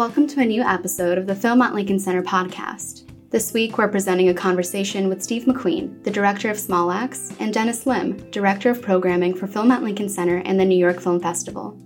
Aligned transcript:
Welcome 0.00 0.28
to 0.28 0.40
a 0.40 0.46
new 0.46 0.62
episode 0.62 1.18
of 1.18 1.26
the 1.26 1.34
Film 1.34 1.60
at 1.60 1.74
Lincoln 1.74 1.98
Center 1.98 2.22
podcast. 2.22 3.06
This 3.28 3.52
week, 3.52 3.76
we're 3.76 3.86
presenting 3.86 4.30
a 4.30 4.34
conversation 4.34 5.10
with 5.10 5.22
Steve 5.22 5.42
McQueen, 5.42 6.02
the 6.04 6.10
director 6.10 6.48
of 6.48 6.58
Small 6.58 6.90
Axe, 6.90 7.34
and 7.38 7.52
Dennis 7.52 7.84
Lim, 7.84 8.16
director 8.30 8.70
of 8.70 8.80
programming 8.80 9.34
for 9.34 9.46
Film 9.46 9.70
at 9.70 9.82
Lincoln 9.82 10.08
Center 10.08 10.38
and 10.46 10.58
the 10.58 10.64
New 10.64 10.78
York 10.78 11.00
Film 11.00 11.20
Festival. 11.20 11.78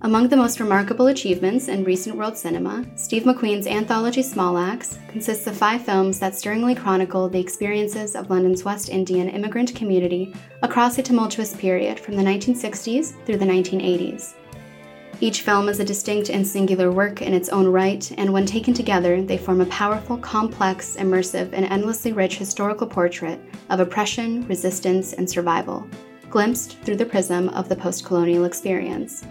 Among 0.00 0.28
the 0.28 0.38
most 0.38 0.58
remarkable 0.58 1.08
achievements 1.08 1.68
in 1.68 1.84
recent 1.84 2.16
world 2.16 2.38
cinema, 2.38 2.86
Steve 2.96 3.24
McQueen's 3.24 3.66
anthology 3.66 4.22
Small 4.22 4.56
Axe 4.56 4.98
consists 5.08 5.46
of 5.46 5.54
five 5.54 5.84
films 5.84 6.18
that 6.20 6.34
stirringly 6.34 6.74
chronicle 6.74 7.28
the 7.28 7.40
experiences 7.40 8.16
of 8.16 8.30
London's 8.30 8.64
West 8.64 8.88
Indian 8.88 9.28
immigrant 9.28 9.74
community 9.74 10.34
across 10.62 10.96
a 10.96 11.02
tumultuous 11.02 11.54
period 11.54 12.00
from 12.00 12.16
the 12.16 12.22
1960s 12.22 13.22
through 13.26 13.36
the 13.36 13.44
1980s. 13.44 14.32
Each 15.24 15.40
film 15.40 15.70
is 15.70 15.80
a 15.80 15.84
distinct 15.86 16.28
and 16.28 16.46
singular 16.46 16.92
work 16.92 17.22
in 17.22 17.32
its 17.32 17.48
own 17.48 17.66
right, 17.66 18.12
and 18.18 18.30
when 18.30 18.44
taken 18.44 18.74
together, 18.74 19.22
they 19.22 19.38
form 19.38 19.62
a 19.62 19.66
powerful, 19.80 20.18
complex, 20.18 20.96
immersive, 20.96 21.54
and 21.54 21.64
endlessly 21.64 22.12
rich 22.12 22.36
historical 22.36 22.86
portrait 22.86 23.40
of 23.70 23.80
oppression, 23.80 24.46
resistance, 24.48 25.14
and 25.14 25.26
survival, 25.26 25.88
glimpsed 26.28 26.76
through 26.80 26.96
the 26.96 27.06
prism 27.06 27.48
of 27.48 27.70
the 27.70 27.74
post 27.74 28.04
colonial 28.04 28.44
experience. 28.44 29.24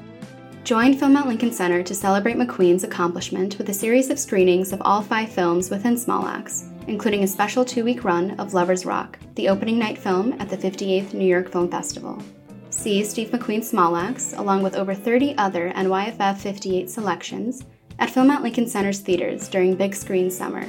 Join 0.63 0.95
Film 0.95 1.15
at 1.15 1.27
Lincoln 1.27 1.51
Center 1.51 1.83
to 1.83 1.93
celebrate 1.93 2.37
McQueen's 2.37 2.83
accomplishment 2.83 3.59
with 3.59 3.69
a 3.69 3.73
series 3.75 4.09
of 4.09 4.17
screenings 4.17 4.73
of 4.73 4.81
all 4.81 5.03
five 5.03 5.29
films 5.29 5.69
within 5.69 5.95
Small 5.95 6.25
Axe, 6.25 6.71
including 6.87 7.23
a 7.23 7.27
special 7.27 7.63
two 7.63 7.83
week 7.83 8.03
run 8.03 8.31
of 8.39 8.55
Lover's 8.55 8.83
Rock, 8.83 9.19
the 9.35 9.47
opening 9.47 9.77
night 9.77 9.99
film 9.99 10.33
at 10.39 10.49
the 10.49 10.57
58th 10.57 11.13
New 11.13 11.27
York 11.27 11.51
Film 11.51 11.69
Festival. 11.69 12.19
See 12.73 13.03
Steve 13.05 13.29
McQueen's 13.29 13.69
Small 13.69 13.95
Axe, 13.95 14.33
along 14.33 14.63
with 14.63 14.75
over 14.75 14.93
30 14.95 15.37
other 15.37 15.71
NYFF 15.73 16.37
58 16.37 16.89
selections, 16.89 17.63
at 17.99 18.09
Film 18.09 18.31
at 18.31 18.41
Lincoln 18.41 18.67
Center's 18.67 18.99
theaters 18.99 19.47
during 19.47 19.75
Big 19.75 19.95
Screen 19.95 20.29
Summer. 20.29 20.67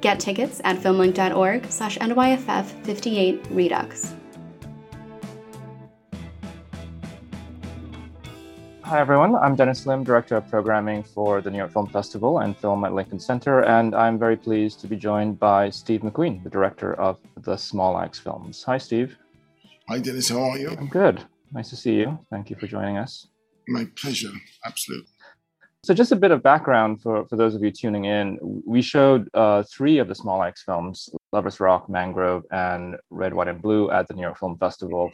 Get 0.00 0.18
tickets 0.18 0.60
at 0.64 0.78
filmlinc.org 0.78 1.70
slash 1.70 1.98
NYFF 1.98 2.64
58 2.84 3.46
Redux. 3.50 4.14
Hi, 8.82 8.98
everyone. 8.98 9.36
I'm 9.36 9.54
Dennis 9.54 9.86
Lim, 9.86 10.04
Director 10.04 10.36
of 10.36 10.48
Programming 10.48 11.02
for 11.02 11.42
the 11.42 11.50
New 11.50 11.58
York 11.58 11.72
Film 11.72 11.86
Festival 11.86 12.38
and 12.38 12.56
Film 12.56 12.84
at 12.84 12.94
Lincoln 12.94 13.20
Center, 13.20 13.62
and 13.64 13.94
I'm 13.94 14.18
very 14.18 14.36
pleased 14.36 14.80
to 14.80 14.88
be 14.88 14.96
joined 14.96 15.38
by 15.38 15.70
Steve 15.70 16.00
McQueen, 16.00 16.42
the 16.42 16.50
director 16.50 16.94
of 16.94 17.18
the 17.42 17.56
Small 17.56 17.98
Axe 17.98 18.18
films. 18.18 18.64
Hi, 18.64 18.78
Steve. 18.78 19.18
Hi, 19.88 20.00
Dennis. 20.00 20.28
How 20.28 20.42
are 20.42 20.58
you? 20.58 20.70
I'm 20.70 20.88
good. 20.88 21.24
Nice 21.52 21.70
to 21.70 21.76
see 21.76 21.94
you. 21.94 22.18
Thank 22.28 22.50
you 22.50 22.56
for 22.56 22.66
joining 22.66 22.96
us. 22.96 23.28
My 23.68 23.86
pleasure. 23.94 24.32
Absolutely. 24.64 25.06
So, 25.84 25.94
just 25.94 26.10
a 26.10 26.16
bit 26.16 26.32
of 26.32 26.42
background 26.42 27.00
for, 27.02 27.24
for 27.28 27.36
those 27.36 27.54
of 27.54 27.62
you 27.62 27.70
tuning 27.70 28.04
in. 28.04 28.36
We 28.66 28.82
showed 28.82 29.28
uh, 29.32 29.62
three 29.72 29.98
of 29.98 30.08
the 30.08 30.14
Small 30.16 30.42
Axe 30.42 30.64
films 30.64 31.08
Lover's 31.32 31.60
Rock, 31.60 31.88
Mangrove, 31.88 32.42
and 32.50 32.96
Red, 33.10 33.32
White, 33.32 33.46
and 33.46 33.62
Blue 33.62 33.88
at 33.92 34.08
the 34.08 34.14
New 34.14 34.22
York 34.22 34.40
Film 34.40 34.58
Festival 34.58 35.08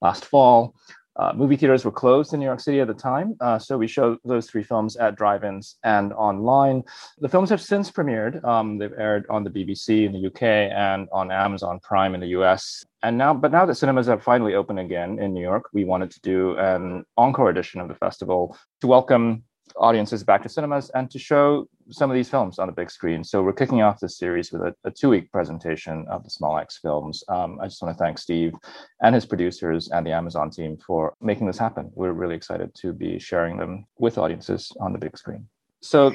last 0.00 0.24
fall. 0.26 0.76
Uh, 1.16 1.32
movie 1.34 1.56
theaters 1.56 1.84
were 1.84 1.92
closed 1.92 2.34
in 2.34 2.40
New 2.40 2.46
York 2.46 2.60
City 2.60 2.80
at 2.80 2.88
the 2.88 2.94
time, 2.94 3.36
uh, 3.40 3.58
so 3.58 3.78
we 3.78 3.86
showed 3.86 4.18
those 4.24 4.48
three 4.48 4.64
films 4.64 4.96
at 4.96 5.14
drive-ins 5.14 5.76
and 5.84 6.12
online. 6.14 6.82
The 7.18 7.28
films 7.28 7.50
have 7.50 7.60
since 7.60 7.90
premiered. 7.90 8.42
Um, 8.44 8.78
they've 8.78 8.92
aired 8.98 9.24
on 9.30 9.44
the 9.44 9.50
BBC 9.50 10.06
in 10.06 10.12
the 10.12 10.26
UK 10.26 10.42
and 10.42 11.08
on 11.12 11.30
Amazon 11.30 11.78
Prime 11.82 12.14
in 12.14 12.20
the 12.20 12.28
US. 12.38 12.84
And 13.02 13.16
now, 13.16 13.32
but 13.32 13.52
now 13.52 13.64
that 13.64 13.76
cinemas 13.76 14.06
have 14.08 14.22
finally 14.24 14.54
opened 14.54 14.80
again 14.80 15.18
in 15.20 15.32
New 15.32 15.42
York, 15.42 15.68
we 15.72 15.84
wanted 15.84 16.10
to 16.10 16.20
do 16.20 16.56
an 16.58 17.04
encore 17.16 17.50
edition 17.50 17.80
of 17.80 17.88
the 17.88 17.94
festival 17.94 18.56
to 18.80 18.86
welcome 18.86 19.44
audiences 19.76 20.24
back 20.24 20.42
to 20.42 20.48
cinemas 20.48 20.90
and 20.90 21.10
to 21.10 21.18
show 21.18 21.68
some 21.90 22.10
of 22.10 22.14
these 22.14 22.28
films 22.28 22.58
on 22.58 22.66
the 22.66 22.72
big 22.72 22.90
screen. 22.90 23.22
So 23.24 23.42
we're 23.42 23.52
kicking 23.52 23.82
off 23.82 24.00
this 24.00 24.18
series 24.18 24.52
with 24.52 24.62
a, 24.62 24.74
a 24.84 24.90
two-week 24.90 25.30
presentation 25.30 26.06
of 26.08 26.24
the 26.24 26.30
Small 26.30 26.58
Axe 26.58 26.78
films. 26.80 27.22
Um, 27.28 27.58
I 27.60 27.66
just 27.66 27.82
want 27.82 27.96
to 27.96 28.02
thank 28.02 28.18
Steve 28.18 28.54
and 29.02 29.14
his 29.14 29.26
producers 29.26 29.88
and 29.90 30.06
the 30.06 30.12
Amazon 30.12 30.50
team 30.50 30.76
for 30.86 31.14
making 31.20 31.46
this 31.46 31.58
happen. 31.58 31.90
We're 31.94 32.12
really 32.12 32.34
excited 32.34 32.74
to 32.76 32.92
be 32.92 33.18
sharing 33.18 33.56
them 33.56 33.86
with 33.98 34.18
audiences 34.18 34.72
on 34.80 34.92
the 34.92 34.98
big 34.98 35.16
screen. 35.16 35.48
So, 35.82 36.14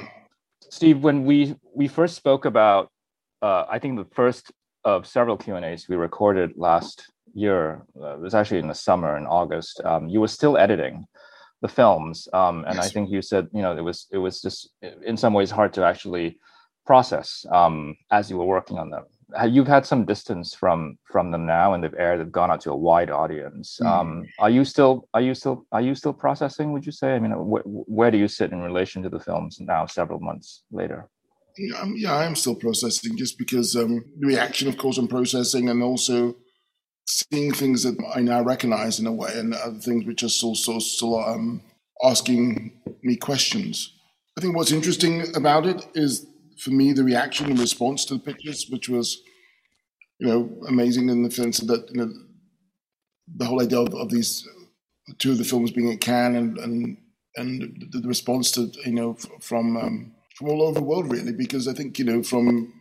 Steve, 0.68 1.02
when 1.02 1.24
we 1.24 1.54
we 1.74 1.88
first 1.88 2.16
spoke 2.16 2.44
about, 2.44 2.90
uh, 3.42 3.64
I 3.68 3.78
think 3.78 3.96
the 3.96 4.14
first 4.14 4.52
of 4.84 5.06
several 5.06 5.36
Q 5.36 5.56
and 5.56 5.64
A's 5.64 5.88
we 5.88 5.96
recorded 5.96 6.52
last 6.56 7.10
year 7.34 7.82
uh, 8.00 8.14
it 8.14 8.20
was 8.20 8.34
actually 8.34 8.58
in 8.58 8.68
the 8.68 8.74
summer 8.74 9.16
in 9.16 9.26
August. 9.26 9.80
Um, 9.84 10.08
you 10.08 10.20
were 10.20 10.28
still 10.28 10.58
editing 10.58 11.06
the 11.62 11.68
films 11.68 12.28
um, 12.32 12.64
and 12.66 12.76
yes. 12.76 12.86
i 12.86 12.88
think 12.88 13.10
you 13.10 13.22
said 13.22 13.46
you 13.52 13.62
know 13.62 13.76
it 13.76 13.82
was 13.82 14.06
it 14.12 14.18
was 14.18 14.40
just 14.40 14.70
in 15.04 15.16
some 15.16 15.34
ways 15.34 15.50
hard 15.50 15.72
to 15.72 15.84
actually 15.84 16.38
process 16.86 17.44
um, 17.52 17.94
as 18.10 18.30
you 18.30 18.36
were 18.36 18.44
working 18.44 18.78
on 18.78 18.90
them 18.90 19.04
you've 19.48 19.66
had 19.66 19.86
some 19.86 20.04
distance 20.04 20.54
from 20.54 20.98
from 21.04 21.30
them 21.30 21.46
now 21.46 21.72
and 21.72 21.84
they've 21.84 21.94
aired 21.98 22.18
they've 22.20 22.32
gone 22.32 22.50
out 22.50 22.60
to 22.60 22.70
a 22.70 22.76
wide 22.76 23.10
audience 23.10 23.78
mm. 23.82 23.86
um, 23.86 24.24
are 24.38 24.50
you 24.50 24.64
still 24.64 25.08
are 25.14 25.20
you 25.20 25.34
still 25.34 25.66
are 25.72 25.80
you 25.80 25.94
still 25.94 26.12
processing 26.12 26.72
would 26.72 26.84
you 26.84 26.92
say 26.92 27.14
i 27.14 27.18
mean 27.18 27.32
wh- 27.32 27.66
where 27.88 28.10
do 28.10 28.18
you 28.18 28.28
sit 28.28 28.52
in 28.52 28.60
relation 28.60 29.02
to 29.02 29.08
the 29.08 29.20
films 29.20 29.58
now 29.60 29.86
several 29.86 30.18
months 30.20 30.62
later 30.72 31.08
yeah, 31.58 31.78
um, 31.80 31.94
yeah 31.96 32.14
i 32.14 32.24
am 32.24 32.34
still 32.34 32.54
processing 32.54 33.16
just 33.16 33.38
because 33.38 33.76
um, 33.76 34.04
the 34.18 34.26
reaction 34.26 34.68
of 34.68 34.76
course 34.76 34.98
i'm 34.98 35.08
processing 35.08 35.68
and 35.68 35.82
also 35.82 36.34
seeing 37.10 37.52
things 37.52 37.82
that 37.82 37.96
I 38.14 38.20
now 38.20 38.42
recognize 38.42 39.00
in 39.00 39.06
a 39.06 39.12
way, 39.12 39.32
and 39.34 39.54
other 39.54 39.78
things 39.78 40.04
which 40.06 40.22
are 40.22 40.28
still, 40.28 40.54
still, 40.54 40.80
still 40.80 41.18
um, 41.18 41.62
asking 42.04 42.80
me 43.02 43.16
questions. 43.16 43.92
I 44.38 44.40
think 44.40 44.56
what's 44.56 44.72
interesting 44.72 45.24
about 45.34 45.66
it 45.66 45.86
is, 45.94 46.26
for 46.62 46.70
me, 46.70 46.92
the 46.92 47.04
reaction 47.04 47.50
and 47.50 47.58
response 47.58 48.04
to 48.06 48.14
the 48.14 48.20
pictures, 48.20 48.66
which 48.70 48.88
was, 48.88 49.20
you 50.18 50.28
know, 50.28 50.50
amazing 50.68 51.08
in 51.08 51.22
the 51.22 51.30
sense 51.30 51.58
that 51.58 51.88
you 51.90 52.00
know, 52.00 52.12
the 53.36 53.44
whole 53.44 53.62
idea 53.62 53.80
of, 53.80 53.94
of 53.94 54.10
these 54.10 54.46
two 55.18 55.32
of 55.32 55.38
the 55.38 55.44
films 55.44 55.70
being 55.70 55.92
at 55.92 56.00
Cannes 56.00 56.36
and 56.36 56.58
and 56.58 56.96
and 57.36 57.88
the, 57.92 58.06
response 58.08 58.50
to 58.52 58.70
you 58.84 58.92
know 58.92 59.16
from 59.40 59.76
um, 59.76 60.12
from 60.36 60.48
all 60.48 60.62
over 60.62 60.80
the 60.80 60.84
world 60.84 61.10
really, 61.10 61.32
because 61.32 61.68
I 61.68 61.72
think 61.72 61.98
you 61.98 62.04
know 62.04 62.22
from 62.22 62.72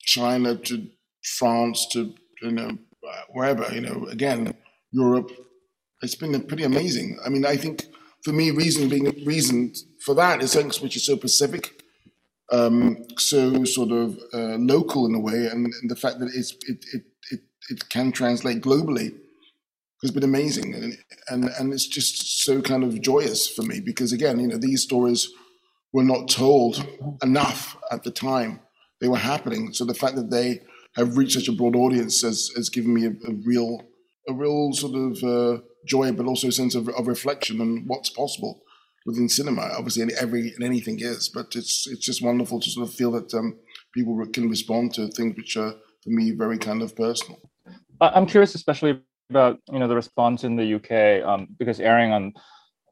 China 0.00 0.56
to 0.56 0.86
France 1.38 1.86
to 1.92 2.14
you 2.42 2.52
know 2.52 2.78
wherever, 3.30 3.72
you 3.74 3.80
know, 3.80 4.06
again, 4.06 4.54
Europe, 4.90 5.30
it's 6.02 6.14
been 6.14 6.40
pretty 6.46 6.64
amazing. 6.64 7.18
I 7.24 7.28
mean, 7.28 7.44
I 7.44 7.56
think 7.56 7.86
for 8.22 8.32
me, 8.32 8.50
reason 8.50 8.88
being 8.88 9.24
reason 9.24 9.72
for 10.04 10.14
that 10.14 10.42
is 10.42 10.54
things 10.54 10.80
which 10.80 10.96
is 10.96 11.06
so 11.06 11.16
Pacific, 11.16 11.82
um, 12.52 13.04
so 13.18 13.64
sort 13.64 13.90
of 13.90 14.18
uh, 14.32 14.56
local 14.58 15.06
in 15.06 15.14
a 15.14 15.20
way, 15.20 15.46
and, 15.46 15.66
and, 15.66 15.90
the 15.90 15.96
fact 15.96 16.18
that 16.20 16.30
it's 16.34 16.52
it 16.66 16.84
it 16.92 17.02
it, 17.30 17.40
it 17.70 17.88
can 17.88 18.12
translate 18.12 18.62
globally 18.62 19.14
has 20.02 20.10
been 20.10 20.22
amazing, 20.22 20.74
and, 20.74 20.98
and 21.28 21.44
and 21.58 21.72
it's 21.72 21.86
just 21.86 22.44
so 22.44 22.60
kind 22.60 22.84
of 22.84 23.00
joyous 23.00 23.48
for 23.48 23.62
me 23.62 23.80
because 23.80 24.12
again, 24.12 24.38
you 24.38 24.48
know, 24.48 24.58
these 24.58 24.82
stories 24.82 25.28
were 25.92 26.04
not 26.04 26.28
told 26.28 26.84
enough 27.22 27.76
at 27.90 28.02
the 28.02 28.10
time 28.10 28.60
they 29.00 29.08
were 29.08 29.16
happening. 29.16 29.72
So 29.72 29.84
the 29.84 29.94
fact 29.94 30.16
that 30.16 30.30
they 30.30 30.62
have 30.96 31.16
reached 31.16 31.34
such 31.34 31.48
a 31.48 31.52
broad 31.52 31.76
audience 31.76 32.22
has, 32.22 32.50
has 32.56 32.68
given 32.68 32.92
me 32.94 33.06
a, 33.06 33.10
a 33.10 33.34
real 33.44 33.82
a 34.28 34.32
real 34.32 34.72
sort 34.72 34.96
of 34.96 35.22
uh, 35.22 35.62
joy, 35.86 36.10
but 36.10 36.26
also 36.26 36.48
a 36.48 36.52
sense 36.52 36.74
of, 36.74 36.88
of 36.88 37.06
reflection 37.06 37.60
on 37.60 37.84
what's 37.86 38.10
possible 38.10 38.60
within 39.04 39.28
cinema. 39.28 39.70
Obviously, 39.76 40.12
every 40.20 40.52
and 40.54 40.64
anything 40.64 40.98
is, 41.00 41.28
but 41.28 41.54
it's 41.54 41.86
it's 41.86 42.04
just 42.04 42.22
wonderful 42.22 42.60
to 42.60 42.70
sort 42.70 42.88
of 42.88 42.94
feel 42.94 43.12
that 43.12 43.32
um, 43.34 43.58
people 43.94 44.20
can 44.32 44.48
respond 44.50 44.94
to 44.94 45.08
things 45.08 45.36
which 45.36 45.56
are 45.56 45.72
for 46.02 46.10
me 46.10 46.32
very 46.32 46.58
kind 46.58 46.82
of 46.82 46.96
personal. 46.96 47.38
I'm 48.00 48.26
curious, 48.26 48.54
especially 48.54 49.00
about 49.30 49.60
you 49.70 49.78
know 49.78 49.88
the 49.88 49.96
response 49.96 50.44
in 50.44 50.56
the 50.56 50.74
UK 50.74 51.26
um, 51.26 51.48
because 51.58 51.80
airing 51.80 52.12
on 52.12 52.32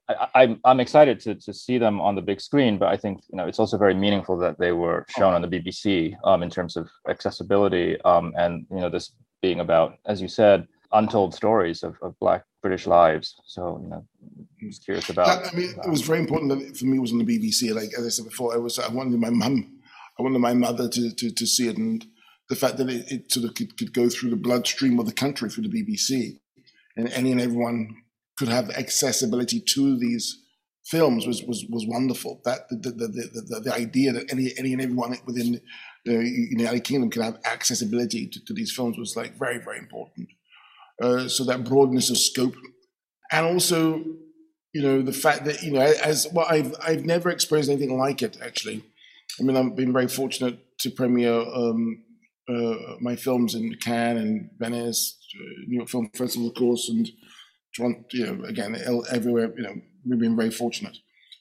I, 0.08 0.28
I'm 0.34 0.60
I'm 0.64 0.80
excited 0.80 1.20
to 1.20 1.34
to 1.34 1.52
see 1.54 1.78
them 1.78 2.00
on 2.00 2.14
the 2.14 2.22
big 2.22 2.40
screen, 2.40 2.78
but 2.78 2.88
I 2.88 2.96
think 2.96 3.22
you 3.30 3.36
know 3.36 3.46
it's 3.46 3.58
also 3.58 3.78
very 3.78 3.94
meaningful 3.94 4.36
that 4.38 4.58
they 4.58 4.72
were 4.72 5.06
shown 5.16 5.34
on 5.34 5.42
the 5.42 5.48
BBC 5.48 6.14
um, 6.24 6.42
in 6.42 6.50
terms 6.50 6.76
of 6.76 6.88
accessibility 7.08 8.00
um, 8.02 8.32
and 8.36 8.66
you 8.70 8.80
know 8.80 8.90
this 8.90 9.12
being 9.40 9.60
about, 9.60 9.98
as 10.06 10.22
you 10.22 10.28
said, 10.28 10.66
untold 10.92 11.34
stories 11.34 11.82
of, 11.82 11.96
of 12.00 12.18
Black 12.18 12.44
British 12.62 12.86
lives. 12.86 13.34
So 13.44 13.78
you 13.82 13.88
know, 13.88 14.06
I'm 14.22 14.70
just 14.70 14.84
curious 14.84 15.08
about. 15.10 15.46
I 15.46 15.56
mean, 15.56 15.74
it 15.84 15.90
was 15.90 16.02
very 16.02 16.18
important 16.18 16.50
that 16.50 16.76
for 16.76 16.86
me 16.86 16.98
it 16.98 17.00
was 17.00 17.12
on 17.12 17.18
the 17.18 17.24
BBC. 17.24 17.74
Like 17.74 17.92
as 17.98 18.06
I 18.06 18.10
said 18.10 18.26
before, 18.26 18.54
I 18.54 18.58
was 18.58 18.78
I 18.78 18.88
wanted 18.88 19.18
my 19.18 19.30
mum, 19.30 19.80
I 20.18 20.22
wanted 20.22 20.38
my 20.38 20.54
mother 20.54 20.88
to 20.88 21.14
to, 21.14 21.30
to 21.30 21.46
see 21.46 21.68
it, 21.68 21.78
and 21.78 22.04
the 22.50 22.56
fact 22.56 22.76
that 22.76 22.90
it, 22.90 23.10
it 23.10 23.32
sort 23.32 23.46
of 23.46 23.54
could, 23.54 23.76
could 23.78 23.94
go 23.94 24.08
through 24.10 24.30
the 24.30 24.36
bloodstream 24.36 24.98
of 24.98 25.06
the 25.06 25.12
country 25.12 25.48
through 25.48 25.66
the 25.68 25.82
BBC, 25.82 26.38
and 26.96 27.08
any 27.12 27.32
and 27.32 27.40
everyone 27.40 28.03
could 28.36 28.48
have 28.48 28.70
accessibility 28.70 29.60
to 29.60 29.98
these 29.98 30.40
films 30.86 31.26
was 31.26 31.42
was, 31.42 31.64
was 31.70 31.86
wonderful. 31.86 32.40
That 32.44 32.68
the 32.68 32.76
the, 32.76 33.08
the 33.08 33.42
the, 33.48 33.60
the, 33.60 33.74
idea 33.74 34.12
that 34.12 34.30
any 34.30 34.52
any 34.58 34.72
and 34.72 34.82
everyone 34.82 35.16
within 35.26 35.60
the 36.04 36.24
United 36.50 36.84
Kingdom 36.84 37.10
can 37.10 37.22
have 37.22 37.38
accessibility 37.44 38.28
to, 38.28 38.44
to 38.44 38.52
these 38.52 38.72
films 38.72 38.98
was 38.98 39.16
like 39.16 39.38
very 39.38 39.58
very 39.58 39.78
important. 39.78 40.28
Uh, 41.02 41.26
so 41.26 41.44
that 41.44 41.64
broadness 41.64 42.10
of 42.10 42.18
scope, 42.18 42.54
and 43.32 43.46
also 43.46 44.04
you 44.74 44.82
know, 44.82 45.02
the 45.02 45.12
fact 45.12 45.44
that 45.44 45.62
you 45.62 45.70
know, 45.70 45.80
as 45.80 46.26
well, 46.32 46.46
I've 46.50 46.74
I've 46.84 47.04
never 47.06 47.30
experienced 47.30 47.70
anything 47.70 47.96
like 47.96 48.22
it. 48.22 48.36
Actually, 48.42 48.82
I 49.40 49.44
mean, 49.44 49.56
I've 49.56 49.76
been 49.76 49.92
very 49.92 50.08
fortunate 50.08 50.58
to 50.80 50.90
premiere 50.90 51.32
um, 51.32 52.02
uh, 52.48 52.96
my 53.00 53.14
films 53.14 53.54
in 53.54 53.76
Cannes 53.76 54.18
and 54.18 54.50
Venice, 54.58 55.16
uh, 55.36 55.62
New 55.68 55.76
York 55.76 55.88
Film 55.88 56.10
Festival, 56.14 56.48
of 56.48 56.56
course, 56.56 56.88
and 56.88 57.08
Toronto. 57.76 58.04
You 58.12 58.26
know, 58.36 58.44
again, 58.44 58.76
everywhere. 59.10 59.52
You 59.56 59.62
know, 59.62 59.74
we've 60.06 60.18
been 60.18 60.36
very 60.36 60.50
fortunate. 60.50 60.96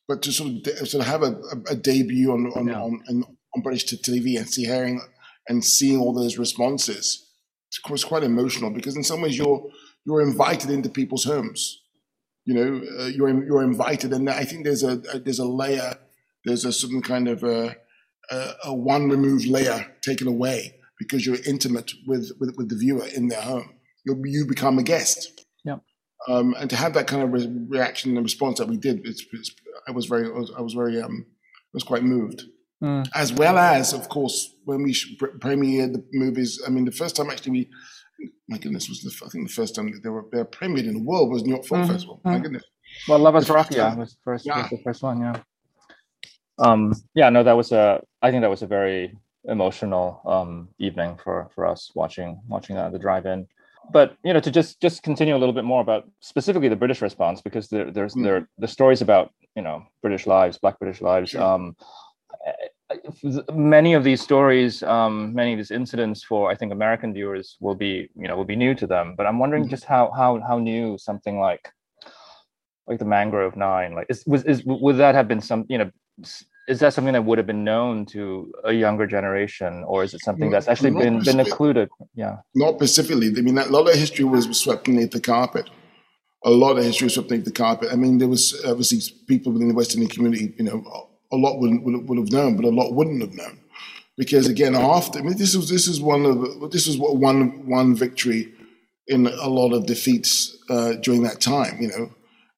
But 0.08 0.22
to 0.24 0.32
sort 0.32 0.68
of 0.68 0.88
sort 0.88 1.02
of 1.02 1.08
have 1.08 1.24
a, 1.24 1.40
a, 1.70 1.76
debut 1.76 2.32
on 2.32 2.48
on, 2.48 2.68
yeah. 2.68 2.82
on, 2.82 3.02
on, 3.10 3.24
on 3.56 3.62
British 3.62 3.86
TV 3.86 4.38
and 4.38 4.50
see 4.50 4.66
hearing 4.66 5.02
and 5.48 5.64
seeing 5.64 6.00
all 6.00 6.14
those 6.14 6.38
responses, 6.38 7.30
was 7.90 8.04
quite 8.04 8.24
emotional 8.24 8.70
because 8.70 8.96
in 8.96 9.04
some 9.04 9.22
ways 9.22 9.38
you're 9.38 9.64
you're 10.06 10.22
invited 10.22 10.70
into 10.70 10.90
people's 10.90 11.24
homes. 11.24 11.80
You 12.46 12.54
know, 12.54 12.82
uh, 13.00 13.06
you're 13.06 13.46
you're 13.46 13.64
invited, 13.64 14.12
and 14.12 14.30
I 14.30 14.44
think 14.44 14.66
there's 14.66 14.84
a, 14.84 15.02
a, 15.14 15.20
there's 15.20 15.40
a 15.40 15.46
layer, 15.46 15.96
there's 16.44 16.66
a 16.66 16.74
certain 16.74 17.02
kind 17.02 17.30
of 17.30 17.44
a, 17.44 17.78
a, 18.30 18.52
a 18.66 18.74
one 18.74 19.10
removed 19.10 19.46
layer 19.48 19.94
taken 20.02 20.28
away 20.28 20.76
because 21.00 21.26
you're 21.26 21.38
intimate 21.46 21.92
with, 22.06 22.32
with, 22.40 22.56
with 22.58 22.70
the 22.70 22.76
viewer 22.76 23.06
in 23.16 23.28
their 23.28 23.42
home. 23.42 23.76
you 24.06 24.22
you 24.26 24.46
become 24.46 24.78
a 24.78 24.84
guest. 24.84 25.43
Um, 26.28 26.56
and 26.60 26.70
to 26.70 26.76
have 26.76 26.94
that 26.94 27.08
kind 27.08 27.24
of 27.24 27.34
re- 27.34 27.66
reaction 27.68 28.16
and 28.16 28.24
response 28.24 28.60
that 28.60 28.68
we 28.68 28.78
did, 28.78 29.06
it's, 29.06 29.26
it's, 29.34 29.52
I 29.88 29.92
was 29.92 30.06
very, 30.06 30.26
I 30.26 30.62
was, 30.62 30.74
very, 30.74 31.02
um, 31.02 31.26
I 31.28 31.74
was 31.74 31.84
quite 31.84 32.04
moved. 32.04 32.44
Mm. 32.82 33.08
As 33.14 33.34
well 33.34 33.58
as, 33.58 33.94
of 33.94 34.10
course, 34.10 34.56
when 34.66 34.84
we 34.84 34.94
premiered 34.94 35.94
the 35.94 36.04
movies. 36.14 36.62
I 36.66 36.70
mean, 36.70 36.86
the 36.86 36.92
first 36.92 37.16
time 37.16 37.30
actually 37.30 37.52
we, 37.52 37.70
my 38.50 38.58
goodness, 38.58 38.90
was 38.90 39.02
the 39.02 39.26
I 39.26 39.30
think 39.30 39.48
the 39.48 39.54
first 39.54 39.76
time 39.76 39.92
they 40.04 40.10
were 40.10 40.26
they 40.32 40.40
were 40.40 40.46
premiered 40.46 40.88
in 40.88 40.94
the 40.94 41.04
world 41.04 41.32
was 41.32 41.44
New 41.44 41.52
York 41.52 41.66
Film 41.66 41.84
mm 41.84 41.88
Festival. 41.88 42.20
My 42.24 42.34
mm-hmm. 42.34 42.44
goodness. 42.44 42.64
Well, 43.08 43.20
Lovers 43.20 43.50
Rock, 43.50 43.72
yeah, 43.72 43.96
was 43.96 44.18
first 44.24 44.46
yeah. 44.46 44.62
was 44.62 44.70
the 44.70 44.82
first 44.84 45.02
one, 45.02 45.22
yeah. 45.22 45.38
Um, 46.60 46.94
yeah, 47.16 47.30
no, 47.30 47.44
that 47.44 47.58
was 47.58 47.72
a. 47.72 48.02
I 48.22 48.32
think 48.32 48.42
that 48.42 48.50
was 48.50 48.62
a 48.62 48.68
very 48.68 49.18
emotional 49.46 50.22
um, 50.26 50.70
evening 50.78 51.18
for 51.24 51.50
for 51.56 51.66
us 51.66 51.92
watching 51.96 52.40
watching 52.48 52.76
that 52.76 52.88
at 52.88 52.92
the 52.92 53.00
drive-in. 53.00 53.48
But 53.92 54.16
you 54.24 54.34
know, 54.34 54.40
to 54.40 54.52
just 54.52 54.82
just 54.82 55.04
continue 55.04 55.36
a 55.36 55.42
little 55.42 55.54
bit 55.54 55.66
more 55.66 55.82
about 55.82 56.10
specifically 56.20 56.70
the 56.70 56.76
British 56.76 57.02
response, 57.02 57.42
because 57.42 57.68
there, 57.68 57.92
there's 57.92 58.16
mm. 58.16 58.24
there 58.24 58.48
the 58.58 58.68
stories 58.68 59.02
about 59.02 59.32
you 59.56 59.62
know 59.62 59.86
British 60.02 60.26
lives, 60.26 60.58
Black 60.58 60.80
British 60.80 61.02
lives. 61.02 61.32
Sure. 61.32 61.42
Um, 61.42 61.76
many 63.54 63.94
of 63.94 64.04
these 64.04 64.22
stories, 64.22 64.84
um, 64.84 65.34
many 65.34 65.54
of 65.54 65.58
these 65.58 65.72
incidents 65.72 66.24
for 66.24 66.52
I 66.52 66.56
think 66.56 66.72
American 66.72 67.14
viewers 67.14 67.58
will 67.60 67.76
be 67.76 68.10
you 68.16 68.28
know 68.28 68.36
will 68.36 68.46
be 68.46 68.56
new 68.56 68.74
to 68.76 68.88
them. 68.88 69.16
But 69.18 69.26
I'm 69.26 69.40
wondering 69.40 69.66
mm. 69.66 69.70
just 69.70 69.86
how 69.86 70.12
how 70.12 70.40
how 70.40 70.60
new 70.60 70.98
something 70.98 71.40
like 71.40 71.70
like 72.88 73.00
the 73.00 73.06
Mangrove 73.06 73.56
Nine 73.56 73.94
like 73.94 74.08
is 74.10 74.24
was 74.26 74.44
is 74.44 74.64
would 74.66 74.98
that 74.98 75.16
have 75.16 75.28
been 75.28 75.42
some 75.42 75.66
you 75.70 75.78
know 75.78 75.92
is 76.68 76.80
that 76.80 76.94
something 76.94 77.14
that 77.14 77.26
would 77.26 77.38
have 77.38 77.48
been 77.48 77.64
known 77.64 78.06
to 78.06 78.52
a 78.64 78.72
younger 78.72 79.06
generation 79.06 79.84
or 79.86 80.04
is 80.04 80.14
it 80.14 80.22
something 80.22 80.50
that's 80.50 80.68
actually 80.68 80.92
been 80.92 81.22
been 81.22 81.40
included 81.40 81.90
yeah. 82.16 82.38
not 82.56 82.76
specifically. 82.76 83.28
I 83.38 83.42
mean 83.42 83.58
a 83.58 83.66
lot 83.66 83.88
of 83.88 83.96
history 83.96 84.26
was 84.26 84.46
swept 84.58 84.86
beneath 84.86 85.12
the 85.12 85.20
carpet. 85.20 85.70
A 86.46 86.50
lot 86.50 86.78
of 86.78 86.84
history 86.84 87.06
was 87.06 87.16
swept 87.16 87.30
beneath 87.30 87.46
the 87.46 87.52
carpet. 87.52 87.90
I 87.92 87.96
mean 87.96 88.18
there 88.18 88.28
was 88.28 88.64
obviously 88.66 89.00
people 89.28 89.52
within 89.52 89.68
the 89.68 89.74
west 89.74 89.94
indian 89.94 90.10
community 90.10 90.54
you 90.58 90.64
know 90.64 91.10
a 91.32 91.36
lot 91.36 91.60
would, 91.60 91.84
would, 91.84 92.08
would 92.08 92.18
have 92.18 92.32
known 92.32 92.56
but 92.56 92.66
a 92.66 92.70
lot 92.70 92.94
wouldn't 92.94 93.22
have 93.22 93.34
known. 93.34 93.60
Because 94.16 94.48
again 94.48 94.76
after 94.76 95.20
i 95.20 95.22
mean 95.22 95.38
this 95.38 95.56
was 95.56 95.70
this 95.70 95.88
is 95.88 96.00
one 96.00 96.26
of 96.26 96.72
this 96.72 96.88
was 96.88 96.98
what 96.98 97.18
one 97.18 97.68
one 97.68 97.96
victory 97.96 98.54
in 99.08 99.28
a 99.28 99.50
lot 99.50 99.74
of 99.74 99.86
defeats 99.86 100.58
uh, 100.70 100.94
during 101.02 101.24
that 101.24 101.42
time 101.42 101.82
you 101.82 101.90
know? 101.90 102.10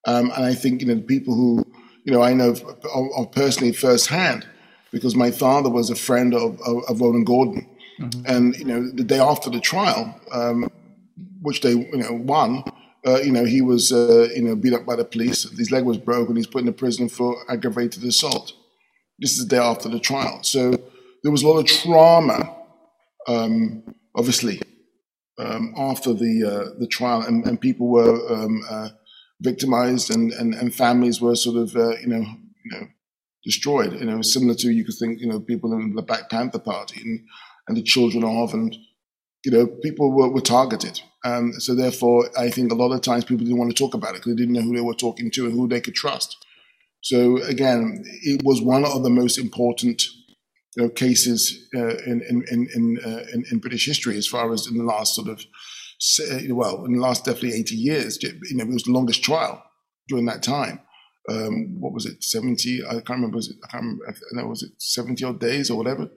Um, 0.06 0.32
and 0.36 0.46
i 0.46 0.54
think 0.54 0.82
you 0.82 0.88
know 0.88 0.96
the 0.96 1.02
people 1.02 1.34
who 1.34 1.66
you 2.06 2.14
know, 2.14 2.22
I 2.22 2.34
know 2.34 2.52
of, 2.52 2.64
of 3.18 3.32
personally 3.32 3.74
firsthand 3.74 4.48
because 4.92 5.16
my 5.16 5.32
father 5.32 5.70
was 5.70 5.90
a 5.90 5.96
friend 5.96 6.34
of, 6.34 6.60
of, 6.62 6.84
of 6.88 7.02
Rhodan 7.02 7.26
Gordon. 7.26 7.68
Mm-hmm. 8.00 8.26
And, 8.26 8.56
you 8.56 8.66
know, 8.66 8.90
the 8.92 9.04
day 9.04 9.20
after 9.20 9.50
the 9.50 9.60
trial, 9.60 10.20
um, 10.32 10.70
which 11.42 11.62
they, 11.62 11.72
you 11.72 11.98
know, 11.98 12.14
won, 12.14 12.64
uh, 13.06 13.20
you 13.22 13.32
know, 13.32 13.46
he 13.46 13.62
was, 13.62 13.92
uh, 13.92 14.30
you 14.36 14.42
know, 14.42 14.56
beat 14.56 14.74
up 14.74 14.86
by 14.86 14.96
the 14.96 15.06
police. 15.06 15.44
His 15.58 15.72
leg 15.72 15.84
was 15.84 15.98
broken. 15.98 16.36
He's 16.36 16.48
put 16.48 16.60
in 16.60 16.66
the 16.66 16.72
prison 16.72 17.10
for 17.10 17.36
aggravated 17.50 18.04
assault. 18.04 18.54
This 19.20 19.32
is 19.32 19.48
the 19.48 19.56
day 19.56 19.62
after 19.62 19.90
the 19.90 20.00
trial. 20.00 20.40
So 20.44 20.72
there 21.24 21.32
was 21.32 21.44
a 21.44 21.48
lot 21.48 21.60
of 21.60 21.66
trauma, 21.66 22.56
um, 23.28 23.84
obviously, 24.16 24.62
um, 25.40 25.74
after 25.78 26.14
the 26.14 26.44
uh, 26.44 26.80
the 26.80 26.88
trial, 26.88 27.22
and, 27.22 27.46
and 27.46 27.60
people 27.60 27.88
were 27.88 28.34
um, 28.34 28.62
uh, 28.70 28.90
victimized 29.42 30.14
and, 30.14 30.32
and, 30.34 30.54
and 30.54 30.74
families 30.74 31.22
were 31.22 31.36
sort 31.36 31.58
of, 31.58 31.76
uh, 31.76 31.98
you 31.98 32.08
know, 32.08 32.26
you 32.64 32.72
know, 32.72 32.88
destroyed. 33.44 33.94
You 33.94 34.06
know, 34.06 34.22
similar 34.22 34.56
to, 34.56 34.72
you 34.72 34.86
could 34.86 34.96
think, 34.96 35.20
you 35.20 35.28
know, 35.28 35.40
people 35.40 35.74
in 35.74 35.96
the 35.96 36.02
Black 36.02 36.30
Panther 36.30 36.60
Party 36.60 37.02
and, 37.02 37.20
and 37.68 37.78
the 37.78 37.84
children 37.84 38.24
of, 38.24 38.54
and, 38.54 38.76
you 39.44 39.52
know, 39.52 39.68
people 39.68 40.12
were, 40.12 40.30
were 40.30 40.42
targeted. 40.42 41.02
Um, 41.24 41.54
so 41.60 41.76
therefore, 41.76 42.30
I 42.38 42.50
think 42.50 42.72
a 42.72 42.76
lot 42.76 42.94
of 42.94 43.02
times 43.02 43.26
people 43.26 43.46
didn't 43.46 43.60
want 43.60 43.76
to 43.76 43.84
talk 43.84 43.94
about 43.94 44.12
it 44.12 44.18
because 44.18 44.34
they 44.34 44.38
didn't 44.38 44.54
know 44.54 44.62
who 44.62 44.76
they 44.76 44.82
were 44.82 44.94
talking 44.94 45.32
to 45.32 45.46
and 45.46 45.54
who 45.54 45.68
they 45.68 45.82
could 45.82 45.96
trust. 45.96 46.38
So 47.02 47.38
again, 47.44 48.04
it 48.24 48.42
was 48.44 48.62
one 48.62 48.86
of 48.86 49.04
the 49.04 49.10
most 49.10 49.38
important 49.38 50.02
you 50.76 50.84
know, 50.84 50.90
cases 50.90 51.68
uh, 51.76 51.98
in 52.06 52.22
in 52.28 52.68
in 52.74 53.00
uh, 53.04 53.26
in, 53.34 53.46
in 53.52 53.60
British 53.60 53.86
history 53.86 54.18
as 54.18 54.28
far 54.28 54.52
as 54.52 54.68
in 54.68 54.78
the 54.78 54.84
last 54.84 55.16
sort 55.16 55.30
of 55.30 55.46
well, 56.50 56.86
in 56.86 56.94
the 56.94 57.00
last 57.00 57.26
definitely 57.26 57.54
80 57.54 57.76
years, 57.76 58.22
you 58.22 58.32
know, 58.52 58.64
it 58.64 58.74
was 58.74 58.84
the 58.84 58.92
longest 58.92 59.24
trial 59.24 59.64
during 60.08 60.26
that 60.26 60.44
time. 60.44 60.80
Um, 61.30 61.80
what 61.80 61.94
was 61.94 62.06
it, 62.06 62.24
70? 62.24 62.86
I 62.86 62.94
can't 62.94 63.10
remember. 63.10 63.38
Was 63.38 63.50
it, 63.50 63.58
I 63.64 63.68
can't 63.68 63.84
remember. 63.84 64.06
I 64.08 64.42
know, 64.42 64.48
was 64.48 64.64
it 64.64 64.72
70 64.78 65.24
odd 65.24 65.40
days 65.40 65.70
or 65.70 65.78
whatever? 65.78 66.10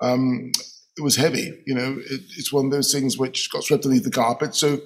Um, 0.00 0.52
it 0.96 1.02
was 1.02 1.16
heavy. 1.16 1.62
You 1.66 1.74
know, 1.74 1.98
it, 1.98 2.20
it's 2.36 2.52
one 2.52 2.66
of 2.66 2.70
those 2.70 2.92
things 2.92 3.18
which 3.18 3.50
got 3.50 3.64
swept 3.64 3.84
underneath 3.84 4.04
the 4.04 4.10
carpet. 4.10 4.54
So, 4.54 4.80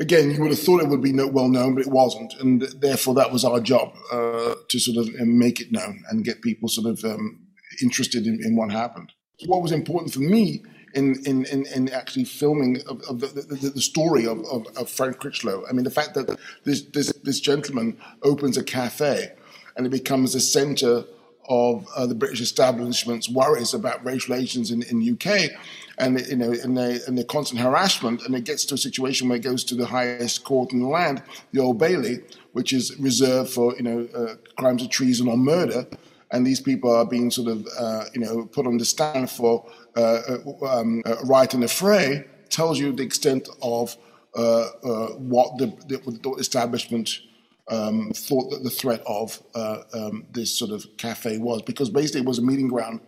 again, 0.00 0.30
you 0.30 0.40
would 0.40 0.50
have 0.50 0.60
thought 0.60 0.80
it 0.80 0.88
would 0.88 1.02
be 1.02 1.12
well 1.12 1.48
known, 1.48 1.74
but 1.74 1.86
it 1.86 1.92
wasn't. 1.92 2.32
And 2.40 2.62
therefore, 2.80 3.14
that 3.14 3.32
was 3.32 3.44
our 3.44 3.60
job 3.60 3.92
uh, 4.10 4.54
to 4.68 4.78
sort 4.78 5.06
of 5.06 5.14
um, 5.20 5.38
make 5.38 5.60
it 5.60 5.72
known 5.72 6.02
and 6.08 6.24
get 6.24 6.40
people 6.40 6.68
sort 6.70 6.86
of 6.86 7.04
um, 7.04 7.46
interested 7.82 8.26
in, 8.26 8.40
in 8.42 8.56
what 8.56 8.70
happened. 8.70 9.12
What 9.44 9.62
was 9.62 9.72
important 9.72 10.14
for 10.14 10.20
me 10.20 10.62
in 10.96 11.22
in 11.24 11.44
in, 11.46 11.66
in 11.66 11.88
actually 11.90 12.24
filming 12.24 12.80
of, 12.88 13.00
of 13.02 13.20
the, 13.20 13.26
the, 13.26 13.70
the, 13.70 13.80
story 13.80 14.26
of, 14.26 14.44
of, 14.46 14.66
of, 14.76 14.88
Frank 14.88 15.18
Critchlow. 15.18 15.64
I 15.68 15.72
mean, 15.72 15.84
the 15.84 15.90
fact 15.90 16.14
that 16.14 16.38
this 16.64 16.82
this 16.82 17.12
this 17.22 17.40
gentleman 17.40 17.96
opens 18.22 18.56
a 18.56 18.64
cafe 18.64 19.32
and 19.76 19.86
it 19.86 19.90
becomes 19.90 20.32
the 20.32 20.40
centre 20.40 21.04
of 21.48 21.86
uh, 21.94 22.06
the 22.06 22.14
British 22.14 22.40
establishment's 22.40 23.28
worries 23.28 23.74
about 23.74 24.04
racial 24.04 24.34
relations 24.34 24.70
in 24.70 24.82
in 24.82 25.12
UK. 25.12 25.50
And 25.98 26.20
you 26.26 26.36
know, 26.36 26.52
and 26.52 26.76
the, 26.76 27.02
and 27.06 27.16
the 27.16 27.24
constant 27.24 27.60
harassment, 27.60 28.22
and 28.26 28.34
it 28.34 28.44
gets 28.44 28.66
to 28.66 28.74
a 28.74 28.78
situation 28.78 29.28
where 29.28 29.36
it 29.36 29.42
goes 29.42 29.64
to 29.64 29.74
the 29.74 29.86
highest 29.86 30.44
court 30.44 30.72
in 30.72 30.80
the 30.80 30.88
land, 30.88 31.22
the 31.52 31.60
Old 31.60 31.78
Bailey, 31.78 32.18
which 32.52 32.74
is 32.74 32.98
reserved 32.98 33.50
for 33.50 33.74
you 33.76 33.82
know 33.82 34.08
uh, 34.14 34.34
crimes 34.58 34.82
of 34.82 34.90
treason 34.90 35.26
or 35.28 35.38
murder, 35.38 35.86
and 36.32 36.46
these 36.46 36.60
people 36.60 36.94
are 36.94 37.06
being 37.06 37.30
sort 37.30 37.48
of 37.48 37.66
uh, 37.78 38.04
you 38.12 38.20
know 38.20 38.44
put 38.44 38.66
on 38.66 38.76
the 38.76 38.84
stand 38.84 39.30
for 39.30 39.64
um, 39.96 41.02
uh, 41.06 41.16
right 41.24 41.52
in 41.52 41.60
the 41.60 41.68
fray 41.68 42.24
tells 42.50 42.78
you 42.78 42.92
the 42.92 43.02
extent 43.02 43.48
of 43.62 43.96
what 44.34 45.56
the, 45.58 45.66
the, 45.88 46.34
establishment 46.38 47.20
um, 47.68 48.12
thought 48.14 48.50
that 48.50 48.62
the 48.62 48.70
threat 48.70 49.02
of 49.06 49.42
um, 49.54 50.26
this 50.32 50.56
sort 50.56 50.70
of 50.70 50.84
cafe 50.98 51.38
was, 51.38 51.62
because 51.62 51.90
basically 51.90 52.20
it 52.20 52.26
was 52.26 52.38
a 52.38 52.42
meeting 52.42 52.68
ground 52.68 53.00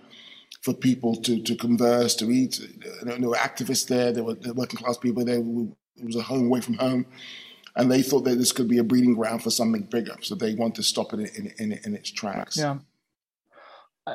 for 0.62 0.74
people 0.74 1.14
to, 1.14 1.40
to 1.42 1.54
converse, 1.56 2.14
to 2.16 2.30
eat. 2.30 2.60
There 3.02 3.28
were 3.28 3.36
activists 3.36 3.86
there, 3.86 4.12
there 4.12 4.24
were 4.24 4.36
working 4.54 4.78
class 4.78 4.98
people 4.98 5.24
there. 5.24 5.38
It 5.38 6.04
was 6.04 6.16
a 6.16 6.22
home 6.22 6.46
away 6.46 6.60
from 6.60 6.74
home. 6.74 7.06
And 7.76 7.90
they 7.90 8.02
thought 8.02 8.24
that 8.24 8.38
this 8.38 8.50
could 8.50 8.68
be 8.68 8.78
a 8.78 8.84
breeding 8.84 9.14
ground 9.14 9.42
for 9.42 9.50
something 9.50 9.82
bigger. 9.82 10.16
So 10.22 10.34
they 10.34 10.54
wanted 10.54 10.76
to 10.76 10.82
stop 10.82 11.12
it 11.12 11.20
in, 11.20 11.26
in, 11.36 11.52
in, 11.58 11.80
in 11.84 11.94
its 11.94 12.10
tracks. 12.10 12.56
Yeah. 12.56 12.78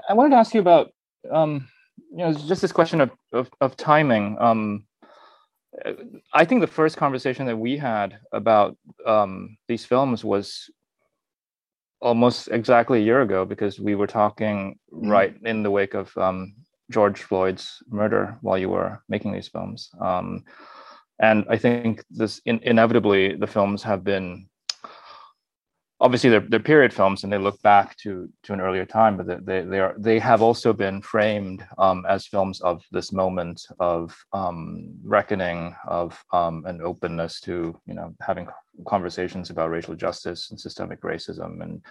I 0.10 0.14
wanted 0.14 0.32
to 0.32 0.38
ask 0.38 0.54
you 0.54 0.60
about 0.60 0.92
um, 1.32 1.70
you 1.98 2.18
know, 2.18 2.34
just 2.34 2.62
this 2.62 2.72
question 2.72 3.02
of 3.02 3.12
of, 3.32 3.50
of 3.62 3.76
timing. 3.78 4.38
Um, 4.40 4.86
I 6.34 6.46
think 6.46 6.62
the 6.62 6.68
first 6.68 6.98
conversation 6.98 7.46
that 7.48 7.58
we 7.58 7.78
had 7.78 8.20
about 8.32 8.78
um, 9.06 9.58
these 9.68 9.86
films 9.86 10.24
was 10.24 10.70
almost 12.00 12.50
exactly 12.52 13.00
a 13.00 13.04
year 13.04 13.22
ago 13.22 13.46
because 13.46 13.80
we 13.80 13.96
were 13.96 14.08
talking 14.08 14.78
mm-hmm. 14.94 15.10
right 15.10 15.36
in 15.46 15.64
the 15.64 15.72
wake 15.72 15.94
of 15.94 16.16
um, 16.18 16.54
George 16.92 17.24
Floyd's 17.24 17.82
murder 17.90 18.38
while 18.42 18.58
you 18.58 18.70
were 18.70 19.02
making 19.10 19.32
these 19.32 19.48
films. 19.48 19.90
Um, 20.00 20.44
and 21.20 21.46
I 21.50 21.58
think 21.58 22.04
this 22.10 22.42
in, 22.46 22.60
inevitably 22.64 23.36
the 23.36 23.48
films 23.48 23.82
have 23.84 24.04
been 24.04 24.48
obviously 26.04 26.30
they're, 26.30 26.42
they're 26.42 26.60
period 26.60 26.94
films 26.94 27.24
and 27.24 27.32
they 27.32 27.38
look 27.38 27.60
back 27.62 27.96
to 27.96 28.30
to 28.44 28.52
an 28.52 28.60
earlier 28.60 28.86
time 28.86 29.16
but 29.16 29.46
they 29.46 29.62
they 29.62 29.80
are 29.80 29.96
they 29.98 30.20
have 30.20 30.42
also 30.42 30.74
been 30.74 31.02
framed 31.02 31.66
um, 31.78 32.06
as 32.08 32.28
films 32.28 32.60
of 32.62 32.84
this 32.92 33.12
moment 33.14 33.66
of 33.80 34.14
um, 34.34 34.94
reckoning 35.04 35.74
of 35.88 36.22
um, 36.34 36.66
an 36.66 36.82
openness 36.82 37.40
to 37.40 37.80
you 37.88 37.94
know 37.94 38.14
having 38.22 38.48
conversations 38.86 39.50
about 39.50 39.70
racial 39.70 39.96
justice 39.96 40.52
and 40.52 40.60
systemic 40.60 41.02
racism. 41.02 41.62
And 41.64 41.82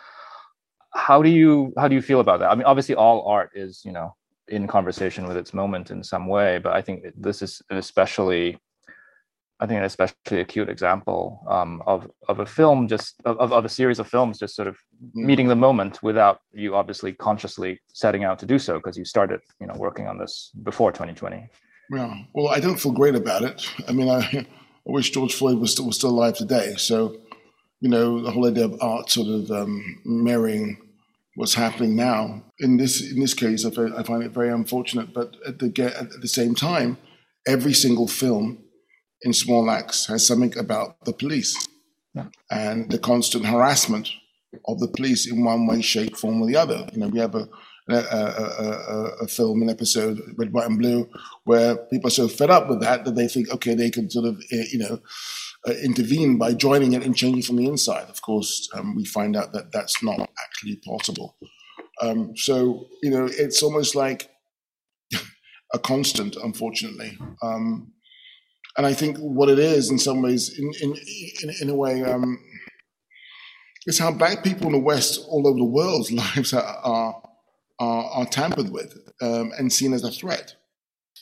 how 0.94 1.22
do 1.22 1.30
you 1.30 1.72
how 1.78 1.88
do 1.88 1.94
you 1.94 2.02
feel 2.02 2.20
about 2.20 2.40
that? 2.40 2.50
I 2.50 2.54
mean 2.54 2.64
obviously 2.66 2.94
all 2.94 3.26
art 3.26 3.50
is 3.54 3.82
you 3.82 3.92
know 3.92 4.14
in 4.48 4.66
conversation 4.66 5.26
with 5.26 5.38
its 5.38 5.54
moment 5.54 5.90
in 5.90 6.02
some 6.02 6.26
way 6.26 6.58
but 6.58 6.72
i 6.72 6.82
think 6.82 7.04
this 7.16 7.42
is 7.42 7.62
an 7.70 7.76
especially 7.76 8.58
I 9.62 9.66
think 9.66 9.78
an 9.78 9.84
especially 9.84 10.40
acute 10.40 10.68
example 10.68 11.40
um, 11.48 11.82
of 11.86 12.10
of 12.28 12.40
a 12.40 12.46
film, 12.46 12.88
just 12.88 13.14
of, 13.24 13.52
of 13.52 13.64
a 13.64 13.68
series 13.68 14.00
of 14.00 14.08
films, 14.08 14.40
just 14.40 14.56
sort 14.56 14.66
of 14.66 14.74
mm. 14.74 15.24
meeting 15.24 15.46
the 15.46 15.54
moment 15.54 16.02
without 16.02 16.40
you 16.52 16.74
obviously 16.74 17.12
consciously 17.12 17.80
setting 17.92 18.24
out 18.24 18.40
to 18.40 18.46
do 18.46 18.58
so 18.58 18.78
because 18.78 18.98
you 18.98 19.04
started, 19.04 19.40
you 19.60 19.68
know, 19.68 19.74
working 19.76 20.08
on 20.08 20.18
this 20.18 20.50
before 20.64 20.90
2020. 20.90 21.48
Yeah, 21.94 22.14
well, 22.34 22.48
I 22.48 22.58
don't 22.58 22.80
feel 22.80 22.90
great 22.90 23.14
about 23.14 23.42
it. 23.42 23.64
I 23.86 23.92
mean, 23.92 24.08
I, 24.08 24.20
I 24.20 24.46
wish 24.84 25.10
George 25.10 25.34
Floyd 25.34 25.58
was 25.58 25.70
still 25.70 25.86
was 25.86 25.96
still 25.96 26.10
alive 26.10 26.34
today. 26.34 26.74
So, 26.76 27.16
you 27.80 27.88
know, 27.88 28.20
the 28.20 28.32
whole 28.32 28.48
idea 28.48 28.64
of 28.64 28.76
art 28.80 29.10
sort 29.10 29.28
of 29.28 29.48
um, 29.52 30.00
mirroring 30.04 30.76
what's 31.36 31.54
happening 31.54 31.94
now. 31.94 32.42
In 32.58 32.78
this 32.78 33.00
in 33.00 33.20
this 33.20 33.34
case, 33.34 33.64
I 33.64 33.70
find, 33.70 33.94
I 33.94 34.02
find 34.02 34.24
it 34.24 34.32
very 34.32 34.50
unfortunate. 34.50 35.14
But 35.14 35.36
at 35.46 35.60
the 35.60 35.94
at 35.96 36.20
the 36.20 36.26
same 36.28 36.56
time, 36.56 36.98
every 37.46 37.74
single 37.74 38.08
film 38.08 38.61
in 39.24 39.32
Small 39.32 39.70
Axe 39.70 40.06
has 40.06 40.26
something 40.26 40.56
about 40.58 41.04
the 41.04 41.12
police 41.12 41.68
yeah. 42.14 42.26
and 42.50 42.90
the 42.90 42.98
constant 42.98 43.46
harassment 43.46 44.08
of 44.66 44.80
the 44.80 44.88
police 44.88 45.30
in 45.30 45.44
one 45.44 45.66
way, 45.66 45.80
shape, 45.80 46.16
form, 46.16 46.42
or 46.42 46.46
the 46.46 46.56
other. 46.56 46.88
You 46.92 47.00
know, 47.00 47.08
we 47.08 47.20
have 47.20 47.34
a 47.34 47.48
a, 47.88 47.94
a, 47.94 49.10
a, 49.22 49.26
film, 49.26 49.62
an 49.62 49.70
episode, 49.70 50.20
Red, 50.36 50.52
White, 50.52 50.66
and 50.66 50.78
Blue, 50.78 51.08
where 51.44 51.76
people 51.76 52.08
are 52.08 52.10
so 52.10 52.28
fed 52.28 52.50
up 52.50 52.68
with 52.68 52.80
that 52.80 53.04
that 53.04 53.16
they 53.16 53.28
think, 53.28 53.52
okay, 53.52 53.74
they 53.74 53.90
can 53.90 54.08
sort 54.08 54.26
of, 54.26 54.40
eh, 54.52 54.64
you 54.72 54.78
know, 54.78 55.00
uh, 55.66 55.72
intervene 55.82 56.38
by 56.38 56.54
joining 56.54 56.92
it 56.92 57.04
and 57.04 57.16
changing 57.16 57.42
from 57.42 57.56
the 57.56 57.66
inside. 57.66 58.08
Of 58.08 58.22
course, 58.22 58.68
um, 58.74 58.94
we 58.94 59.04
find 59.04 59.36
out 59.36 59.52
that 59.52 59.72
that's 59.72 60.02
not 60.02 60.20
actually 60.44 60.76
possible. 60.76 61.36
Um, 62.00 62.36
so, 62.36 62.86
you 63.02 63.10
know, 63.10 63.28
it's 63.30 63.62
almost 63.62 63.94
like 63.94 64.30
a 65.74 65.78
constant, 65.78 66.36
unfortunately. 66.36 67.18
Um, 67.42 67.92
and 68.76 68.86
I 68.86 68.94
think 68.94 69.18
what 69.18 69.48
it 69.48 69.58
is, 69.58 69.90
in 69.90 69.98
some 69.98 70.22
ways, 70.22 70.58
in 70.58 70.72
in 70.80 70.96
in, 71.42 71.54
in 71.62 71.70
a 71.70 71.74
way, 71.74 72.02
um, 72.02 72.38
it's 73.86 73.98
how 73.98 74.12
black 74.12 74.42
people 74.42 74.66
in 74.66 74.72
the 74.72 74.78
West, 74.78 75.24
all 75.28 75.46
over 75.46 75.58
the 75.58 75.64
world's 75.64 76.12
lives 76.24 76.52
are 76.52 76.62
are, 76.62 77.22
are, 77.78 78.04
are 78.04 78.26
tampered 78.26 78.70
with 78.70 78.96
um, 79.20 79.52
and 79.58 79.72
seen 79.72 79.92
as 79.92 80.04
a 80.04 80.10
threat. 80.10 80.54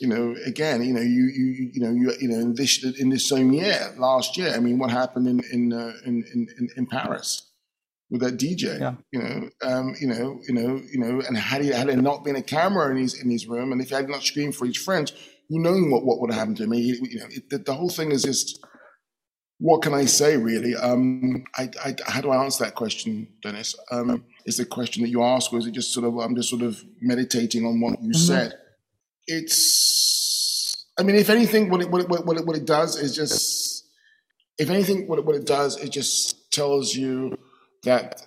You 0.01 0.09
know, 0.09 0.35
again, 0.47 0.83
you 0.83 0.95
know, 0.95 1.01
you 1.01 1.25
you 1.25 1.71
you 1.75 1.81
know, 1.81 1.91
you 1.91 2.13
you 2.21 2.29
know, 2.29 2.39
in 2.39 2.55
this 2.55 2.83
in 2.85 3.11
this 3.11 3.29
same 3.29 3.53
year, 3.53 3.93
last 3.99 4.37
year, 4.37 4.53
I 4.55 4.61
mean, 4.61 4.79
what 4.79 4.91
happened 4.91 5.27
in 5.27 5.41
in 5.53 5.73
uh, 5.73 5.93
in, 6.07 6.25
in 6.33 6.69
in 6.77 6.87
Paris? 6.87 7.51
with 8.11 8.21
that 8.23 8.37
DJ. 8.37 8.79
Yeah. 8.79 8.95
You 9.13 9.23
know, 9.23 9.51
um, 9.63 9.95
you 10.01 10.09
know, 10.09 10.41
you 10.47 10.55
know, 10.55 10.83
you 10.93 10.99
know, 10.99 11.23
and 11.27 11.37
had 11.37 11.63
he 11.63 11.69
had 11.69 11.89
there 11.89 11.97
not 11.97 12.25
been 12.25 12.37
a 12.37 12.43
camera 12.43 12.91
in 12.91 12.97
his 12.97 13.21
in 13.21 13.31
his 13.31 13.47
room, 13.47 13.73
and 13.73 13.81
if 13.81 13.89
he 13.89 13.95
had 13.95 14.09
not 14.09 14.23
screamed 14.23 14.57
for 14.57 14.67
his 14.67 14.77
friends, 14.77 15.13
you 15.51 15.59
know 15.59 15.77
what 15.89 16.05
what 16.05 16.21
would 16.21 16.31
have 16.31 16.39
happened 16.39 16.59
to 16.59 16.67
me. 16.69 16.79
You 16.79 17.19
know, 17.19 17.27
it, 17.29 17.51
the, 17.51 17.59
the, 17.59 17.75
whole 17.75 17.91
thing 17.91 18.13
is 18.13 18.23
just 18.23 18.65
what 19.59 19.83
can 19.83 19.93
I 19.93 20.05
say 20.05 20.37
really? 20.37 20.77
Um, 20.77 21.45
I, 21.57 21.69
I, 21.85 21.97
how 22.07 22.21
do 22.21 22.31
I 22.31 22.43
answer 22.43 22.65
that 22.65 22.77
question, 22.77 23.27
Dennis? 23.43 23.75
Um, 23.91 24.25
is 24.47 24.57
the 24.57 24.65
question 24.65 25.03
that 25.03 25.11
you 25.11 25.25
ask, 25.25 25.53
or 25.53 25.59
is 25.59 25.67
it 25.67 25.73
just 25.73 25.93
sort 25.93 26.07
of 26.07 26.17
I'm 26.19 26.37
just 26.37 26.49
sort 26.49 26.63
of 26.63 26.83
meditating 27.01 27.67
on 27.67 27.81
what 27.81 28.01
you 28.01 28.11
mm-hmm. 28.11 28.13
said? 28.13 28.55
It's, 29.27 30.87
I 30.99 31.03
mean, 31.03 31.17
if 31.17 31.29
anything, 31.29 31.69
what 31.69 31.83
it 31.83 31.91
what 31.91 32.03
it, 32.03 32.09
what 32.09 32.37
it, 32.37 32.47
what 32.47 32.57
it 32.57 32.65
does 32.65 32.97
is 32.97 33.15
just, 33.15 33.85
if 34.57 34.71
anything, 34.71 35.09
what 35.09 35.19
it, 35.19 35.25
what 35.25 35.35
it 35.35 35.47
does, 35.47 35.77
it 35.79 35.91
just 35.91 36.53
tells 36.53 36.95
you 36.95 37.37
that 37.83 38.25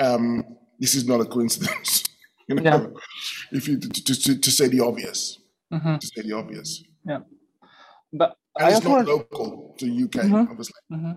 um, 0.00 0.44
this 0.80 0.96
is 0.96 1.06
not 1.06 1.20
a 1.20 1.24
coincidence. 1.24 2.02
you 2.48 2.56
know, 2.56 2.62
yeah. 2.62 2.86
if 3.52 3.68
you 3.68 3.78
to, 3.78 3.88
to, 3.88 4.38
to, 4.38 4.50
say 4.50 4.66
the 4.66 4.80
obvious 4.80 5.38
mm-hmm. 5.72 5.96
to 5.96 6.06
say 6.06 6.22
the 6.22 6.32
obvious. 6.32 6.82
Yeah, 7.04 7.20
but 8.12 8.36
and 8.56 8.66
I 8.66 8.76
it's 8.76 8.84
not 8.84 8.90
wanted... 8.90 9.08
local 9.08 9.74
to 9.78 9.86
UK, 9.86 10.10
mm-hmm. 10.10 10.50
obviously. 10.50 10.80
Mm-hmm. 10.92 11.12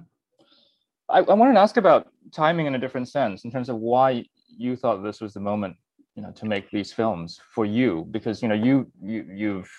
I, 1.09 1.19
I 1.19 1.33
wanted 1.33 1.53
to 1.53 1.59
ask 1.59 1.77
about 1.77 2.07
timing 2.31 2.67
in 2.67 2.75
a 2.75 2.79
different 2.79 3.09
sense, 3.09 3.43
in 3.43 3.51
terms 3.51 3.69
of 3.69 3.77
why 3.77 4.25
you 4.57 4.75
thought 4.75 5.03
this 5.03 5.21
was 5.21 5.33
the 5.33 5.39
moment, 5.39 5.75
you 6.15 6.21
know, 6.21 6.31
to 6.31 6.45
make 6.45 6.69
these 6.71 6.93
films 6.93 7.39
for 7.53 7.65
you, 7.65 8.07
because 8.11 8.41
you 8.41 8.47
know 8.47 8.55
you 8.55 8.91
you 9.01 9.25
you've 9.33 9.71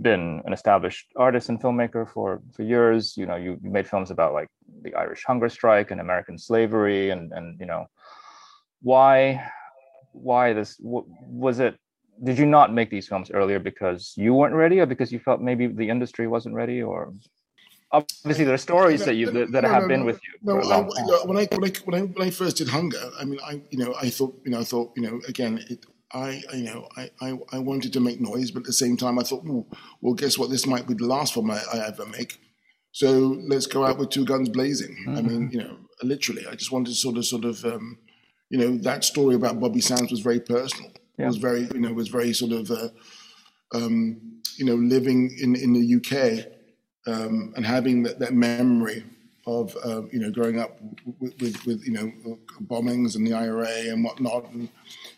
been 0.00 0.42
an 0.44 0.52
established 0.52 1.06
artist 1.16 1.48
and 1.48 1.60
filmmaker 1.60 2.08
for 2.08 2.42
for 2.54 2.62
years. 2.62 3.16
You 3.16 3.26
know, 3.26 3.36
you, 3.36 3.58
you 3.62 3.70
made 3.70 3.88
films 3.88 4.10
about 4.10 4.32
like 4.32 4.48
the 4.82 4.94
Irish 4.94 5.24
hunger 5.26 5.48
strike 5.48 5.90
and 5.90 6.00
American 6.00 6.38
slavery, 6.38 7.10
and 7.10 7.32
and 7.32 7.58
you 7.60 7.66
know, 7.66 7.86
why 8.82 9.44
why 10.12 10.52
this 10.52 10.76
was 10.80 11.58
it 11.58 11.76
did 12.22 12.38
you 12.38 12.46
not 12.46 12.72
make 12.72 12.90
these 12.90 13.08
films 13.08 13.30
earlier 13.30 13.58
because 13.58 14.14
you 14.16 14.34
weren't 14.34 14.54
ready 14.54 14.80
or 14.80 14.86
because 14.86 15.10
you 15.10 15.18
felt 15.18 15.40
maybe 15.40 15.66
the 15.66 15.88
industry 15.88 16.26
wasn't 16.26 16.54
ready 16.54 16.82
or 16.82 17.12
obviously 17.92 18.44
there 18.44 18.54
are 18.54 18.58
stories 18.58 19.00
no, 19.00 19.06
that 19.06 19.14
you 19.14 19.30
that, 19.30 19.52
that 19.52 19.62
no, 19.64 19.68
have 19.68 19.82
no, 19.82 19.88
been 19.88 20.04
with 20.04 20.20
you 20.24 20.32
no, 20.42 20.60
I, 20.60 20.80
when, 21.24 21.36
I, 21.38 21.46
when 21.54 21.64
I 21.66 21.72
when 21.84 21.94
I 21.94 22.04
when 22.06 22.28
I 22.28 22.30
first 22.30 22.56
did 22.58 22.68
hunger 22.68 23.10
i 23.18 23.24
mean 23.24 23.40
i 23.44 23.60
you 23.70 23.78
know 23.78 23.94
i 24.00 24.10
thought 24.10 24.38
you 24.44 24.50
know 24.52 24.60
i 24.60 24.64
thought 24.64 24.92
you 24.96 25.02
know 25.02 25.20
again 25.28 25.64
it, 25.68 25.84
I, 26.12 26.42
you 26.52 26.62
know, 26.62 26.86
I, 26.96 27.10
I, 27.20 27.38
I, 27.50 27.58
wanted 27.58 27.92
to 27.94 27.98
make 27.98 28.20
noise, 28.20 28.52
but 28.52 28.60
at 28.60 28.66
the 28.66 28.72
same 28.72 28.96
time, 28.96 29.18
I 29.18 29.24
thought, 29.24 29.42
well, 29.42 29.66
well, 30.00 30.14
guess 30.14 30.38
what? 30.38 30.48
This 30.48 30.64
might 30.64 30.86
be 30.86 30.94
the 30.94 31.06
last 31.06 31.34
film 31.34 31.50
I, 31.50 31.60
I 31.72 31.88
ever 31.88 32.06
make. 32.06 32.40
So 32.92 33.36
let's 33.48 33.66
go 33.66 33.84
out 33.84 33.98
with 33.98 34.10
two 34.10 34.24
guns 34.24 34.48
blazing. 34.48 34.96
Mm-hmm. 35.08 35.16
I 35.16 35.22
mean, 35.22 35.50
you 35.50 35.58
know, 35.58 35.76
literally, 36.04 36.46
I 36.46 36.54
just 36.54 36.70
wanted 36.70 36.90
to 36.90 36.96
sort 36.96 37.16
of, 37.16 37.26
sort 37.26 37.44
of, 37.44 37.64
um, 37.64 37.98
you 38.48 38.58
know, 38.58 38.76
that 38.78 39.02
story 39.02 39.34
about 39.34 39.58
Bobby 39.58 39.80
Sands 39.80 40.12
was 40.12 40.20
very 40.20 40.38
personal 40.38 40.92
yeah. 41.18 41.26
was 41.26 41.36
very, 41.36 41.62
you 41.62 41.80
know, 41.80 41.92
was 41.92 42.08
very 42.08 42.32
sort 42.32 42.52
of, 42.52 42.70
uh, 42.70 42.88
um, 43.72 44.40
you 44.56 44.64
know, 44.64 44.74
living 44.74 45.36
in 45.40 45.56
in 45.56 45.72
the 45.72 45.96
UK 45.96 46.46
um, 47.06 47.52
and 47.56 47.66
having 47.66 48.02
that, 48.04 48.18
that 48.18 48.32
memory 48.32 49.04
of, 49.46 49.76
uh, 49.84 50.02
you 50.10 50.18
know, 50.18 50.30
growing 50.30 50.58
up 50.58 50.78
with, 51.20 51.38
with, 51.40 51.66
with, 51.66 51.86
you 51.86 51.92
know, 51.92 52.38
bombings 52.62 53.14
and 53.14 53.26
the 53.26 53.34
IRA 53.34 53.90
and 53.90 54.02
whatnot, 54.02 54.50
and 54.52 54.68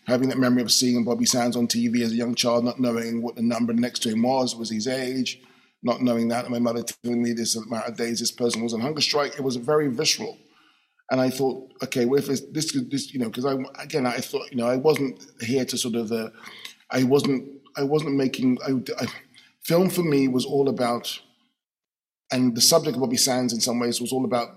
having 0.05 0.27
that 0.29 0.37
memory 0.37 0.61
of 0.61 0.71
seeing 0.71 1.03
Bobby 1.03 1.25
Sands 1.25 1.55
on 1.55 1.67
TV 1.67 2.01
as 2.01 2.11
a 2.11 2.15
young 2.15 2.35
child, 2.35 2.65
not 2.65 2.79
knowing 2.79 3.21
what 3.21 3.35
the 3.35 3.41
number 3.41 3.73
next 3.73 3.99
to 3.99 4.09
him 4.09 4.23
was, 4.23 4.55
was 4.55 4.69
his 4.69 4.87
age, 4.87 5.41
not 5.81 6.01
knowing 6.01 6.27
that, 6.27 6.43
and 6.43 6.53
my 6.53 6.59
mother 6.59 6.83
telling 6.83 7.23
me 7.23 7.31
this 7.31 7.55
amount 7.55 7.87
of 7.87 7.95
days 7.95 8.19
this 8.19 8.31
person 8.31 8.61
was 8.61 8.73
on 8.73 8.81
hunger 8.81 9.01
strike. 9.01 9.35
It 9.35 9.43
was 9.43 9.55
very 9.55 9.87
visceral. 9.87 10.37
And 11.09 11.21
I 11.21 11.29
thought, 11.29 11.71
okay, 11.83 12.05
well, 12.05 12.19
if 12.19 12.27
this, 12.51 12.71
this, 12.89 13.13
you 13.13 13.19
know, 13.19 13.29
because 13.29 13.45
I, 13.45 13.55
again, 13.81 14.05
I 14.05 14.17
thought, 14.17 14.51
you 14.51 14.57
know, 14.57 14.67
I 14.67 14.75
wasn't 14.75 15.25
here 15.39 15.63
to 15.63 15.77
sort 15.77 15.95
of, 15.95 16.11
uh, 16.11 16.29
I 16.91 17.03
wasn't, 17.03 17.49
I 17.77 17.83
wasn't 17.83 18.15
making, 18.15 18.57
I, 18.65 18.71
I, 19.01 19.07
film 19.63 19.89
for 19.89 20.03
me 20.03 20.27
was 20.27 20.45
all 20.45 20.67
about, 20.67 21.19
and 22.31 22.55
the 22.55 22.61
subject 22.61 22.95
of 22.95 23.01
Bobby 23.01 23.17
Sands 23.17 23.53
in 23.53 23.61
some 23.61 23.79
ways 23.79 24.01
was 24.01 24.11
all 24.11 24.25
about 24.25 24.49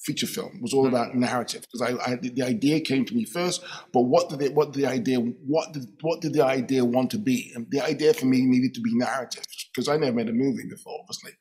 feature 0.00 0.26
film, 0.26 0.60
was 0.60 0.74
all 0.74 0.84
mm-hmm. 0.84 0.94
about 0.94 1.14
narrative. 1.14 1.62
Because 1.62 1.80
I, 1.80 2.12
I, 2.12 2.16
the 2.16 2.42
idea 2.42 2.80
came 2.80 3.06
to 3.06 3.14
me 3.14 3.24
first, 3.24 3.64
but 3.92 4.02
what 4.02 4.28
did 4.28 4.42
it, 4.42 4.54
what 4.54 4.72
did 4.72 4.82
the 4.82 4.88
idea, 4.88 5.18
what 5.18 5.72
did, 5.72 5.88
what 6.02 6.20
did 6.20 6.34
the 6.34 6.44
idea 6.44 6.84
want 6.84 7.10
to 7.12 7.18
be? 7.18 7.50
And 7.54 7.66
the 7.70 7.80
idea 7.80 8.12
for 8.12 8.26
me 8.26 8.42
needed 8.42 8.74
to 8.74 8.82
be 8.82 8.94
narrative 8.94 9.44
because 9.72 9.88
I 9.88 9.96
never 9.96 10.12
made 10.12 10.28
a 10.28 10.32
movie 10.32 10.68
before, 10.68 10.98
obviously. 11.00 11.32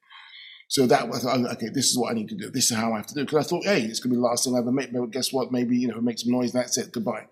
So 0.70 0.88
that 0.88 1.08
was 1.08 1.26
okay. 1.26 1.70
This 1.70 1.92
is 1.92 1.98
what 1.98 2.12
I 2.12 2.16
need 2.16 2.30
to 2.30 2.36
do. 2.36 2.50
This 2.50 2.72
is 2.72 2.78
how 2.78 2.94
I 2.94 2.98
have 2.98 3.08
to 3.08 3.14
do. 3.14 3.22
Because 3.22 3.46
I 3.46 3.50
thought, 3.50 3.66
hey, 3.66 3.82
it's 3.84 4.00
gonna 4.00 4.14
be 4.14 4.18
the 4.18 4.24
last 4.24 4.44
thing 4.44 4.56
I 4.56 4.60
ever 4.60 4.72
make. 4.72 4.92
But 4.92 5.12
guess 5.12 5.32
what? 5.32 5.52
Maybe 5.52 5.78
you 5.78 5.88
know, 5.88 6.02
make 6.02 6.20
some 6.20 6.32
noise. 6.32 6.52
That's 6.52 6.78
it. 6.78 6.92
Goodbye. 6.92 7.28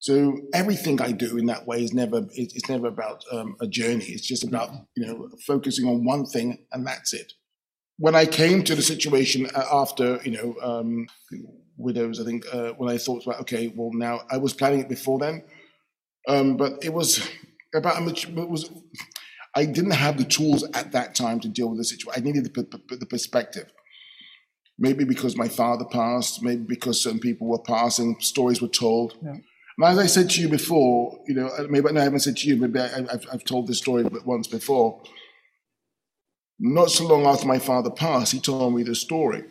So 0.00 0.40
everything 0.54 1.00
I 1.00 1.10
do 1.12 1.36
in 1.36 1.46
that 1.46 1.66
way 1.66 1.82
is 1.82 1.92
never 1.92 2.26
it's 2.32 2.68
never 2.68 2.86
about 2.86 3.24
um, 3.32 3.56
a 3.60 3.66
journey. 3.66 4.04
It's 4.04 4.26
just 4.26 4.44
about 4.44 4.70
you 4.96 5.06
know 5.06 5.28
focusing 5.46 5.88
on 5.88 6.04
one 6.04 6.24
thing 6.24 6.66
and 6.72 6.86
that's 6.86 7.12
it. 7.12 7.32
When 7.98 8.14
I 8.14 8.26
came 8.26 8.62
to 8.62 8.76
the 8.76 8.82
situation 8.82 9.46
uh, 9.54 9.64
after 9.72 10.20
you 10.22 10.30
know 10.30 10.54
um, 10.62 11.08
widows, 11.76 12.20
I 12.20 12.24
think 12.24 12.44
uh, 12.52 12.70
when 12.76 12.88
I 12.94 12.98
thought 12.98 13.26
about 13.26 13.40
okay, 13.40 13.72
well 13.74 13.90
now 13.92 14.20
I 14.30 14.36
was 14.36 14.52
planning 14.54 14.80
it 14.80 14.88
before 14.88 15.18
then, 15.18 15.42
um, 16.28 16.56
but 16.56 16.84
it 16.84 16.92
was 16.92 17.28
about 17.74 18.00
it 18.00 18.48
was 18.48 18.70
I 19.58 19.64
didn't 19.64 19.90
have 19.90 20.18
the 20.18 20.24
tools 20.24 20.62
at 20.72 20.92
that 20.92 21.16
time 21.16 21.40
to 21.40 21.48
deal 21.48 21.68
with 21.68 21.78
the 21.78 21.84
situation. 21.84 22.22
I 22.22 22.24
needed 22.24 22.44
the, 22.44 22.96
the 22.96 23.06
perspective. 23.06 23.72
Maybe 24.78 25.02
because 25.02 25.36
my 25.36 25.48
father 25.48 25.84
passed, 25.84 26.44
maybe 26.44 26.62
because 26.62 27.00
certain 27.00 27.18
people 27.18 27.48
were 27.48 27.58
passing, 27.58 28.20
stories 28.20 28.62
were 28.62 28.68
told. 28.68 29.16
Yeah. 29.20 29.30
And 29.78 29.84
as 29.84 29.98
I 29.98 30.06
said 30.06 30.30
to 30.30 30.40
you 30.40 30.48
before, 30.48 31.18
you 31.26 31.34
know, 31.34 31.48
uh, 31.48 31.66
maybe 31.68 31.90
no, 31.90 32.00
I 32.00 32.04
haven't 32.04 32.20
said 32.20 32.36
to 32.36 32.48
you, 32.48 32.56
maybe 32.56 32.78
I, 32.78 32.86
have 32.86 33.26
I've 33.32 33.42
told 33.42 33.66
this 33.66 33.78
story 33.78 34.04
once 34.24 34.46
before. 34.46 35.02
Not 36.60 36.92
so 36.92 37.08
long 37.08 37.26
after 37.26 37.46
my 37.46 37.58
father 37.58 37.90
passed, 37.90 38.32
he 38.32 38.40
told 38.40 38.76
me 38.76 38.84
the 38.84 38.94
story 38.94 39.42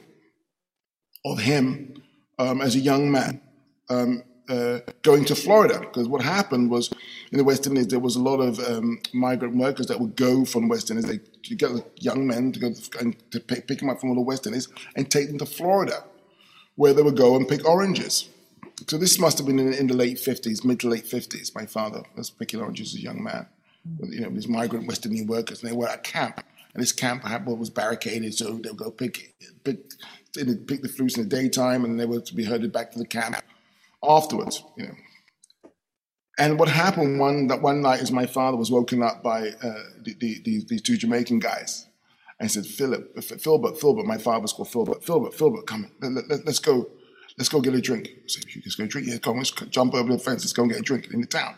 of 1.25 1.39
him 1.39 2.01
um, 2.39 2.61
as 2.61 2.75
a 2.75 2.79
young 2.79 3.11
man 3.11 3.41
um, 3.89 4.23
uh, 4.49 4.79
going 5.01 5.25
to 5.25 5.35
Florida 5.35 5.79
because 5.79 6.07
what 6.07 6.21
happened 6.21 6.69
was 6.69 6.91
in 7.31 7.37
the 7.37 7.43
West 7.43 7.67
Indies 7.67 7.87
there 7.87 7.99
was 7.99 8.15
a 8.15 8.21
lot 8.21 8.39
of 8.39 8.59
um, 8.59 8.99
migrant 9.13 9.55
workers 9.55 9.87
that 9.87 9.99
would 9.99 10.15
go 10.15 10.45
from 10.45 10.67
West 10.67 10.89
Indies. 10.89 11.05
They 11.05 11.55
get 11.55 11.71
young 11.97 12.27
men 12.27 12.51
to 12.53 12.59
go 12.59 12.73
and 12.99 13.15
to 13.31 13.39
pick, 13.39 13.67
pick 13.67 13.79
them 13.79 13.89
up 13.89 13.99
from 13.99 14.09
all 14.09 14.15
the 14.15 14.21
West 14.21 14.45
Indies 14.45 14.67
and 14.95 15.09
take 15.09 15.27
them 15.27 15.37
to 15.39 15.45
Florida, 15.45 16.03
where 16.75 16.93
they 16.93 17.01
would 17.01 17.17
go 17.17 17.35
and 17.35 17.47
pick 17.47 17.67
oranges. 17.67 18.29
So 18.87 18.97
this 18.97 19.19
must 19.19 19.37
have 19.37 19.47
been 19.47 19.59
in, 19.59 19.73
in 19.73 19.87
the 19.87 19.95
late 19.95 20.19
fifties, 20.19 20.63
mid 20.63 20.79
to 20.81 20.89
late 20.89 21.07
fifties. 21.07 21.53
My 21.53 21.65
father 21.65 22.03
was 22.15 22.29
picking 22.29 22.61
oranges 22.61 22.93
as 22.93 22.99
a 22.99 23.03
young 23.03 23.23
man. 23.23 23.47
You 24.01 24.21
know, 24.21 24.29
these 24.29 24.47
migrant 24.47 24.87
West 24.87 25.05
Indian 25.05 25.27
workers, 25.27 25.61
and 25.61 25.71
they 25.71 25.75
were 25.75 25.87
at 25.87 26.03
camp, 26.03 26.43
and 26.73 26.83
this 26.83 26.91
camp 26.91 27.23
was 27.45 27.69
barricaded, 27.69 28.33
so 28.33 28.57
they 28.57 28.69
would 28.69 28.77
go 28.77 28.91
pick 28.91 29.33
pick 29.63 29.77
pick 30.33 30.81
the 30.81 30.93
fruits 30.95 31.17
in 31.17 31.27
the 31.27 31.35
daytime, 31.35 31.83
and 31.85 31.99
they 31.99 32.05
were 32.05 32.21
to 32.21 32.35
be 32.35 32.43
herded 32.43 32.71
back 32.71 32.91
to 32.91 32.99
the 32.99 33.05
camp 33.05 33.37
afterwards, 34.03 34.63
you 34.77 34.87
know. 34.87 34.95
And 36.39 36.59
what 36.59 36.69
happened 36.69 37.19
one 37.19 37.47
that 37.47 37.61
one 37.61 37.81
night 37.81 38.01
is 38.01 38.11
my 38.11 38.27
father 38.27 38.57
was 38.57 38.69
woken 38.69 39.01
up 39.01 39.23
by 39.23 39.49
uh, 39.49 39.83
the, 40.03 40.15
the, 40.19 40.41
the, 40.45 40.65
these 40.67 40.81
two 40.83 40.95
Jamaican 40.95 41.39
guys, 41.39 41.87
and 42.39 42.51
said, 42.51 42.65
"Philip, 42.65 43.15
Philbert, 43.17 43.79
Philbert." 43.79 44.05
My 44.05 44.19
father 44.19 44.41
was 44.41 44.53
called 44.53 44.69
Philbert. 44.69 45.03
Philbert, 45.03 45.33
Philbert, 45.33 45.65
come, 45.65 45.91
let, 45.99 46.29
let, 46.29 46.45
let's 46.45 46.59
go, 46.59 46.91
let's 47.39 47.49
go 47.49 47.59
get 47.59 47.73
a 47.73 47.81
drink. 47.81 48.09
I 48.09 48.27
said, 48.27 48.43
"Let's 48.63 48.75
go 48.75 48.85
drink." 48.85 49.07
Yeah, 49.07 49.17
come, 49.17 49.37
let's 49.37 49.49
jump 49.51 49.95
over 49.95 50.11
the 50.11 50.19
fence. 50.19 50.43
Let's 50.43 50.53
go 50.53 50.63
and 50.63 50.71
get 50.71 50.81
a 50.81 50.83
drink 50.83 51.07
in 51.11 51.21
the 51.21 51.27
town. 51.27 51.55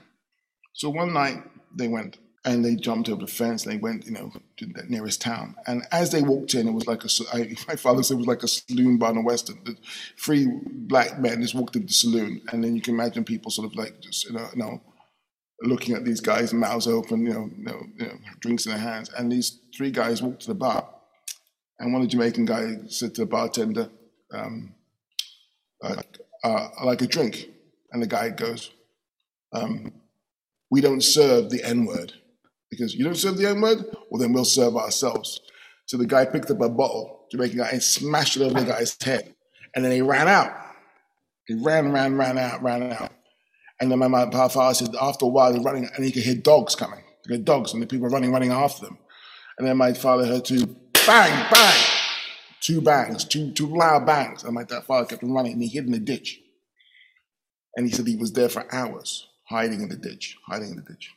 So 0.74 0.90
one 0.90 1.12
night 1.12 1.44
they 1.76 1.90
went 1.90 2.18
and 2.46 2.64
they 2.64 2.76
jumped 2.76 3.10
over 3.10 3.22
the 3.22 3.28
fence 3.28 3.66
and 3.66 3.74
they 3.74 3.78
went, 3.78 4.06
you 4.06 4.12
know, 4.12 4.32
to 4.58 4.66
the 4.66 4.84
nearest 4.88 5.22
town. 5.22 5.56
And 5.68 5.84
as 5.92 6.12
they 6.12 6.22
walked 6.22 6.54
in, 6.54 6.68
it 6.68 6.72
was 6.72 6.88
like 6.88 7.04
a, 7.04 7.10
I, 7.34 7.56
my 7.68 7.76
father 7.76 8.02
said 8.02 8.16
it 8.16 8.18
was 8.18 8.28
like 8.28 8.44
a 8.44 8.48
saloon 8.48 8.98
bar 8.98 9.10
in 9.10 9.18
the 9.18 9.22
Western. 9.22 9.60
The 9.66 9.76
three 10.18 10.48
black 10.64 11.20
men 11.20 11.42
just 11.42 11.56
walked 11.56 11.76
into 11.76 11.88
the 11.88 11.94
saloon. 11.94 12.42
And 12.52 12.64
then 12.64 12.76
you 12.76 12.82
can 12.82 12.94
imagine 12.94 13.26
people 13.26 13.52
sort 13.52 13.70
of 13.70 13.76
like 13.76 14.00
just, 14.00 14.26
you 14.26 14.34
know, 14.34 14.48
you 14.54 14.60
know 14.60 14.82
looking 15.62 15.94
at 15.94 16.06
these 16.06 16.22
guys, 16.22 16.54
mouths 16.54 16.88
open, 16.88 17.26
you 17.26 17.34
know, 17.34 17.50
you 17.58 17.64
know, 17.66 17.82
you 17.98 18.06
know, 18.06 18.18
drinks 18.40 18.66
in 18.66 18.72
their 18.72 18.80
hands. 18.80 19.10
And 19.18 19.30
these 19.30 19.60
three 19.76 19.92
guys 19.92 20.22
walked 20.22 20.44
to 20.44 20.48
the 20.48 20.56
bar. 20.56 20.88
And 21.80 21.92
one 21.92 22.02
of 22.02 22.08
the 22.08 22.12
Jamaican 22.12 22.46
guys 22.46 22.98
said 22.98 23.16
to 23.16 23.22
the 23.22 23.28
bartender, 23.28 23.90
um, 24.34 24.74
uh, 25.84 26.02
I 26.44 26.84
like 26.86 27.02
a 27.02 27.08
drink. 27.08 27.50
And 27.92 28.02
the 28.02 28.08
guy 28.08 28.30
goes, 28.30 28.72
um, 29.52 29.92
we 30.72 30.80
don't 30.80 31.04
serve 31.04 31.50
the 31.50 31.64
N 31.64 31.86
word 31.86 32.14
because 32.70 32.94
you 32.96 33.04
don't 33.04 33.16
serve 33.16 33.38
the 33.38 33.50
N 33.50 33.62
word, 33.62 33.86
well, 34.10 34.20
then 34.20 34.34
we'll 34.34 34.46
serve 34.46 34.76
ourselves. 34.76 35.42
So 35.86 35.98
the 35.98 36.06
guy 36.06 36.26
picked 36.26 36.52
up 36.52 36.62
a 36.62 36.70
bottle, 36.70 37.26
Jamaican 37.32 37.58
guy, 37.58 37.70
and 37.70 37.84
smashed 37.84 38.38
it 38.38 38.44
over 38.44 38.60
the 38.60 38.66
guy's 38.66 38.96
head. 39.02 39.34
And 39.76 39.84
then 39.84 39.92
he 39.92 40.02
ran 40.02 40.28
out. 40.28 40.52
He 41.48 41.56
ran, 41.56 41.92
ran, 41.92 42.16
ran 42.16 42.38
out, 42.38 42.62
ran 42.62 42.92
out. 42.92 43.12
And 43.80 43.92
then 43.92 44.00
my, 44.00 44.08
my 44.08 44.30
father 44.30 44.74
said, 44.74 44.96
after 45.02 45.26
a 45.26 45.30
while, 45.30 45.54
he's 45.54 45.64
running, 45.64 45.90
and 45.96 46.06
he 46.06 46.12
could 46.12 46.24
hear 46.24 46.36
dogs 46.36 46.76
coming. 46.76 47.04
He 47.24 47.30
could 47.30 47.46
dogs, 47.46 47.74
and 47.74 47.82
the 47.82 47.88
people 47.88 48.08
running, 48.08 48.32
running 48.32 48.52
after 48.52 48.86
them. 48.86 48.98
And 49.58 49.68
then 49.68 49.78
my 49.78 49.94
father 49.94 50.26
heard 50.26 50.46
two 50.46 50.76
bang, 51.06 51.48
bang, 51.52 51.86
two 52.62 52.82
bangs, 52.82 53.24
two, 53.24 53.52
two 53.52 53.68
loud 53.68 54.06
bangs. 54.06 54.44
And 54.44 54.54
my 54.54 54.66
father 54.66 55.06
kept 55.08 55.24
on 55.24 55.32
running, 55.32 55.54
and 55.54 55.62
he 55.62 55.70
hid 55.70 55.86
in 55.86 55.92
the 55.92 56.00
ditch. 56.00 56.40
And 57.76 57.88
he 57.88 57.92
said 57.92 58.06
he 58.06 58.16
was 58.16 58.34
there 58.34 58.50
for 58.50 58.72
hours, 58.74 59.28
hiding 59.46 59.82
in 59.82 59.90
the 59.90 59.98
ditch, 59.98 60.38
hiding 60.46 60.72
in 60.72 60.76
the 60.76 60.82
ditch. 60.84 61.12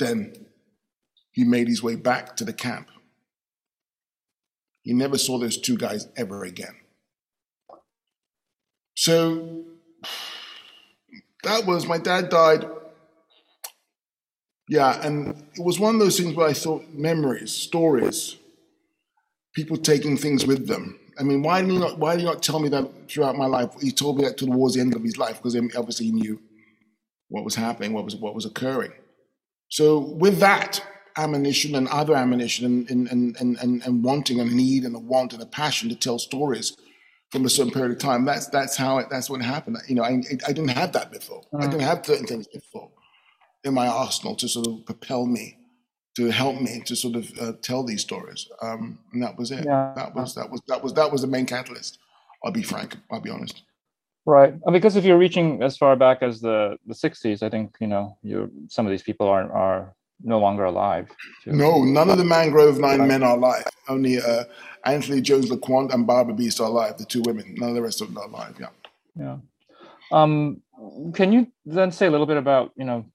Then 0.00 0.46
he 1.30 1.44
made 1.44 1.68
his 1.68 1.82
way 1.82 1.94
back 1.94 2.34
to 2.36 2.44
the 2.44 2.52
camp. 2.52 2.88
He 4.82 4.94
never 4.94 5.18
saw 5.18 5.38
those 5.38 5.58
two 5.58 5.76
guys 5.76 6.08
ever 6.16 6.42
again. 6.42 6.74
So 8.96 9.64
that 11.44 11.66
was 11.66 11.86
my 11.86 11.98
dad 11.98 12.30
died. 12.30 12.66
Yeah, 14.68 15.04
and 15.04 15.28
it 15.54 15.64
was 15.64 15.78
one 15.78 15.94
of 15.96 16.00
those 16.00 16.18
things 16.18 16.34
where 16.34 16.48
I 16.48 16.52
thought 16.52 16.88
memories, 16.92 17.52
stories, 17.52 18.36
people 19.54 19.76
taking 19.76 20.16
things 20.16 20.46
with 20.46 20.66
them. 20.66 20.98
I 21.18 21.24
mean, 21.24 21.42
why 21.42 21.60
did 21.60 21.70
he 21.70 21.78
not? 21.78 21.98
Why 21.98 22.12
did 22.12 22.20
he 22.20 22.26
not 22.26 22.42
tell 22.42 22.60
me 22.60 22.68
that 22.70 22.88
throughout 23.08 23.36
my 23.36 23.46
life? 23.46 23.70
He 23.80 23.90
told 23.90 24.16
me 24.16 24.24
that 24.24 24.38
towards 24.38 24.74
the 24.74 24.80
end 24.80 24.94
of 24.94 25.02
his 25.02 25.18
life 25.18 25.36
because 25.42 25.56
obviously 25.76 26.06
he 26.06 26.12
knew 26.12 26.40
what 27.28 27.44
was 27.44 27.56
happening, 27.56 27.92
what 27.92 28.04
was 28.04 28.16
what 28.16 28.34
was 28.34 28.46
occurring. 28.46 28.92
So 29.70 29.98
with 29.98 30.38
that 30.40 30.84
ammunition 31.16 31.74
and 31.74 31.88
other 31.88 32.14
ammunition 32.14 32.66
and, 32.66 32.90
and, 32.90 33.36
and, 33.40 33.56
and, 33.60 33.82
and 33.84 34.04
wanting 34.04 34.40
and 34.40 34.50
a 34.50 34.54
need 34.54 34.84
and 34.84 34.94
a 34.94 34.98
want 34.98 35.32
and 35.32 35.42
a 35.42 35.46
passion 35.46 35.88
to 35.88 35.94
tell 35.94 36.18
stories 36.18 36.76
from 37.30 37.44
a 37.44 37.48
certain 37.48 37.72
period 37.72 37.92
of 37.92 37.98
time, 37.98 38.24
that's 38.24 38.48
that's 38.48 38.76
how 38.76 38.98
it, 38.98 39.06
that's 39.08 39.30
what 39.30 39.40
happened. 39.40 39.78
You 39.86 39.94
know, 39.94 40.02
I, 40.02 40.20
I 40.46 40.52
didn't 40.52 40.68
have 40.68 40.92
that 40.92 41.12
before. 41.12 41.42
Mm. 41.52 41.62
I 41.62 41.66
didn't 41.66 41.82
have 41.82 42.04
certain 42.04 42.26
things 42.26 42.48
before 42.48 42.90
in 43.62 43.74
my 43.74 43.86
arsenal 43.86 44.34
to 44.36 44.48
sort 44.48 44.66
of 44.66 44.84
propel 44.84 45.26
me, 45.26 45.56
to 46.16 46.30
help 46.30 46.60
me 46.60 46.82
to 46.86 46.96
sort 46.96 47.14
of 47.14 47.30
uh, 47.40 47.52
tell 47.62 47.84
these 47.84 48.00
stories. 48.00 48.48
Um, 48.60 48.98
and 49.12 49.22
that 49.22 49.38
was 49.38 49.52
it. 49.52 49.64
Yeah. 49.64 49.92
That 49.94 50.14
was 50.14 50.34
that 50.34 50.50
was 50.50 50.60
that 50.66 50.82
was 50.82 50.94
that 50.94 51.12
was 51.12 51.20
the 51.20 51.28
main 51.28 51.46
catalyst. 51.46 51.98
I'll 52.44 52.52
be 52.52 52.62
frank. 52.62 52.96
I'll 53.10 53.20
be 53.20 53.30
honest. 53.30 53.62
Right, 54.30 54.54
because 54.70 54.94
if 54.94 55.04
you're 55.04 55.18
reaching 55.18 55.60
as 55.60 55.76
far 55.76 55.96
back 55.96 56.22
as 56.22 56.40
the 56.40 56.76
the 56.86 56.94
'60s, 56.94 57.42
I 57.42 57.50
think 57.50 57.76
you 57.80 57.88
know 57.88 58.16
you 58.22 58.48
some 58.68 58.86
of 58.86 58.90
these 58.92 59.02
people 59.02 59.26
are 59.26 59.50
are 59.52 59.94
no 60.22 60.38
longer 60.38 60.64
alive. 60.64 61.08
Too. 61.42 61.50
No, 61.50 61.82
none 61.82 62.08
of 62.10 62.18
the 62.18 62.24
Mangrove 62.24 62.78
Nine 62.78 63.08
men 63.08 63.24
are 63.24 63.36
alive. 63.36 63.64
Only 63.88 64.20
uh, 64.20 64.44
Althea 64.86 65.20
Jones-LeCointe 65.20 65.92
and 65.92 66.06
Barbara 66.06 66.34
Beese 66.34 66.60
are 66.60 66.68
alive. 66.68 66.96
The 66.96 67.06
two 67.06 67.22
women. 67.22 67.56
None 67.58 67.70
of 67.70 67.74
the 67.74 67.82
rest 67.82 68.00
of 68.00 68.06
them 68.08 68.18
are 68.18 68.28
alive. 68.28 68.54
Yeah. 68.60 68.68
Yeah. 69.16 69.36
Um, 70.12 70.62
can 71.12 71.32
you 71.32 71.48
then 71.66 71.90
say 71.90 72.06
a 72.06 72.10
little 72.10 72.26
bit 72.26 72.36
about 72.36 72.70
you 72.76 72.84
know 72.84 73.06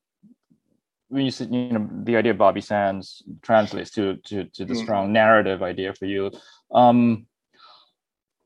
when 1.08 1.24
you 1.24 1.32
said 1.32 1.54
you 1.54 1.72
know 1.72 1.90
the 2.04 2.18
idea 2.18 2.34
of 2.34 2.38
Bobby 2.38 2.62
Sands 2.62 3.24
translates 3.42 3.92
to 3.92 4.18
to 4.28 4.44
to 4.56 4.66
the 4.66 4.74
mm. 4.74 4.84
strong 4.84 5.14
narrative 5.14 5.64
idea 5.64 5.94
for 5.94 6.08
you. 6.08 6.32
Um, 6.74 7.28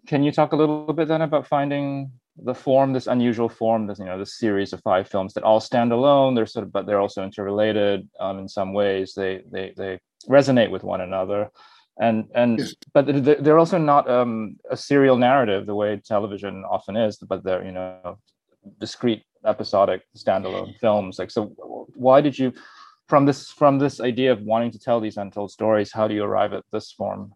can 0.06 0.24
you 0.24 0.32
talk 0.32 0.54
a 0.54 0.56
little 0.56 0.94
bit 0.94 1.08
then 1.08 1.22
about 1.22 1.48
finding 1.48 2.12
the 2.44 2.54
form, 2.54 2.94
this 2.94 3.08
unusual 3.08 3.50
form, 3.50 3.88
this 3.88 4.00
you 4.00 4.06
know, 4.06 4.18
this 4.18 4.38
series 4.38 4.74
of 4.74 4.82
five 4.82 5.08
films 5.08 5.34
that 5.34 5.44
all 5.44 5.60
stand 5.60 5.92
alone. 5.92 6.36
They're 6.36 6.46
sort 6.46 6.66
of, 6.66 6.72
but 6.72 6.86
they're 6.86 7.00
also 7.00 7.24
interrelated 7.24 8.08
um, 8.20 8.40
in 8.40 8.48
some 8.48 8.74
ways. 8.74 9.14
They 9.14 9.42
they 9.52 9.74
they 9.76 10.00
resonate 10.28 10.72
with 10.72 10.84
one 10.84 11.02
another, 11.02 11.50
and 12.00 12.26
and 12.36 12.60
yes. 12.60 12.76
but 12.94 13.06
they're 13.44 13.60
also 13.60 13.78
not 13.78 14.10
um, 14.10 14.58
a 14.70 14.78
serial 14.78 15.18
narrative 15.18 15.66
the 15.66 15.76
way 15.76 16.02
television 16.04 16.64
often 16.70 16.96
is. 16.96 17.18
But 17.18 17.44
they're 17.44 17.66
you 17.66 17.72
know 17.72 18.18
discrete, 18.80 19.24
episodic, 19.46 20.04
standalone 20.18 20.78
films. 20.82 21.20
Like 21.20 21.32
so, 21.32 21.46
why 21.96 22.22
did 22.22 22.38
you? 22.38 22.54
From 23.08 23.26
this, 23.26 23.50
from 23.50 23.80
this 23.80 24.00
idea 24.00 24.32
of 24.32 24.44
wanting 24.44 24.70
to 24.70 24.78
tell 24.78 25.00
these 25.00 25.18
untold 25.18 25.50
stories, 25.50 25.92
how 25.92 26.08
do 26.08 26.14
you 26.14 26.24
arrive 26.24 26.54
at 26.54 26.64
this 26.72 26.92
form? 26.92 27.34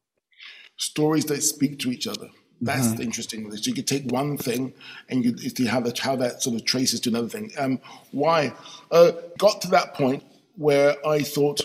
Stories 0.77 1.25
that 1.25 1.41
speak 1.41 1.79
to 1.79 1.89
each 1.89 2.05
other 2.05 2.29
that's 2.65 2.87
mm-hmm. 2.87 3.01
interesting. 3.01 3.51
So 3.51 3.69
you 3.69 3.73
could 3.73 3.87
take 3.87 4.11
one 4.11 4.37
thing 4.37 4.73
and 5.09 5.23
you 5.23 5.37
see 5.37 5.65
how 5.65 5.81
that 5.81 5.99
how 5.99 6.15
that 6.17 6.41
sort 6.41 6.55
of 6.55 6.65
traces 6.65 6.99
to 7.01 7.09
another 7.09 7.29
thing. 7.29 7.51
Um, 7.57 7.79
why? 8.11 8.53
Uh, 8.91 9.11
got 9.37 9.61
to 9.61 9.67
that 9.69 9.93
point 9.93 10.23
where 10.55 10.95
I 11.05 11.21
thought 11.21 11.61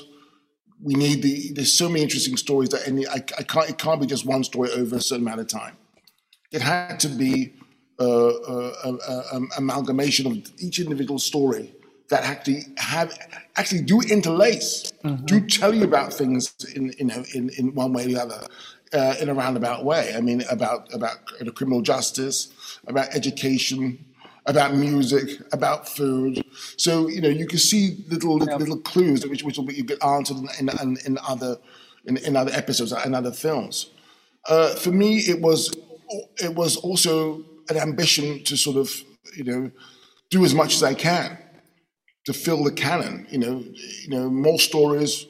we 0.82 0.94
need 0.94 1.22
the. 1.22 1.52
There's 1.52 1.76
so 1.76 1.88
many 1.88 2.02
interesting 2.02 2.36
stories 2.36 2.70
that 2.70 2.86
any 2.86 3.06
I, 3.06 3.16
I 3.16 3.42
can't. 3.42 3.70
It 3.70 3.78
can't 3.78 4.00
be 4.00 4.06
just 4.06 4.26
one 4.26 4.44
story 4.44 4.70
over 4.70 4.96
a 4.96 5.00
certain 5.00 5.26
amount 5.26 5.40
of 5.40 5.48
time. 5.48 5.76
It 6.50 6.62
had 6.62 6.98
to 7.00 7.08
be 7.08 7.54
uh, 8.00 8.28
uh, 8.28 9.22
an 9.32 9.48
amalgamation 9.56 10.26
of 10.26 10.52
each 10.58 10.78
individual 10.80 11.18
story 11.18 11.74
that 12.08 12.24
actually 12.24 12.62
have 12.76 13.12
actually 13.56 13.82
do 13.82 14.00
interlace, 14.00 14.92
mm-hmm. 15.04 15.24
do 15.26 15.40
tell 15.40 15.74
you 15.74 15.84
about 15.84 16.12
things 16.12 16.54
in 16.74 16.90
in 16.98 17.10
in, 17.34 17.50
in 17.50 17.74
one 17.74 17.92
way 17.92 18.04
or 18.04 18.08
the 18.08 18.20
other 18.20 18.46
uh, 18.92 19.14
in 19.20 19.28
a 19.28 19.34
roundabout 19.34 19.84
way. 19.84 20.14
I 20.16 20.20
mean, 20.20 20.42
about 20.50 20.92
about 20.92 21.18
criminal 21.54 21.82
justice, 21.82 22.52
about 22.86 23.14
education, 23.14 24.04
about 24.46 24.74
music, 24.74 25.40
about 25.52 25.88
food. 25.88 26.42
So 26.76 27.08
you 27.08 27.20
know, 27.20 27.28
you 27.28 27.46
can 27.46 27.58
see 27.58 28.04
little 28.08 28.36
little, 28.36 28.58
little 28.58 28.80
clues 28.80 29.26
which 29.26 29.42
which 29.42 29.58
will 29.58 29.66
be, 29.66 29.82
get 29.82 30.02
answered 30.02 30.38
in, 30.58 30.68
in, 30.80 30.96
in 31.04 31.18
other 31.26 31.58
in, 32.06 32.16
in, 32.18 32.36
other 32.36 32.52
episodes 32.52 32.92
and 32.92 33.14
other 33.14 33.32
films. 33.32 33.90
Uh, 34.48 34.74
for 34.74 34.90
me, 34.90 35.18
it 35.18 35.40
was 35.40 35.74
it 36.42 36.54
was 36.54 36.76
also 36.76 37.44
an 37.68 37.76
ambition 37.76 38.42
to 38.44 38.56
sort 38.56 38.76
of 38.76 39.02
you 39.36 39.44
know 39.44 39.70
do 40.30 40.44
as 40.44 40.54
much 40.54 40.74
as 40.74 40.82
I 40.82 40.94
can 40.94 41.38
to 42.24 42.32
fill 42.32 42.64
the 42.64 42.72
canon. 42.72 43.26
You 43.30 43.38
know, 43.38 43.64
you 44.02 44.08
know 44.08 44.30
more 44.30 44.58
stories. 44.58 45.26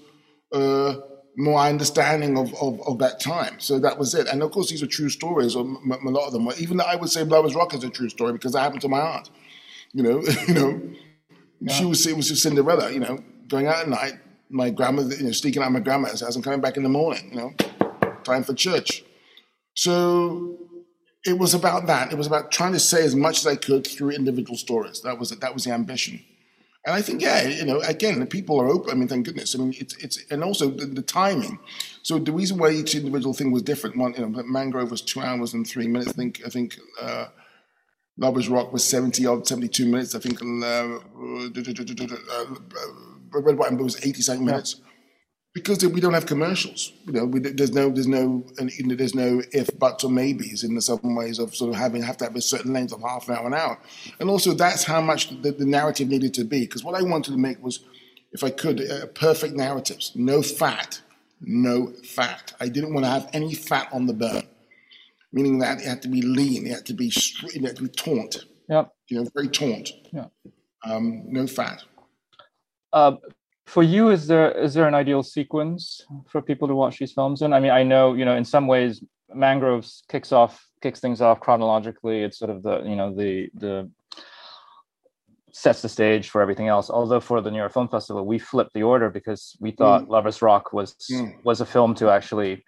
Uh, 0.53 0.97
more 1.39 1.61
understanding 1.61 2.37
of, 2.37 2.53
of, 2.61 2.81
of, 2.87 2.99
that 2.99 3.21
time. 3.21 3.61
So 3.61 3.79
that 3.79 3.97
was 3.97 4.13
it. 4.13 4.27
And 4.27 4.43
of 4.43 4.51
course, 4.51 4.71
these 4.71 4.83
are 4.83 4.89
true 4.89 5.09
stories, 5.09 5.55
or 5.55 5.65
m- 5.65 5.99
a 6.05 6.11
lot 6.11 6.27
of 6.27 6.33
them. 6.33 6.49
Even 6.59 6.77
though 6.77 6.85
I 6.85 6.97
would 6.97 7.11
say 7.11 7.23
Lovers 7.23 7.55
Rock 7.55 7.73
is 7.75 7.85
a 7.85 7.91
true 7.91 8.09
story 8.09 8.33
because 8.33 8.53
that 8.53 8.61
happened 8.61 8.83
to 8.83 8.89
my 8.89 9.01
aunt. 9.01 9.31
You 9.93 10.03
know, 10.03 10.23
you 10.49 10.55
know, 10.55 10.81
yeah. 11.61 11.73
she 11.73 11.85
was 11.85 12.05
it 12.09 12.17
was 12.17 12.29
just 12.29 12.43
Cinderella. 12.43 12.91
You 12.91 12.99
know, 12.99 13.21
going 13.47 13.69
out 13.69 13.77
at 13.77 13.89
night, 13.89 14.15
my 14.51 14.71
grandmother, 14.71 15.15
you 15.15 15.25
know, 15.25 15.31
sneaking 15.31 15.63
out 15.63 15.71
my 15.71 15.79
grandma's 15.79 16.21
house 16.21 16.35
and 16.35 16.43
coming 16.43 16.61
back 16.61 16.77
in 16.77 16.83
the 16.83 16.89
morning. 16.89 17.31
You 17.31 17.37
know, 17.37 17.55
time 18.25 18.43
for 18.43 18.53
church. 18.53 19.05
So 19.75 20.59
it 21.25 21.39
was 21.39 21.55
about 21.55 21.87
that. 21.87 22.11
It 22.11 22.19
was 22.19 22.27
about 22.27 22.51
trying 22.51 22.73
to 22.73 22.81
say 22.81 23.05
as 23.05 23.15
much 23.15 23.39
as 23.39 23.47
I 23.47 23.55
could 23.55 23.87
through 23.87 24.11
individual 24.11 24.57
stories. 24.57 25.03
That 25.03 25.21
was 25.21 25.31
it. 25.31 25.41
that 25.41 25.55
was 25.55 25.63
the 25.65 25.71
ambition. 25.71 26.21
And 26.89 26.97
I 26.97 27.03
think, 27.03 27.21
yeah, 27.21 27.43
you 27.43 27.67
know, 27.67 27.81
again, 27.81 28.19
the 28.19 28.25
people 28.25 28.59
are 28.59 28.67
open. 28.67 28.91
I 28.91 28.95
mean, 28.95 29.09
thank 29.09 29.27
goodness. 29.27 29.55
I 29.55 29.59
mean, 29.59 29.75
it's 29.77 29.95
it's 29.99 30.25
and 30.31 30.43
also 30.43 30.71
the, 30.71 30.87
the 30.87 31.03
timing. 31.03 31.59
So 32.01 32.19
the 32.19 32.33
reason 32.33 32.57
why 32.57 32.71
each 32.71 32.95
individual 32.95 33.35
thing 33.35 33.51
was 33.53 33.61
different. 33.61 33.99
One, 33.99 34.15
you 34.15 34.27
know, 34.27 34.43
Mangrove 34.45 34.91
was 34.91 35.03
two 35.03 35.21
hours 35.21 35.53
and 35.53 35.67
three 35.67 35.87
minutes. 35.87 36.09
I 36.09 36.13
think 36.13 36.41
I 36.47 36.49
think 36.49 36.79
uh, 36.99 37.27
Lovers 38.17 38.49
Rock 38.49 38.73
was 38.73 38.85
seventy 38.85 39.27
odd, 39.27 39.47
seventy 39.47 39.69
two 39.69 39.85
minutes. 39.85 40.15
I 40.15 40.19
think 40.19 40.41
uh, 40.41 40.99
Red, 43.35 43.59
White, 43.59 43.69
and 43.69 43.77
Blue 43.77 43.85
was 43.85 44.03
eighty 44.07 44.23
seven 44.23 44.47
minutes. 44.47 44.77
Yeah 44.79 44.85
because 45.55 45.85
we 45.85 46.01
don't 46.01 46.15
have 46.15 46.27
commercials. 46.27 46.93
You 47.07 47.13
know, 47.13 47.25
we, 47.25 47.41
there's 47.41 47.73
no, 47.73 47.91
there's 47.91 48.07
no, 48.07 48.45
and, 48.59 48.71
you 48.73 48.87
know, 48.87 48.95
there's 48.95 49.15
no 49.15 49.43
if, 49.53 49.77
buts, 49.79 50.05
or 50.05 50.11
maybes 50.11 50.63
in 50.63 50.75
the 50.75 50.83
some 50.83 51.17
ways 51.17 51.39
of 51.39 51.55
sort 51.55 51.71
of 51.71 51.77
having 51.77 52.03
have 52.03 52.17
to 52.19 52.25
have 52.25 52.37
a 52.37 52.41
certain 52.41 52.73
length 52.73 52.93
of 52.93 53.03
half 53.03 53.29
an 53.29 53.37
hour, 53.37 53.47
an 53.47 53.55
hour, 53.55 53.79
and 54.21 54.31
also 54.31 54.53
that's 54.53 54.85
how 54.85 55.01
much 55.01 55.31
the, 55.43 55.51
the 55.51 55.65
narrative 55.65 56.09
needed 56.09 56.35
to 56.35 56.45
be. 56.45 56.61
Because 56.61 56.85
what 56.85 56.95
I 56.95 57.03
wanted 57.03 57.33
to 57.33 57.39
make 57.39 57.63
was, 57.63 57.85
if 58.33 58.45
I 58.45 58.51
could, 58.51 58.81
uh, 58.81 59.07
perfect 59.15 59.55
narratives, 59.55 60.13
no 60.15 60.43
fat, 60.43 61.01
no 61.41 61.93
fat. 62.05 62.53
I 62.61 62.69
didn't 62.69 62.93
want 62.93 63.07
to 63.07 63.11
have 63.11 63.31
any 63.33 63.55
fat 63.55 63.89
on 63.93 64.07
the 64.07 64.13
burn, 64.13 64.43
meaning 65.33 65.59
that 65.61 65.81
it 65.81 65.87
had 65.87 66.03
to 66.03 66.09
be 66.09 66.23
lean, 66.23 66.67
it 66.67 66.73
had 66.73 66.87
to 66.87 66.95
be 66.95 67.11
straight, 67.11 67.57
it 67.57 67.65
had 67.65 67.77
to 67.77 67.83
be 67.83 67.89
taunt. 67.89 68.45
Yep. 68.69 68.93
You 69.09 69.23
know, 69.23 69.31
very 69.35 69.49
taunt. 69.49 69.91
Yeah. 70.13 70.27
Um, 70.85 71.25
no 71.27 71.47
fat. 71.47 71.83
Uh, 72.93 73.17
for 73.69 73.83
you 73.83 74.09
is 74.09 74.27
there 74.27 74.51
is 74.53 74.73
there 74.73 74.89
an 74.89 74.95
ideal 74.95 75.23
sequence 75.23 76.01
for 76.27 76.41
people 76.41 76.67
to 76.67 76.75
watch 76.75 76.99
these 76.99 77.13
films 77.13 77.43
in 77.43 77.53
i 77.53 77.61
mean 77.61 77.71
i 77.71 77.83
know 77.83 78.15
you 78.15 78.25
know 78.25 78.35
in 78.35 78.45
some 78.45 78.67
ways 78.67 79.05
mangroves 79.35 80.03
kicks 80.09 80.33
off 80.33 80.67
kicks 80.81 81.01
things 81.01 81.21
off 81.21 81.39
chronologically 81.39 82.23
it's 82.23 82.39
sort 82.39 82.51
of 82.51 82.63
the 82.63 82.83
you 82.85 82.97
know 82.97 83.15
the 83.15 83.51
the 83.55 83.91
sets 85.53 85.83
the 85.83 85.89
stage 85.89 86.31
for 86.31 86.41
everything 86.41 86.69
else 86.69 86.89
although 86.89 87.21
for 87.21 87.41
the 87.43 87.51
new 87.51 87.59
york 87.59 87.73
film 87.73 87.89
festival 87.89 88.25
we 88.25 88.39
flipped 88.39 88.73
the 88.73 88.83
order 88.83 89.11
because 89.11 89.57
we 89.61 89.71
thought 89.71 90.05
mm. 90.05 90.09
lovers 90.09 90.41
rock 90.41 90.73
was 90.73 90.95
mm. 91.13 91.31
was 91.45 91.61
a 91.61 91.67
film 91.67 91.95
to 91.95 92.09
actually 92.09 92.65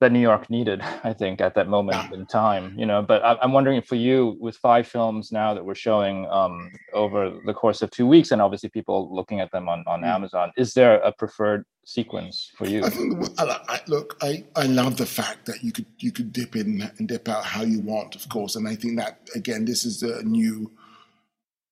that 0.00 0.12
New 0.12 0.20
York 0.20 0.48
needed, 0.48 0.80
I 1.02 1.12
think, 1.12 1.40
at 1.40 1.54
that 1.54 1.68
moment 1.68 1.98
yeah. 2.10 2.18
in 2.18 2.26
time. 2.26 2.74
You 2.78 2.86
know, 2.86 3.02
but 3.02 3.24
I, 3.24 3.36
am 3.42 3.52
wondering 3.52 3.82
for 3.82 3.96
you, 3.96 4.36
with 4.40 4.56
five 4.56 4.86
films 4.86 5.32
now 5.32 5.54
that 5.54 5.64
we're 5.64 5.74
showing 5.74 6.26
um, 6.30 6.70
over 6.92 7.38
the 7.44 7.54
course 7.54 7.82
of 7.82 7.90
two 7.90 8.06
weeks, 8.06 8.30
and 8.30 8.40
obviously 8.40 8.68
people 8.68 9.14
looking 9.14 9.40
at 9.40 9.50
them 9.50 9.68
on, 9.68 9.82
on 9.86 10.02
mm. 10.02 10.06
Amazon, 10.06 10.52
is 10.56 10.74
there 10.74 10.98
a 10.98 11.12
preferred 11.12 11.64
sequence 11.84 12.52
for 12.56 12.66
you? 12.66 12.84
I 12.84 12.90
think, 12.90 13.24
I, 13.38 13.80
look, 13.88 14.16
I, 14.22 14.44
I 14.54 14.66
love 14.66 14.96
the 14.96 15.06
fact 15.06 15.46
that 15.46 15.64
you 15.64 15.72
could 15.72 15.86
you 15.98 16.12
could 16.12 16.32
dip 16.32 16.54
in 16.54 16.88
and 16.98 17.08
dip 17.08 17.28
out 17.28 17.44
how 17.44 17.62
you 17.62 17.80
want, 17.80 18.14
of 18.14 18.28
course, 18.28 18.54
and 18.56 18.68
I 18.68 18.76
think 18.76 18.98
that 18.98 19.20
again, 19.34 19.64
this 19.64 19.84
is 19.84 20.02
a 20.02 20.22
new. 20.22 20.70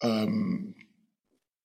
Um, 0.03 0.75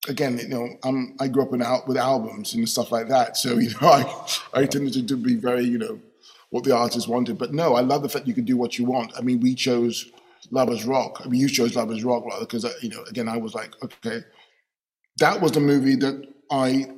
again, 0.07 0.37
you 0.37 0.47
know, 0.47 0.69
I'm, 0.83 1.15
I 1.19 1.27
grew 1.27 1.43
up 1.43 1.53
in 1.53 1.61
out 1.61 1.87
with 1.87 1.97
albums 1.97 2.53
and 2.53 2.67
stuff 2.67 2.91
like 2.91 3.07
that, 3.09 3.35
so 3.35 3.57
you 3.57 3.71
know, 3.81 3.87
I 3.87 4.27
I 4.53 4.65
tended 4.65 4.93
to, 4.93 5.05
to 5.07 5.17
be 5.17 5.35
very, 5.35 5.63
you 5.63 5.79
know 5.79 5.99
what 6.51 6.63
the 6.63 6.75
artist 6.75 7.07
wanted. 7.07 7.37
But 7.37 7.53
no, 7.53 7.75
I 7.75 7.81
love 7.81 8.03
the 8.03 8.09
fact 8.09 8.27
you 8.27 8.33
can 8.33 8.45
do 8.45 8.57
what 8.57 8.77
you 8.77 8.85
want. 8.85 9.11
I 9.17 9.21
mean, 9.21 9.39
we 9.39 9.55
chose 9.55 10.11
Lovers 10.51 10.85
Rock. 10.85 11.21
I 11.23 11.27
mean, 11.27 11.41
you 11.41 11.49
chose 11.49 11.75
Lovers 11.75 12.03
Rock 12.03 12.23
rather 12.25 12.45
because 12.45 12.63
uh, 12.63 12.73
you 12.81 12.89
know, 12.89 13.03
again, 13.09 13.27
I 13.27 13.37
was 13.37 13.55
like, 13.55 13.73
okay, 13.83 14.21
that 15.17 15.41
was 15.41 15.53
the 15.53 15.59
movie 15.59 15.95
that 15.95 16.27
I, 16.51 16.91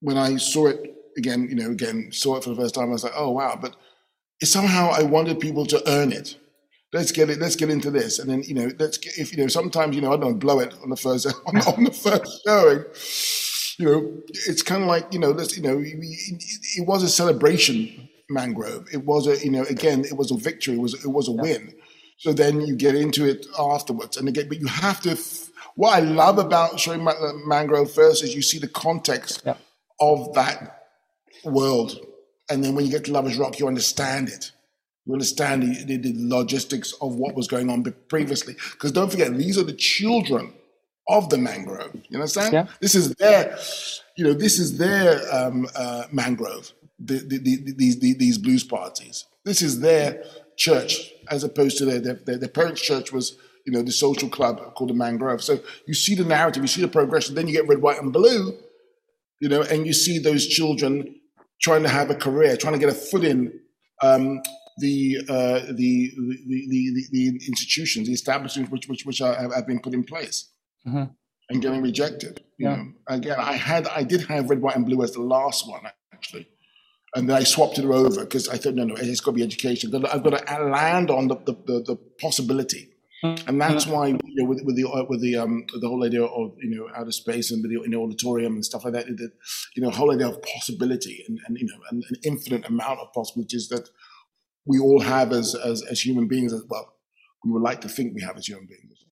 when 0.00 0.18
I 0.18 0.36
saw 0.36 0.66
it 0.66 0.94
again, 1.16 1.48
you 1.48 1.56
know, 1.56 1.70
again 1.70 2.10
saw 2.12 2.36
it 2.36 2.44
for 2.44 2.50
the 2.50 2.56
first 2.56 2.74
time, 2.74 2.88
I 2.88 2.92
was 2.92 3.04
like, 3.04 3.12
oh 3.16 3.30
wow, 3.30 3.58
but 3.60 3.76
somehow 4.42 4.90
I 4.90 5.02
wanted 5.02 5.40
people 5.40 5.66
to 5.66 5.82
earn 5.88 6.12
it. 6.12 6.36
Let's 6.92 7.12
get 7.12 7.30
it. 7.30 7.38
Let's 7.38 7.54
get 7.54 7.70
into 7.70 7.92
this, 7.92 8.18
and 8.18 8.28
then 8.28 8.42
you 8.42 8.54
know, 8.54 8.72
let's 8.80 8.98
get, 8.98 9.16
if 9.16 9.30
you 9.30 9.38
know, 9.38 9.46
sometimes 9.46 9.94
you 9.94 10.02
know, 10.02 10.12
I 10.12 10.16
don't 10.16 10.32
know, 10.32 10.34
blow 10.34 10.58
it 10.58 10.74
on 10.82 10.90
the 10.90 10.96
first 10.96 11.26
on, 11.46 11.56
on 11.58 11.84
the 11.84 11.92
first 11.92 12.42
showing 12.44 12.84
you 13.78 13.86
know, 13.86 14.12
it's 14.46 14.62
kind 14.62 14.82
of 14.82 14.88
like 14.88 15.12
you 15.12 15.20
know, 15.20 15.32
this, 15.32 15.56
you 15.56 15.62
know, 15.62 15.80
it 15.80 16.86
was 16.86 17.04
a 17.04 17.08
celebration 17.08 18.09
Mangrove. 18.30 18.86
It 18.92 19.04
was 19.04 19.26
a, 19.26 19.38
you 19.44 19.50
know, 19.50 19.64
again, 19.64 20.04
it 20.04 20.16
was 20.16 20.30
a 20.30 20.36
victory. 20.36 20.74
It 20.74 20.80
was 20.80 20.94
it 21.04 21.08
was 21.08 21.28
a 21.28 21.32
yeah. 21.32 21.42
win. 21.42 21.74
So 22.18 22.32
then 22.32 22.60
you 22.60 22.76
get 22.76 22.94
into 22.94 23.24
it 23.24 23.46
afterwards, 23.58 24.16
and 24.16 24.28
again, 24.28 24.48
but 24.48 24.60
you 24.60 24.66
have 24.66 25.00
to. 25.02 25.18
What 25.76 25.94
I 25.94 26.00
love 26.00 26.38
about 26.38 26.78
showing 26.78 27.08
Mangrove 27.46 27.92
first 27.92 28.22
is 28.22 28.34
you 28.34 28.42
see 28.42 28.58
the 28.58 28.68
context 28.68 29.42
yeah. 29.46 29.54
of 30.00 30.34
that 30.34 30.88
world, 31.44 31.98
and 32.50 32.62
then 32.62 32.74
when 32.74 32.84
you 32.84 32.90
get 32.90 33.04
to 33.06 33.12
Lovers 33.12 33.38
Rock, 33.38 33.58
you 33.58 33.68
understand 33.68 34.28
it. 34.28 34.52
You 35.06 35.14
understand 35.14 35.62
the, 35.62 35.84
the, 35.84 35.96
the 35.96 36.12
logistics 36.16 36.92
of 37.00 37.14
what 37.14 37.34
was 37.34 37.48
going 37.48 37.70
on 37.70 37.82
previously. 38.08 38.54
Because 38.72 38.92
don't 38.92 39.10
forget, 39.10 39.34
these 39.36 39.56
are 39.56 39.64
the 39.64 39.72
children 39.72 40.52
of 41.08 41.30
the 41.30 41.38
mangrove. 41.38 41.94
You 42.08 42.18
understand? 42.18 42.52
Yeah. 42.52 42.66
This 42.80 42.94
is 42.94 43.14
their, 43.14 43.58
you 44.16 44.24
know, 44.24 44.34
this 44.34 44.58
is 44.58 44.78
their 44.78 45.20
um, 45.34 45.66
uh, 45.74 46.04
mangrove 46.12 46.72
the, 47.00 47.18
the, 47.18 47.38
the, 47.38 47.72
these, 47.76 47.98
these 47.98 48.38
blues 48.38 48.64
parties. 48.64 49.26
This 49.44 49.62
is 49.62 49.80
their 49.80 50.22
church 50.56 51.12
as 51.30 51.42
opposed 51.44 51.78
to 51.78 51.84
their, 51.84 52.14
their, 52.14 52.38
their 52.38 52.48
parents' 52.48 52.82
church 52.82 53.12
was, 53.12 53.38
you 53.66 53.72
know, 53.72 53.82
the 53.82 53.92
social 53.92 54.28
club 54.28 54.74
called 54.74 54.90
the 54.90 54.94
Mangrove. 54.94 55.42
So 55.42 55.60
you 55.86 55.94
see 55.94 56.14
the 56.14 56.24
narrative, 56.24 56.62
you 56.62 56.68
see 56.68 56.82
the 56.82 56.88
progression, 56.88 57.34
then 57.34 57.46
you 57.46 57.54
get 57.54 57.66
red, 57.66 57.80
white, 57.80 58.00
and 58.00 58.12
blue, 58.12 58.58
you 59.40 59.48
know, 59.48 59.62
and 59.62 59.86
you 59.86 59.92
see 59.92 60.18
those 60.18 60.46
children 60.46 61.16
trying 61.62 61.82
to 61.82 61.88
have 61.88 62.10
a 62.10 62.14
career, 62.14 62.56
trying 62.56 62.74
to 62.74 62.78
get 62.78 62.90
a 62.90 62.94
foot 62.94 63.24
in 63.24 63.60
um, 64.02 64.42
the, 64.78 65.18
uh, 65.28 65.60
the, 65.72 66.10
the, 66.16 66.66
the, 66.70 67.04
the, 67.10 67.26
institutions, 67.46 68.06
the 68.06 68.14
establishments 68.14 68.70
which, 68.70 68.88
which, 68.88 69.04
which 69.04 69.20
are, 69.20 69.34
have 69.34 69.66
been 69.66 69.80
put 69.80 69.94
in 69.94 70.04
place. 70.04 70.50
Mm-hmm. 70.86 71.04
And 71.50 71.60
getting 71.60 71.82
rejected. 71.82 72.44
You 72.58 72.68
yeah. 72.68 72.76
know, 72.76 72.92
again, 73.08 73.36
I 73.38 73.54
had, 73.54 73.88
I 73.88 74.04
did 74.04 74.22
have 74.26 74.48
red, 74.48 74.62
white, 74.62 74.76
and 74.76 74.86
blue 74.86 75.02
as 75.02 75.12
the 75.12 75.22
last 75.22 75.68
one 75.68 75.82
actually 76.12 76.46
and 77.14 77.28
then 77.28 77.36
I 77.36 77.44
swapped 77.44 77.78
it 77.78 77.84
over 77.84 78.24
because 78.24 78.48
I 78.48 78.56
thought, 78.56 78.74
no, 78.74 78.84
no, 78.84 78.94
it's 78.96 79.20
got 79.20 79.32
to 79.32 79.36
be 79.36 79.42
education. 79.42 79.94
I've 80.06 80.22
got 80.22 80.46
to 80.46 80.64
land 80.64 81.10
on 81.10 81.28
the, 81.28 81.36
the, 81.36 81.52
the, 81.66 81.82
the 81.82 81.96
possibility. 82.20 82.90
And 83.22 83.60
that's 83.60 83.86
why 83.86 84.06
you 84.06 84.18
know, 84.24 84.46
with, 84.46 84.62
with 84.64 84.76
the 84.76 85.06
with 85.06 85.20
the 85.20 85.36
um, 85.36 85.66
the 85.78 85.86
whole 85.86 86.02
idea 86.04 86.24
of 86.24 86.56
you 86.58 86.70
know 86.70 86.88
outer 86.96 87.12
space 87.12 87.50
and 87.50 87.62
video 87.62 87.82
in 87.82 87.90
the 87.90 87.98
auditorium 87.98 88.54
and 88.54 88.64
stuff 88.64 88.84
like 88.84 88.94
that, 88.94 89.06
the, 89.08 89.30
you 89.76 89.82
know, 89.82 89.90
whole 89.90 90.10
idea 90.10 90.28
of 90.28 90.40
possibility 90.40 91.22
and, 91.28 91.38
and 91.46 91.58
you 91.58 91.66
know 91.66 91.74
an, 91.90 92.02
an, 92.08 92.16
infinite 92.24 92.66
amount 92.66 92.98
of 92.98 93.12
possibilities 93.12 93.68
that 93.68 93.90
we 94.64 94.78
all 94.78 95.00
have 95.00 95.32
as, 95.32 95.54
as 95.54 95.82
as 95.82 96.00
human 96.00 96.28
beings 96.28 96.54
as 96.54 96.64
well. 96.70 96.94
We 97.44 97.52
would 97.52 97.60
like 97.60 97.82
to 97.82 97.90
think 97.90 98.14
we 98.14 98.22
have 98.22 98.38
as 98.38 98.48
human 98.48 98.66
beings. 98.66 99.04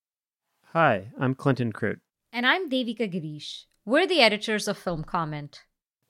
Hi, 0.72 1.08
I'm 1.20 1.34
Clinton 1.34 1.70
Krute, 1.70 2.00
and 2.32 2.46
I'm 2.46 2.70
Devika 2.70 3.12
Girish. 3.12 3.64
We're 3.84 4.06
the 4.06 4.22
editors 4.22 4.68
of 4.68 4.78
Film 4.78 5.04
Comment. 5.04 5.60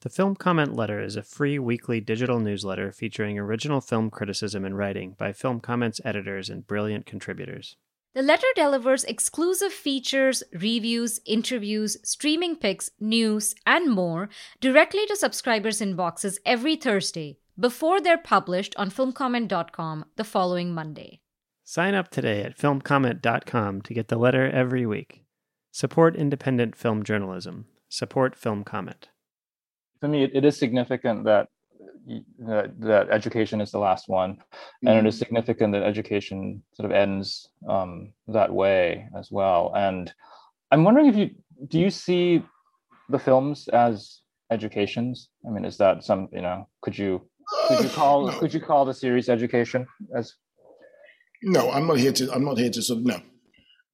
The 0.01 0.11
Film 0.11 0.37
Comment 0.37 0.77
Letter 0.77 1.01
is 1.01 1.17
a 1.17 1.25
free 1.25 1.59
weekly 1.59 2.01
digital 2.01 2.39
newsletter 2.39 2.93
featuring 2.93 3.37
original 3.37 3.81
film 3.81 4.11
criticism 4.11 4.65
and 4.65 4.79
writing 4.79 5.17
by 5.19 5.33
Film 5.33 5.59
Comment's 5.59 6.01
editors 6.05 6.49
and 6.49 6.65
brilliant 6.65 7.05
contributors. 7.05 7.75
The 8.15 8.23
letter 8.23 8.47
delivers 8.55 9.03
exclusive 9.03 9.73
features, 9.73 10.45
reviews, 10.53 11.19
interviews, 11.27 11.97
streaming 12.05 12.55
picks, 12.55 12.91
news, 13.01 13.57
and 13.67 13.91
more 13.91 14.29
directly 14.61 15.05
to 15.07 15.17
subscribers' 15.17 15.81
inboxes 15.81 16.39
every 16.47 16.77
Thursday 16.77 17.39
before 17.59 18.01
they're 18.01 18.17
published 18.17 18.77
on 18.77 18.93
filmcomment.com 18.93 20.05
the 20.15 20.23
following 20.23 20.73
Monday. 20.73 21.23
Sign 21.65 21.95
up 21.95 22.09
today 22.09 22.45
at 22.45 22.57
filmcomment.com 22.57 23.83
to 23.83 23.95
get 23.95 24.07
the 24.07 24.17
letter 24.17 24.49
every 24.49 24.87
week. 24.87 25.25
Support 25.73 26.15
independent 26.15 26.77
film 26.77 27.03
journalism. 27.03 27.67
Support 27.89 28.37
Film 28.37 28.63
Comment 28.63 29.09
for 30.01 30.09
me, 30.09 30.25
it, 30.25 30.31
it 30.35 30.45
is 30.45 30.57
significant 30.57 31.25
that, 31.25 31.49
that 32.39 32.81
that 32.81 33.11
education 33.11 33.61
is 33.61 33.71
the 33.71 33.79
last 33.79 34.09
one, 34.09 34.35
mm-hmm. 34.35 34.89
and 34.89 34.99
it 34.99 35.07
is 35.07 35.15
mm-hmm. 35.15 35.19
significant 35.19 35.73
that 35.73 35.83
education 35.83 36.63
sort 36.73 36.91
of 36.91 36.97
ends 36.97 37.51
um, 37.69 38.13
that 38.29 38.53
way 38.53 39.09
as 39.17 39.31
well. 39.31 39.73
And 39.77 40.13
I'm 40.71 40.85
wondering 40.85 41.07
if 41.07 41.17
you 41.17 41.31
do 41.67 41.79
you 41.79 41.91
see 41.91 42.43
the 43.09 43.19
films 43.19 43.69
as 43.69 44.21
educations? 44.51 45.29
I 45.47 45.51
mean, 45.51 45.65
is 45.65 45.77
that 45.79 46.05
some 46.05 46.29
you 46.33 46.41
know? 46.41 46.69
Could 46.83 46.97
you 46.97 47.29
could 47.69 47.85
you 47.85 47.91
call 47.91 48.27
no. 48.27 48.39
could 48.39 48.55
you 48.55 48.61
call 48.61 48.85
the 48.85 48.95
series 48.95 49.29
education 49.29 49.87
as? 50.17 50.35
No, 51.43 51.71
I'm 51.71 51.87
not 51.87 51.99
here 51.99 52.13
to. 52.13 52.33
I'm 52.33 52.45
not 52.45 52.59
here 52.59 52.71
to 52.71 52.83
sort 52.83 53.01
of 53.01 53.05
no, 53.05 53.21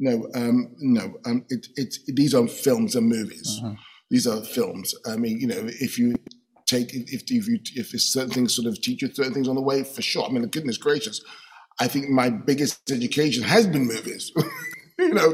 no, 0.01 0.29
um, 0.35 0.75
no. 0.79 1.19
Um, 1.27 1.45
it, 1.51 1.67
it, 1.77 1.95
these 2.07 2.35
are 2.35 2.47
films 2.47 2.95
and 2.95 3.07
movies. 3.09 3.61
Mm-hmm 3.63 3.75
these 4.15 4.29
are 4.29 4.41
films. 4.43 4.95
I 5.09 5.17
mean, 5.17 5.41
you 5.41 5.49
know, 5.49 5.61
if 5.81 5.99
you 5.99 6.15
take 6.67 6.95
if 6.95 7.25
if 7.33 7.49
you 7.49 7.59
if 7.75 8.01
certain 8.01 8.31
things 8.31 8.55
sort 8.55 8.69
of 8.69 8.81
teach 8.81 9.03
you 9.03 9.13
certain 9.13 9.35
things 9.35 9.49
on 9.49 9.57
the 9.57 9.61
way, 9.61 9.83
for 9.83 10.03
sure. 10.03 10.25
I 10.25 10.31
mean, 10.31 10.47
goodness 10.47 10.79
gracious, 10.79 11.21
I 11.81 11.89
think 11.89 12.09
my 12.11 12.31
biggest 12.31 12.93
education 12.93 13.43
has 13.43 13.67
been 13.67 13.89
movies. 13.89 14.31
you 15.01 15.15
know, 15.15 15.33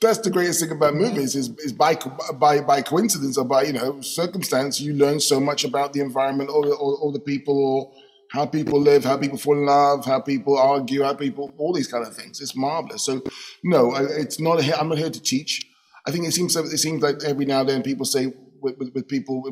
that's 0.00 0.18
the 0.18 0.30
greatest 0.32 0.58
thing 0.58 0.72
about 0.72 0.94
movies 0.94 1.36
is, 1.36 1.50
is 1.60 1.72
by 1.72 1.94
by 2.34 2.62
by 2.62 2.82
coincidence 2.82 3.38
or 3.38 3.44
by 3.44 3.62
you 3.62 3.74
know 3.74 4.00
circumstance, 4.00 4.80
you 4.80 4.94
learn 4.94 5.20
so 5.20 5.38
much 5.38 5.62
about 5.62 5.92
the 5.92 6.00
environment 6.00 6.50
or 6.50 6.66
or, 6.66 6.98
or 6.98 7.12
the 7.12 7.20
people 7.20 7.56
or 7.56 7.92
how 8.32 8.44
people 8.44 8.80
live, 8.80 9.04
how 9.04 9.16
people 9.16 9.38
fall 9.38 9.54
in 9.54 9.66
love, 9.66 10.04
how 10.04 10.20
people 10.20 10.58
argue, 10.58 11.04
how 11.04 11.14
people, 11.14 11.54
all 11.58 11.72
these 11.72 11.86
kind 11.86 12.04
of 12.04 12.12
things. 12.12 12.40
It's 12.40 12.56
marvelous. 12.56 13.04
So, 13.04 13.22
no, 13.62 13.94
it's 13.94 14.40
not. 14.40 14.58
I'm 14.76 14.88
not 14.88 14.98
here 14.98 15.10
to 15.10 15.22
teach. 15.22 15.64
I 16.06 16.10
think 16.10 16.26
it 16.26 16.32
seems 16.32 16.54
it 16.56 16.78
seems 16.78 17.02
like 17.02 17.22
every 17.24 17.44
now 17.44 17.60
and 17.60 17.68
then 17.68 17.82
people 17.82 18.06
say 18.06 18.32
with, 18.60 18.78
with, 18.78 18.94
with 18.94 19.08
people 19.08 19.42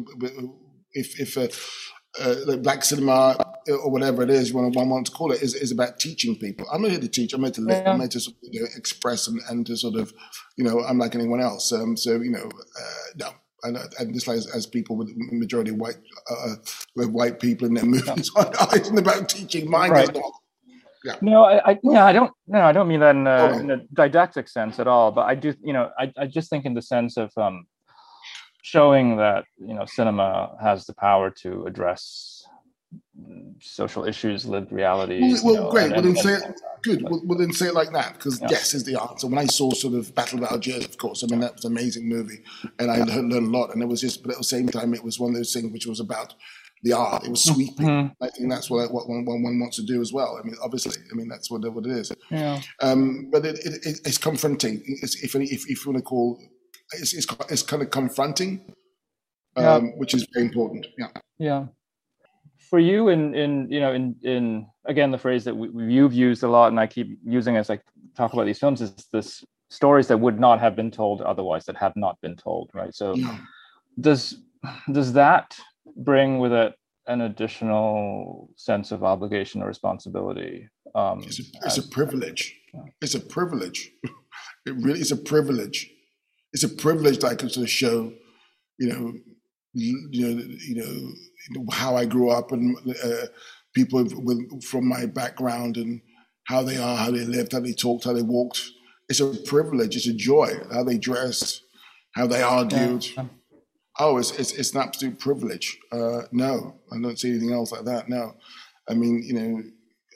if 0.93 1.21
if 1.21 1.37
uh, 1.37 1.49
uh, 2.23 2.37
like 2.47 2.63
black 2.63 2.85
cinema 2.85 3.37
or 3.69 3.91
whatever 3.91 4.23
it 4.23 4.31
is 4.31 4.53
one 4.53 4.71
one 4.73 4.89
wants 4.89 5.11
to 5.11 5.17
call 5.17 5.33
it 5.33 5.43
is, 5.43 5.55
is 5.55 5.73
about 5.73 5.99
teaching 5.99 6.37
people. 6.37 6.67
I'm 6.73 6.83
not 6.83 6.93
here 6.93 7.01
to 7.01 7.09
teach. 7.09 7.33
I'm 7.33 7.43
here 7.43 7.51
to 7.53 7.61
live. 7.61 7.83
Yeah. 7.83 7.93
I'm 7.93 8.01
here 8.01 8.09
to 8.09 8.21
sort 8.21 8.37
of, 8.37 8.49
you 8.53 8.61
know, 8.61 8.69
express 8.77 9.27
and, 9.27 9.41
and 9.49 9.67
to 9.67 9.77
sort 9.77 9.97
of 9.97 10.13
you 10.57 10.65
know 10.65 10.81
I'm 10.81 10.99
like 10.99 11.15
anyone 11.15 11.41
else. 11.41 11.73
Um, 11.73 11.97
so 11.97 12.21
you 12.21 12.31
know 12.31 12.49
uh, 12.49 13.05
no 13.17 13.31
and, 13.65 13.79
and 13.99 14.15
just 14.15 14.29
like 14.29 14.37
as, 14.37 14.47
as, 14.55 14.67
people 14.67 14.95
with 14.97 15.11
majority 15.33 15.71
white 15.71 15.97
uh, 16.31 16.55
with 16.95 17.09
white 17.09 17.41
people 17.41 17.67
in 17.67 17.75
their 17.75 17.85
movies, 17.97 18.31
yeah. 18.37 18.45
it's 18.73 18.91
about 18.91 19.29
teaching. 19.29 19.69
Mine 19.69 19.91
right. 19.91 20.15
not. 20.15 20.33
Yeah. 21.05 21.17
No, 21.21 21.45
I, 21.45 21.73
I, 21.73 21.79
yeah, 21.83 22.07
I 22.07 22.13
don't. 22.13 22.33
No, 22.47 22.63
I 22.63 22.73
don't 22.73 22.89
mean 22.89 23.01
that 23.01 23.15
in 23.15 23.27
a, 23.27 23.31
oh. 23.31 23.59
in 23.59 23.71
a, 23.71 23.77
didactic 23.93 24.49
sense 24.49 24.79
at 24.79 24.89
all. 24.89 25.13
But 25.13 25.27
I 25.27 25.35
do, 25.35 25.55
you 25.63 25.75
know, 25.75 25.91
I, 25.99 26.11
I 26.17 26.27
just 26.27 26.49
think 26.49 26.65
in 26.65 26.73
the 26.73 26.81
sense 26.81 27.19
of 27.19 27.31
um, 27.37 27.67
showing 28.63 29.19
that 29.19 29.45
you 29.59 29.75
know 29.75 29.85
cinema 29.85 30.57
has 30.63 30.87
the 30.87 30.95
power 30.95 31.31
to 31.43 31.67
address 31.67 32.47
social 33.61 34.05
issues, 34.05 34.47
lived 34.47 34.73
realities. 34.73 35.43
Well, 35.43 35.55
well 35.55 35.65
know, 35.65 35.71
great. 35.71 35.93
And, 35.93 35.95
well, 35.95 36.03
then 36.03 36.17
say 36.17 36.33
it, 36.35 36.61
good. 36.83 37.03
Well, 37.03 37.21
well, 37.25 37.39
then 37.39 37.53
say 37.53 37.67
it 37.67 37.75
like 37.75 37.93
that 37.93 38.15
because 38.15 38.41
yeah. 38.41 38.49
yes 38.51 38.73
is 38.73 38.85
the 38.85 39.01
answer. 39.01 39.27
When 39.27 39.39
I 39.39 39.47
saw 39.47 39.71
sort 39.73 39.95
of 39.95 40.15
Battle 40.15 40.43
of 40.43 40.51
Algiers, 40.51 40.87
of 40.87 40.97
course, 40.97 41.23
I 41.23 41.27
mean 41.27 41.41
that 41.41 41.55
was 41.55 41.65
an 41.67 41.73
amazing 41.73 42.09
movie, 42.09 42.41
and 42.79 42.91
I 42.91 42.97
learned, 42.97 43.33
learned 43.33 43.55
a 43.55 43.59
lot. 43.59 43.75
And 43.75 43.83
it 43.83 43.87
was 43.87 44.01
just, 44.01 44.23
but 44.23 44.33
at 44.33 44.39
the 44.39 44.45
same 44.45 44.69
time, 44.69 44.95
it 44.95 45.05
was 45.05 45.19
one 45.19 45.31
of 45.31 45.37
those 45.37 45.53
things 45.53 45.71
which 45.71 45.87
was 45.87 46.01
about 46.01 46.35
the 46.85 46.93
art. 46.93 47.25
It 47.25 47.31
was 47.31 47.43
sweeping. 47.43 47.87
Mm-hmm. 47.87 48.25
I 48.25 48.29
think 48.29 48.51
that's 48.51 48.71
what 48.71 48.93
what 48.93 49.09
one, 49.09 49.25
one, 49.25 49.59
wants 49.59 49.77
to 49.77 49.83
do 49.83 50.01
as 50.01 50.13
well. 50.13 50.39
I 50.41 50.47
mean, 50.47 50.55
obviously, 50.63 50.95
I 51.11 51.15
mean 51.17 51.29
that's 51.29 51.51
what, 51.51 51.61
what 51.73 51.87
it 51.87 51.93
is. 51.93 52.13
Yeah. 52.31 52.61
Um, 52.81 53.29
but 53.33 53.45
it, 53.45 53.59
it, 53.65 54.01
it's 54.05 54.19
confronting. 54.19 54.83
It's, 54.87 55.17
if, 55.23 55.35
if 55.35 55.69
if 55.69 55.85
you 55.85 55.93
want 55.93 55.99
to 55.99 56.05
call, 56.05 56.39
it's, 56.93 57.15
it's, 57.15 57.27
it's 57.51 57.63
kind 57.63 57.83
of 57.83 57.91
confronting, 57.91 58.73
um, 59.57 59.65
yeah. 59.65 59.81
which 59.97 60.15
is 60.15 60.27
very 60.33 60.47
important. 60.47 60.87
Yeah. 60.97 61.09
Yeah 61.39 61.67
for 62.71 62.79
you 62.79 63.09
in 63.09 63.35
in 63.35 63.71
you 63.71 63.79
know 63.79 63.93
in 63.93 64.17
in 64.23 64.67
again 64.87 65.11
the 65.11 65.19
phrase 65.19 65.45
that 65.45 65.55
we, 65.55 65.69
you've 65.95 66.15
used 66.15 66.43
a 66.43 66.49
lot 66.49 66.69
and 66.69 66.81
i 66.81 66.87
keep 66.87 67.19
using 67.25 67.57
as 67.57 67.69
i 67.71 67.79
talk 68.17 68.33
about 68.33 68.47
these 68.47 68.59
films 68.59 68.81
is 68.81 68.91
this 69.13 69.45
stories 69.69 70.09
that 70.09 70.19
would 70.19 70.41
not 70.41 70.59
have 70.59 70.75
been 70.75 70.91
told 70.91 71.21
otherwise 71.21 71.65
that 71.67 71.77
have 71.77 71.93
not 71.95 72.19
been 72.21 72.35
told 72.35 72.71
right 72.73 72.95
so 72.95 73.15
yeah. 73.15 73.39
does 74.01 74.39
does 74.93 75.13
that 75.13 75.57
bring 75.97 76.39
with 76.39 76.53
it 76.53 76.75
an 77.07 77.21
additional 77.23 78.51
sense 78.57 78.91
of 78.93 79.05
obligation 79.05 79.63
or 79.63 79.67
responsibility 79.67 80.69
um, 80.95 81.23
it's, 81.23 81.39
a, 81.39 81.43
it's 81.65 81.79
as, 81.79 81.87
a 81.87 81.89
privilege 81.89 82.57
yeah. 82.73 82.81
it's 83.01 83.15
a 83.15 83.21
privilege 83.21 83.91
it 84.67 84.75
really 84.77 85.01
is 85.01 85.13
a 85.13 85.17
privilege 85.17 85.91
it's 86.53 86.65
a 86.65 86.69
privilege 86.69 87.19
that 87.19 87.29
i 87.29 87.35
can 87.35 87.51
sort 87.51 87.65
of 87.65 87.71
show 87.71 88.13
you 88.79 88.89
know 88.89 89.13
you 89.75 90.35
know 90.35 90.43
you 90.43 90.75
know 90.77 91.67
how 91.73 91.97
I 91.97 92.05
grew 92.05 92.31
up 92.31 92.53
and 92.53 92.77
uh, 93.05 93.27
people 93.75 94.05
with, 94.05 94.65
from 94.65 94.89
my 94.89 95.07
background 95.07 95.77
and 95.77 96.01
how 96.47 96.63
they 96.63 96.77
are, 96.77 96.97
how 96.97 97.11
they 97.11 97.25
lived, 97.25 97.53
how 97.53 97.61
they 97.61 97.73
talked, 97.73 98.05
how 98.05 98.13
they 98.13 98.23
walked. 98.23 98.63
It's 99.09 99.21
a 99.21 99.35
privilege. 99.47 99.97
It's 99.97 100.07
a 100.07 100.15
joy. 100.15 100.55
How 100.73 100.85
they 100.85 100.99
dressed, 100.99 101.63
how 102.15 102.27
they 102.27 102.43
argued. 102.43 103.07
Yeah. 103.17 103.25
Oh, 103.99 104.19
it's, 104.19 104.33
it's, 104.33 104.53
it's 104.53 104.75
an 104.75 104.81
absolute 104.83 105.19
privilege. 105.19 105.79
Uh, 105.93 106.23
no, 106.33 106.75
I 106.93 107.01
don't 107.01 107.19
see 107.19 107.31
anything 107.31 107.53
else 107.53 107.71
like 107.71 107.85
that. 107.85 108.09
No, 108.09 108.35
I 108.89 108.95
mean, 108.95 109.23
you 109.23 109.35
know, 109.35 109.63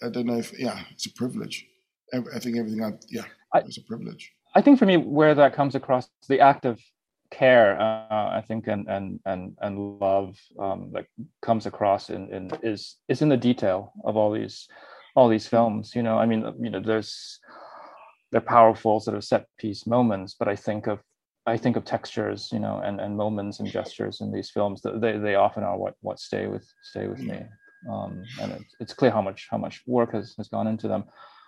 I 0.03 0.11
don't 0.11 0.27
know 0.27 0.38
if 0.38 0.59
yeah, 0.59 0.83
it's 0.91 1.07
a 1.07 1.12
privilege. 1.12 1.67
I 2.12 2.38
think 2.38 2.57
everything 2.57 2.83
I 2.83 2.93
yeah, 3.11 3.25
I, 3.53 3.59
it's 3.61 3.79
a 3.79 3.83
privilege. 3.83 4.33
I 4.55 4.62
think 4.62 4.79
for 4.79 4.87
me, 4.87 4.97
where 4.97 5.35
that 5.35 5.55
comes 5.55 5.75
across, 5.75 6.09
the 6.29 6.41
act 6.41 6.64
of 6.64 6.81
care 7.31 7.79
uh, 7.81 8.31
i 8.37 8.43
think 8.47 8.67
and 8.69 8.88
and 8.88 9.21
and 9.27 9.57
and 9.61 9.99
love 10.01 10.37
um, 10.59 10.91
that 10.93 11.07
comes 11.43 11.67
across 11.67 12.11
in, 12.11 12.33
in 12.33 12.51
is 12.62 12.97
is 13.09 13.23
in 13.23 13.29
the 13.29 13.37
detail 13.37 13.93
of 14.05 14.17
all 14.17 14.33
these 14.33 14.69
all 15.14 15.29
these 15.29 15.47
films 15.47 15.95
you 15.95 16.03
know 16.03 16.17
i 16.17 16.25
mean 16.25 16.45
you 16.59 16.71
know 16.71 16.81
there's 16.81 17.38
they're 18.31 18.41
powerful 18.41 19.01
sort 19.01 19.17
of 19.17 19.25
set 19.25 19.47
piece 19.59 19.87
moments 19.87 20.35
but 20.38 20.49
i 20.49 20.57
think 20.57 20.87
of 20.87 21.01
i 21.49 21.57
think 21.57 21.77
of 21.77 21.85
textures 21.85 22.51
you 22.53 22.59
know 22.59 22.81
and 22.85 23.01
and 23.01 23.17
moments 23.17 23.61
and 23.61 23.69
gestures 23.69 24.21
in 24.21 24.33
these 24.33 24.51
films 24.51 24.81
they, 24.83 25.17
they 25.19 25.35
often 25.35 25.63
are 25.63 25.77
what 25.77 25.95
what 26.01 26.19
stay 26.19 26.47
with 26.47 26.67
stay 26.83 27.07
with 27.07 27.21
me 27.21 27.41
um, 27.91 28.25
and 28.41 28.53
it, 28.53 28.63
it's 28.81 28.93
clear 28.93 29.11
how 29.11 29.23
much 29.23 29.47
how 29.51 29.59
much 29.59 29.83
work 29.87 30.13
has, 30.13 30.35
has 30.37 30.49
gone 30.49 30.67
into 30.67 30.89
them 30.89 31.05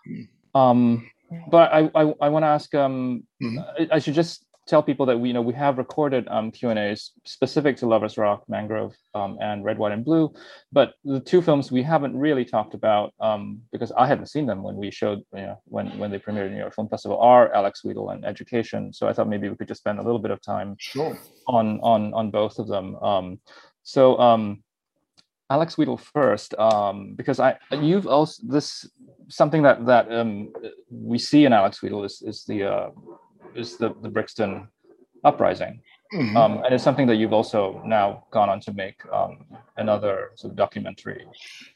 mm. 0.08 0.28
um, 0.54 1.08
but 1.50 1.72
i 1.72 1.90
i, 1.94 2.14
I 2.20 2.28
want 2.28 2.44
to 2.44 2.48
ask 2.48 2.74
um, 2.74 3.24
mm-hmm. 3.42 3.58
I, 3.58 3.96
I 3.96 3.98
should 3.98 4.14
just 4.14 4.46
tell 4.70 4.82
people 4.82 5.04
that 5.04 5.18
we 5.18 5.28
you 5.28 5.34
know 5.34 5.42
we 5.42 5.52
have 5.52 5.76
recorded 5.78 6.26
um, 6.28 6.52
Q 6.52 6.70
and 6.70 6.78
A's 6.78 7.10
specific 7.24 7.76
to 7.78 7.86
Lovers 7.86 8.16
Rock, 8.16 8.44
Mangrove, 8.48 8.94
um, 9.14 9.36
and 9.40 9.64
Red, 9.64 9.78
White, 9.78 9.92
and 9.92 10.04
Blue, 10.04 10.32
but 10.70 10.94
the 11.04 11.18
two 11.18 11.42
films 11.42 11.72
we 11.72 11.82
haven't 11.82 12.16
really 12.16 12.44
talked 12.44 12.74
about 12.74 13.12
um, 13.20 13.60
because 13.72 13.90
I 13.92 14.06
hadn't 14.06 14.26
seen 14.26 14.46
them 14.46 14.62
when 14.62 14.76
we 14.76 14.90
showed 14.92 15.18
you 15.34 15.46
know 15.48 15.60
when 15.64 15.86
when 15.98 16.10
they 16.12 16.20
premiered 16.20 16.46
at 16.46 16.52
New 16.52 16.58
York 16.58 16.74
Film 16.74 16.88
Festival 16.88 17.18
are 17.18 17.52
Alex 17.52 17.82
Wheatle 17.84 18.14
and 18.14 18.24
Education. 18.24 18.92
So 18.92 19.08
I 19.08 19.12
thought 19.12 19.28
maybe 19.28 19.48
we 19.48 19.56
could 19.56 19.68
just 19.68 19.80
spend 19.80 19.98
a 19.98 20.02
little 20.02 20.20
bit 20.20 20.30
of 20.30 20.40
time 20.40 20.76
sure. 20.78 21.18
on 21.48 21.80
on 21.80 22.14
on 22.14 22.30
both 22.30 22.58
of 22.58 22.68
them. 22.68 22.96
Um, 22.96 23.40
so. 23.82 24.18
Um, 24.18 24.62
Alex 25.52 25.74
Wheatle 25.74 25.98
first, 25.98 26.54
um, 26.60 27.14
because 27.16 27.40
I 27.40 27.58
you've 27.72 28.06
also 28.06 28.40
this 28.46 28.88
something 29.26 29.62
that 29.64 29.84
that 29.84 30.06
um, 30.12 30.52
we 30.92 31.18
see 31.18 31.44
in 31.44 31.52
Alex 31.52 31.80
Wheatle 31.80 32.06
is 32.06 32.22
is 32.24 32.44
the 32.44 32.58
uh, 32.62 32.90
is 33.54 33.76
the, 33.76 33.94
the 34.02 34.08
Brixton 34.08 34.68
uprising. 35.24 35.80
Mm-hmm. 36.12 36.36
Um, 36.36 36.62
and 36.64 36.74
it's 36.74 36.82
something 36.82 37.06
that 37.06 37.16
you've 37.16 37.32
also 37.32 37.80
now 37.84 38.24
gone 38.32 38.48
on 38.48 38.58
to 38.62 38.72
make 38.72 39.00
um, 39.12 39.44
another 39.76 40.32
sort 40.34 40.50
of 40.50 40.56
documentary 40.56 41.24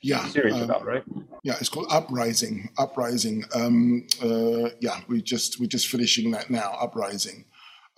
yeah, 0.03 0.27
series 0.27 0.55
um, 0.55 0.63
about, 0.63 0.85
right? 0.85 1.05
Yeah, 1.45 1.55
it's 1.61 1.69
called 1.69 1.87
Uprising. 1.89 2.69
Uprising. 2.77 3.45
Um, 3.55 4.09
uh, 4.21 4.71
yeah, 4.81 5.01
we 5.07 5.23
just 5.23 5.61
we're 5.61 5.67
just 5.67 5.87
finishing 5.87 6.33
that 6.33 6.51
now. 6.51 6.77
Uprising. 6.81 7.45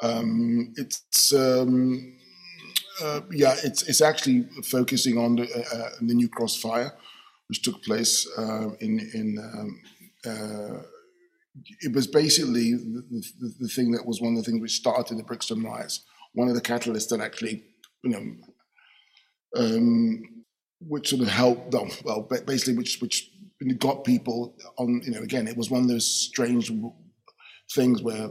Um, 0.02 0.74
it's 0.76 1.32
um, 1.32 2.18
uh, 3.02 3.20
yeah, 3.30 3.54
it's 3.64 3.82
it's 3.84 4.02
actually 4.02 4.46
focusing 4.62 5.16
on 5.16 5.36
the, 5.36 5.44
uh, 5.44 5.76
uh 5.76 5.90
the 6.02 6.12
New 6.12 6.28
Cross 6.28 6.56
fire, 6.56 6.92
which 7.48 7.62
took 7.62 7.82
place 7.82 8.28
uh, 8.36 8.72
in 8.80 9.00
in 9.14 9.38
uh, 10.26 10.82
it 11.80 11.94
was 11.94 12.06
basically 12.06 12.72
the, 12.72 13.22
the, 13.40 13.54
the, 13.60 13.68
thing 13.68 13.92
that 13.92 14.06
was 14.06 14.20
one 14.20 14.36
of 14.36 14.44
the 14.44 14.50
things 14.50 14.60
which 14.60 14.76
started 14.76 15.18
the 15.18 15.22
Brixton 15.22 15.62
riots. 15.62 16.04
One 16.32 16.48
of 16.48 16.54
the 16.54 16.60
catalysts 16.60 17.08
that 17.08 17.20
actually, 17.20 17.64
you 18.02 18.10
know, 18.10 18.36
um, 19.56 20.22
which 20.80 21.08
sort 21.08 21.22
of 21.22 21.28
helped 21.28 21.70
them. 21.70 21.88
Well, 22.04 22.28
basically, 22.46 22.76
which 22.76 23.00
which 23.00 23.30
got 23.78 24.04
people 24.04 24.56
on. 24.78 25.00
You 25.04 25.12
know, 25.12 25.22
again, 25.22 25.48
it 25.48 25.56
was 25.56 25.70
one 25.70 25.82
of 25.82 25.88
those 25.88 26.06
strange 26.06 26.70
things 27.74 28.02
where, 28.02 28.28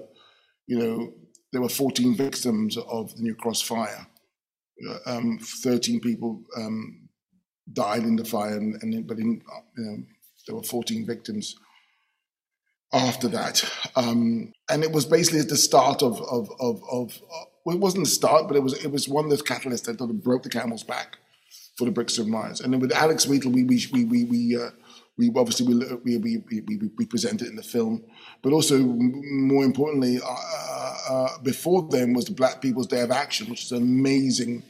you 0.67 0.77
know, 0.77 1.13
there 1.51 1.61
were 1.61 1.69
14 1.69 2.15
victims 2.15 2.77
of 2.77 3.15
the 3.15 3.23
New 3.23 3.35
Cross 3.35 3.61
fire. 3.61 4.07
Um, 5.05 5.39
13 5.39 6.01
people 6.01 6.43
um, 6.57 7.07
died 7.71 8.03
in 8.03 8.17
the 8.17 8.25
fire, 8.25 8.57
and, 8.57 8.81
and 8.83 9.07
but 9.07 9.17
in, 9.17 9.41
you 9.77 9.83
know, 9.83 9.97
there 10.45 10.55
were 10.55 10.63
14 10.63 11.05
victims 11.07 11.55
after 12.93 13.27
that. 13.29 13.63
Um, 13.95 14.53
and 14.69 14.83
it 14.83 14.91
was 14.91 15.05
basically 15.05 15.39
at 15.39 15.49
the 15.49 15.57
start 15.57 16.01
of, 16.01 16.21
of, 16.21 16.49
of, 16.59 16.81
of 16.91 17.21
uh, 17.33 17.45
well, 17.65 17.75
it 17.75 17.81
wasn't 17.81 18.05
the 18.05 18.11
start, 18.11 18.47
but 18.47 18.55
it 18.55 18.63
was 18.63 18.73
it 18.85 18.91
was 18.91 19.09
one 19.09 19.25
of 19.25 19.29
those 19.31 19.41
catalysts 19.41 19.85
that 19.85 19.97
sort 19.97 20.11
of 20.11 20.23
broke 20.23 20.43
the 20.43 20.49
camel's 20.49 20.83
back 20.83 21.17
for 21.77 21.85
the 21.85 21.91
Brixton 21.91 22.29
Mines. 22.29 22.61
And 22.61 22.71
then 22.71 22.79
with 22.79 22.93
Alex 22.93 23.25
Wheatle, 23.25 23.51
we 23.51 23.63
we 23.63 23.85
we 23.91 24.05
we, 24.05 24.23
we, 24.25 24.57
uh, 24.57 24.69
we 25.17 25.31
obviously 25.35 25.65
we, 25.65 25.95
we, 26.03 26.17
we, 26.17 26.61
we, 26.67 26.91
we 26.97 27.05
presented 27.05 27.47
in 27.47 27.55
the 27.55 27.63
film, 27.63 28.03
but 28.41 28.53
also 28.53 28.77
more 28.79 29.63
importantly, 29.63 30.19
uh, 30.23 30.95
uh, 31.09 31.37
before 31.41 31.87
then 31.89 32.13
was 32.13 32.25
the 32.25 32.33
Black 32.33 32.61
People's 32.61 32.87
Day 32.87 33.01
of 33.01 33.11
Action, 33.11 33.49
which 33.49 33.63
is 33.63 33.71
an 33.71 33.81
amazing 33.81 34.63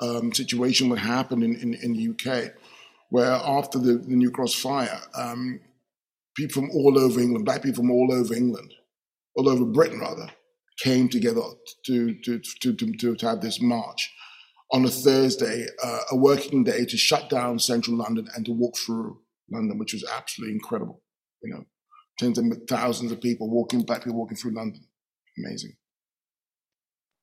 um, 0.00 0.32
situation 0.32 0.88
that 0.90 0.98
happened 0.98 1.44
in, 1.44 1.54
in, 1.56 1.74
in, 1.74 1.92
the 1.92 2.08
UK, 2.10 2.52
where 3.10 3.30
after 3.30 3.78
the, 3.78 3.94
the 3.94 4.16
New 4.16 4.30
Cross 4.30 4.54
fire, 4.54 5.00
um, 5.14 5.60
people 6.34 6.62
from 6.62 6.70
all 6.70 6.98
over 6.98 7.20
England, 7.20 7.44
black 7.44 7.62
people 7.62 7.82
from 7.82 7.90
all 7.90 8.12
over 8.12 8.34
England, 8.34 8.72
all 9.36 9.48
over 9.48 9.64
Britain 9.64 10.00
rather, 10.00 10.28
came 10.78 11.08
together 11.08 11.42
to 11.86 12.14
to 12.22 12.40
to 12.60 12.74
to, 12.74 13.16
to, 13.16 13.26
have 13.26 13.40
this 13.40 13.60
march 13.60 14.12
on 14.72 14.84
a 14.84 14.88
Thursday, 14.88 15.66
uh, 15.82 16.00
a 16.10 16.16
working 16.16 16.64
day 16.64 16.84
to 16.84 16.96
shut 16.96 17.30
down 17.30 17.58
central 17.58 17.96
London 17.96 18.28
and 18.34 18.44
to 18.46 18.52
walk 18.52 18.76
through 18.76 19.20
London, 19.50 19.78
which 19.78 19.92
was 19.92 20.04
absolutely 20.16 20.54
incredible. 20.54 21.02
You 21.42 21.54
know, 21.54 21.64
tens 22.18 22.38
of 22.38 22.44
thousands 22.68 23.12
of 23.12 23.20
people 23.20 23.50
walking, 23.50 23.82
black 23.82 24.04
people 24.04 24.18
walking 24.18 24.36
through 24.36 24.54
London. 24.54 24.84
Amazing. 25.38 25.76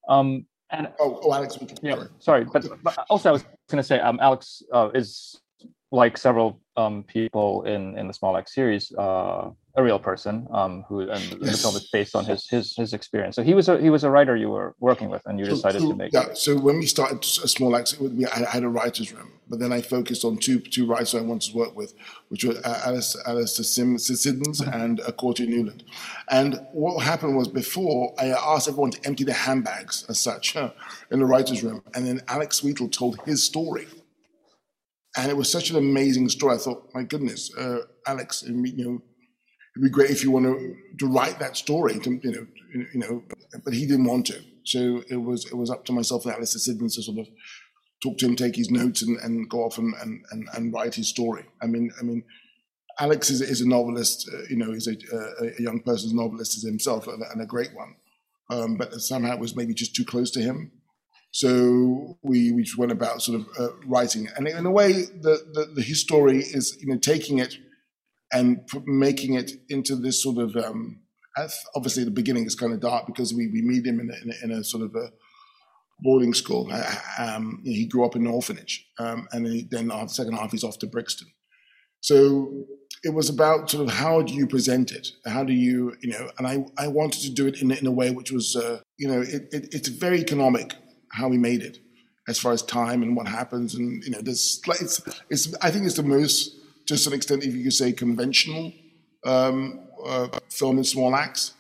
Um, 0.08 0.46
and 0.72 0.88
oh, 1.00 1.20
oh 1.24 1.34
Alex, 1.34 1.58
yeah, 1.82 1.96
sorry, 1.96 2.08
sorry 2.20 2.46
but, 2.46 2.84
but, 2.84 3.06
also 3.10 3.30
I 3.30 3.32
was 3.34 3.44
going 3.70 3.82
to 3.82 3.84
say, 3.84 4.00
um, 4.00 4.20
Alex 4.22 4.64
uh, 4.74 4.90
is 4.94 5.41
like 5.92 6.18
several 6.18 6.60
um, 6.78 7.04
people 7.04 7.64
in 7.64 7.98
in 7.98 8.08
the 8.08 8.14
Small 8.14 8.38
Axe 8.38 8.56
series, 8.56 8.94
uh, 8.98 9.50
a 9.76 9.84
real 9.84 10.00
person 10.00 10.48
um, 10.52 10.84
who 10.88 11.02
and 11.02 11.24
yes. 11.24 11.40
the 11.40 11.58
film 11.58 11.76
is 11.76 11.90
based 11.92 12.16
on 12.16 12.24
his 12.24 12.48
his 12.48 12.74
his 12.76 12.94
experience. 12.94 13.36
So 13.36 13.44
he 13.44 13.54
was 13.54 13.68
a 13.68 13.80
he 13.80 13.90
was 13.90 14.06
a 14.06 14.10
writer 14.10 14.38
you 14.38 14.50
were 14.50 14.74
working 14.80 15.10
with, 15.10 15.22
and 15.26 15.38
you 15.38 15.46
decided 15.46 15.82
so, 15.82 15.90
to 15.90 15.96
make. 15.96 16.14
Yeah. 16.14 16.34
So 16.34 16.58
when 16.58 16.80
we 16.80 16.86
started 16.86 17.20
a 17.24 17.48
Small 17.48 17.76
Axe, 17.76 18.00
we, 18.00 18.26
I 18.26 18.50
had 18.50 18.64
a 18.64 18.70
writers' 18.70 19.12
room, 19.12 19.34
but 19.50 19.60
then 19.60 19.74
I 19.74 19.82
focused 19.82 20.24
on 20.24 20.38
two 20.38 20.60
two 20.60 20.86
writers 20.86 21.14
I 21.14 21.22
wanted 21.22 21.52
to 21.52 21.58
work 21.58 21.76
with, 21.76 21.94
which 22.30 22.46
were 22.46 22.56
uh, 22.64 22.82
Alice 22.86 23.18
Alastair 23.28 23.66
Siddons 23.66 24.62
mm-hmm. 24.62 24.82
and 24.82 25.02
uh, 25.02 25.12
Courttia 25.12 25.48
Newland. 25.48 25.84
And 26.30 26.66
what 26.72 27.04
happened 27.04 27.36
was 27.36 27.50
before 27.50 28.14
I 28.18 28.28
asked 28.28 28.70
everyone 28.70 28.92
to 28.92 29.06
empty 29.06 29.26
their 29.26 29.36
handbags 29.36 30.06
as 30.08 30.20
such 30.20 30.56
in 30.56 31.20
the 31.20 31.26
writers' 31.26 31.64
room, 31.64 31.84
and 31.96 32.08
then 32.08 32.22
Alex 32.30 32.62
Wheatle 32.62 32.90
told 32.90 33.20
his 33.26 33.44
story 33.44 33.88
and 35.18 35.30
it 35.30 35.36
was 35.36 35.52
such 35.52 35.70
an 35.70 35.76
amazing 35.76 36.30
story. 36.30 36.56
I 36.56 36.58
thought, 36.58 36.90
my 36.94 37.04
goodness, 37.04 37.54
uh, 37.58 37.80
Alex, 38.08 38.44
you 38.44 38.54
know, 38.54 39.02
it'd 39.76 39.84
be 39.84 39.90
great 39.90 40.10
if 40.10 40.24
you 40.24 40.32
want 40.32 40.46
to, 40.46 40.76
to 41.00 41.08
write 41.08 41.40
that 41.40 41.58
story, 41.58 42.00
to, 42.00 42.20
you 42.24 42.32
know, 42.32 42.48
you 42.94 43.00
know, 43.00 43.24
but 43.64 43.74
he 43.74 43.86
didn't 43.86 44.06
want 44.06 44.28
to. 44.28 44.42
So 44.64 45.04
it 45.10 45.18
was 45.18 45.46
it 45.46 45.56
was 45.56 45.70
up 45.70 45.86
to 45.86 45.94
myself 45.94 46.26
and 46.26 46.36
Alastair 46.36 46.60
Siddons 46.60 46.96
to 46.96 47.04
sort 47.04 47.20
of 47.20 47.28
talk 48.02 48.18
to 48.20 48.26
him, 48.26 48.36
take 48.36 48.56
his 48.56 48.72
notes, 48.72 49.02
and, 49.02 49.18
and 49.20 49.50
go 49.50 49.64
off 49.64 49.78
and, 49.78 49.94
and, 50.02 50.48
and, 50.54 50.74
write 50.74 50.96
his 50.96 51.08
story. 51.08 51.46
I 51.62 51.68
mean, 51.68 51.92
I 52.00 52.04
mean, 52.04 52.24
Alex 53.00 53.30
is, 53.30 53.42
is 53.42 53.62
a 53.62 53.68
novelist. 53.68 54.30
Uh, 54.32 54.42
you 54.50 54.58
know, 54.58 54.72
he's 54.72 54.88
a, 54.88 54.96
a, 55.42 55.62
young 55.62 55.82
person's 55.82 56.14
novelist 56.14 56.66
himself, 56.66 57.08
and, 57.08 57.24
and 57.32 57.42
a 57.42 57.46
great 57.46 57.74
one. 57.76 57.96
Um, 58.50 58.76
but 58.76 58.94
somehow 58.94 59.34
it 59.34 59.40
was 59.40 59.56
maybe 59.56 59.74
just 59.74 59.96
too 59.96 60.06
close 60.06 60.32
to 60.32 60.42
him. 60.42 60.72
So 61.32 62.18
we, 62.22 62.52
we 62.52 62.64
just 62.64 62.78
went 62.78 62.92
about 62.92 63.22
sort 63.22 63.42
of 63.42 63.48
uh, 63.58 63.74
writing, 63.86 64.28
and 64.36 64.48
in 64.48 64.66
a 64.66 64.72
way, 64.72 64.92
the, 64.92 65.40
the, 65.54 65.72
the 65.76 65.82
his 65.82 66.02
story 66.02 66.40
is 66.40 66.78
you 66.82 66.88
know 66.88 66.98
taking 66.98 67.40
it 67.40 67.58
and 68.34 68.68
making 68.86 69.36
it 69.36 69.52
into 69.70 69.96
this 69.96 70.22
sort 70.22 70.38
of 70.38 70.56
um, 70.58 71.02
obviously 71.76 72.04
the 72.04 72.12
beginning 72.12 72.46
is 72.46 72.56
kind 72.56 72.74
of 72.74 72.80
dark 72.80 73.06
because 73.06 73.34
we, 73.34 73.48
we 73.48 73.62
meet 73.62 73.86
him 73.86 74.00
in 74.00 74.10
a, 74.10 74.46
in 74.46 74.52
a, 74.52 74.64
sort 74.64 74.84
of 74.84 74.96
a 74.96 75.12
boarding 76.00 76.34
school. 76.34 76.72
Um, 77.18 77.62
he 77.64 77.86
grew 77.86 78.06
up 78.06 78.16
in 78.16 78.26
an 78.26 78.32
orphanage, 78.32 78.86
um, 79.00 79.28
and 79.32 79.46
then, 79.46 79.68
then 79.72 79.88
the 79.88 80.08
second 80.08 80.34
half 80.34 80.52
he's 80.52 80.64
off 80.64 80.80
to 80.80 80.88
Brixton. 80.88 81.28
So 82.02 82.66
it 83.04 83.14
was 83.14 83.30
about 83.30 83.70
sort 83.70 83.88
of 83.88 83.94
how 83.94 84.22
do 84.22 84.34
you 84.34 84.48
present 84.48 84.92
it? 84.92 85.08
How 85.26 85.44
do 85.44 85.54
you, 85.54 85.96
you 86.02 86.10
know, 86.12 86.30
and 86.38 86.48
I, 86.48 86.66
I 86.78 86.88
wanted 86.88 87.22
to 87.22 87.30
do 87.30 87.48
it 87.48 87.62
in, 87.62 87.72
in 87.72 87.86
a 87.86 87.92
way 87.92 88.12
which 88.12 88.32
was, 88.32 88.56
uh, 88.56 88.80
you 88.98 89.08
know, 89.08 89.22
it, 89.22 89.48
it, 89.52 89.74
it's 89.74 89.88
very 89.88 90.20
economic 90.20 90.74
how 91.12 91.28
we 91.28 91.38
made 91.38 91.62
it 91.62 91.80
as 92.28 92.40
far 92.40 92.52
as 92.52 92.62
time 92.62 93.04
and 93.04 93.16
what 93.16 93.28
happens. 93.28 93.76
And, 93.76 94.04
you 94.04 94.12
know, 94.12 94.22
there's, 94.22 94.62
it's, 94.68 95.02
it's, 95.30 95.56
I 95.62 95.72
think 95.72 95.86
it's 95.86 95.96
the 95.96 96.04
most, 96.04 96.56
to 96.88 96.98
some 96.98 97.14
extent, 97.14 97.44
if 97.44 97.54
you 97.56 97.64
could 97.64 97.74
say 97.74 97.92
conventional 97.92 98.72
um, 99.26 99.82
uh, 100.06 100.28
film 100.50 100.78
in 100.78 100.84
Small 100.84 101.16
Axe. 101.16 101.54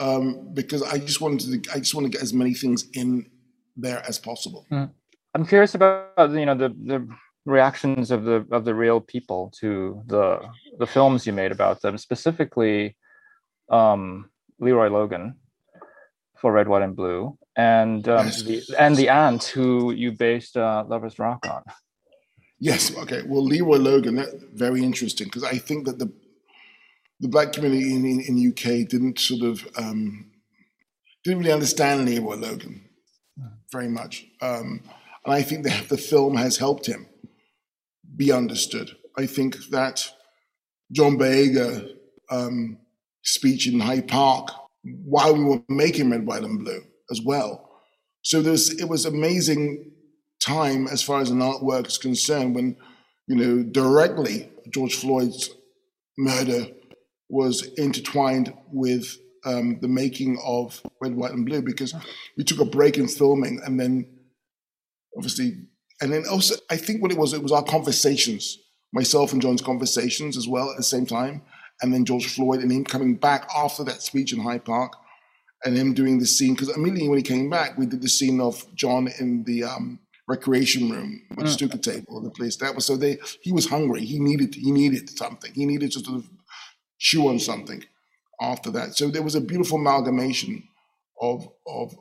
Um, 0.00 0.50
because 0.54 0.82
I 0.82 0.98
just 0.98 1.20
wanted 1.20 1.64
to, 1.64 1.74
I 1.74 1.78
just 1.80 1.92
want 1.92 2.04
to 2.06 2.10
get 2.10 2.22
as 2.22 2.32
many 2.32 2.54
things 2.54 2.86
in 2.94 3.28
there 3.76 4.02
as 4.06 4.16
possible. 4.18 4.64
Mm. 4.70 4.90
I'm 5.34 5.44
curious 5.44 5.74
about 5.74 6.30
you 6.30 6.46
know 6.46 6.54
the 6.54 6.68
the 6.68 7.08
reactions 7.46 8.10
of 8.10 8.24
the 8.24 8.46
of 8.52 8.64
the 8.64 8.74
real 8.74 9.00
people 9.00 9.52
to 9.60 10.02
the 10.06 10.40
the 10.78 10.86
films 10.86 11.26
you 11.26 11.32
made 11.32 11.52
about 11.52 11.82
them, 11.82 11.98
specifically 11.98 12.96
um, 13.70 14.30
Leroy 14.60 14.88
Logan 14.88 15.34
for 16.40 16.52
Red, 16.52 16.68
White, 16.68 16.82
and 16.82 16.96
Blue, 16.96 17.36
and 17.56 18.08
um, 18.08 18.26
the 18.26 18.62
and 18.78 18.96
the 18.96 19.08
aunt 19.08 19.44
who 19.44 19.92
you 19.92 20.12
based 20.12 20.56
uh, 20.56 20.84
Lovers 20.86 21.18
Rock 21.18 21.46
on. 21.48 21.62
Yes. 22.60 22.96
Okay. 22.96 23.22
Well, 23.26 23.44
Leroy 23.44 23.76
Logan, 23.76 24.16
that, 24.16 24.28
very 24.52 24.82
interesting 24.82 25.26
because 25.26 25.44
I 25.44 25.58
think 25.58 25.86
that 25.86 25.98
the 25.98 26.12
the 27.20 27.28
black 27.28 27.52
community 27.52 27.94
in, 27.94 28.04
in, 28.04 28.20
in 28.20 28.48
UK 28.50 28.88
didn't 28.88 29.18
sort 29.18 29.42
of 29.42 29.66
um, 29.76 30.30
didn't 31.24 31.40
really 31.40 31.52
understand 31.52 32.04
Leroy 32.04 32.36
Logan 32.36 32.84
very 33.70 33.88
much, 33.88 34.26
um, 34.40 34.82
and 35.24 35.34
I 35.34 35.42
think 35.42 35.64
that 35.64 35.88
the 35.88 35.98
film 35.98 36.36
has 36.36 36.56
helped 36.56 36.86
him 36.86 37.06
be 38.16 38.32
understood. 38.32 38.90
I 39.16 39.26
think 39.26 39.56
that 39.70 40.08
John 40.92 41.18
Boyega 41.18 41.90
um, 42.30 42.78
speech 43.22 43.68
in 43.68 43.80
Hyde 43.80 44.08
Park 44.08 44.50
while 44.84 45.34
we 45.34 45.44
were 45.44 45.62
making 45.68 46.10
Red, 46.10 46.26
White, 46.26 46.42
and 46.42 46.58
Blue 46.58 46.82
as 47.10 47.20
well. 47.22 47.68
So 48.22 48.42
there's 48.42 48.70
it 48.80 48.88
was 48.88 49.04
amazing 49.04 49.92
time 50.40 50.86
as 50.88 51.02
far 51.02 51.20
as 51.20 51.30
an 51.30 51.38
artwork 51.38 51.86
is 51.86 51.98
concerned 51.98 52.54
when 52.54 52.76
you 53.26 53.36
know 53.36 53.62
directly 53.62 54.50
George 54.70 54.94
Floyd's 54.94 55.50
murder 56.16 56.66
was 57.28 57.62
intertwined 57.76 58.52
with 58.72 59.16
um, 59.44 59.78
the 59.80 59.88
making 59.88 60.38
of 60.44 60.82
Red, 61.00 61.14
White, 61.14 61.32
and 61.32 61.46
Blue 61.46 61.62
because 61.62 61.94
we 62.36 62.44
took 62.44 62.60
a 62.60 62.64
break 62.64 62.98
in 62.98 63.08
filming 63.08 63.60
and 63.64 63.78
then 63.78 64.06
obviously 65.16 65.66
and 66.00 66.12
then 66.12 66.24
also 66.30 66.56
I 66.70 66.76
think 66.76 67.02
what 67.02 67.12
it 67.12 67.18
was 67.18 67.32
it 67.32 67.42
was 67.42 67.52
our 67.52 67.64
conversations 67.64 68.58
myself 68.92 69.32
and 69.32 69.42
John's 69.42 69.62
conversations 69.62 70.36
as 70.36 70.48
well 70.48 70.70
at 70.70 70.76
the 70.76 70.82
same 70.82 71.06
time 71.06 71.42
and 71.82 71.92
then 71.92 72.04
George 72.04 72.26
Floyd 72.26 72.60
and 72.60 72.72
him 72.72 72.84
coming 72.84 73.14
back 73.14 73.48
after 73.56 73.84
that 73.84 74.02
speech 74.02 74.32
in 74.32 74.40
Hyde 74.40 74.64
Park 74.64 74.94
and 75.64 75.76
him 75.76 75.94
doing 75.94 76.18
the 76.18 76.26
scene 76.26 76.54
because 76.54 76.74
immediately 76.76 77.08
when 77.08 77.18
he 77.18 77.22
came 77.22 77.50
back, 77.50 77.76
we 77.78 77.86
did 77.86 78.02
the 78.02 78.08
scene 78.08 78.40
of 78.40 78.64
John 78.74 79.08
in 79.18 79.44
the 79.44 79.64
um, 79.64 80.00
recreation 80.26 80.90
room 80.90 81.22
with 81.30 81.38
the 81.38 81.44
mm. 81.44 81.58
snooker 81.58 81.78
table, 81.78 82.20
the 82.20 82.30
place 82.30 82.56
that 82.56 82.74
was 82.74 82.86
so 82.86 82.96
they 82.96 83.18
he 83.42 83.52
was 83.52 83.68
hungry. 83.68 84.04
He 84.04 84.18
needed 84.18 84.54
he 84.54 84.70
needed 84.70 85.10
something. 85.10 85.52
He 85.54 85.66
needed 85.66 85.92
to 85.92 86.00
sort 86.00 86.18
of 86.18 86.28
chew 86.98 87.28
on 87.28 87.38
something 87.38 87.84
after 88.40 88.70
that. 88.70 88.96
So 88.96 89.08
there 89.08 89.22
was 89.22 89.34
a 89.34 89.40
beautiful 89.40 89.78
amalgamation 89.78 90.62
of 91.20 91.48
of 91.66 91.96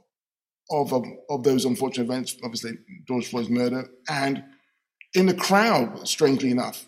of 0.70 0.94
of, 0.94 1.06
of 1.30 1.44
those 1.44 1.66
unfortunate 1.66 2.06
events, 2.06 2.36
obviously 2.44 2.74
George 3.08 3.28
Floyd's 3.28 3.50
murder, 3.50 3.90
and 4.10 4.44
in 5.14 5.26
the 5.26 5.34
crowd, 5.34 6.08
strangely 6.08 6.52
enough, 6.52 6.88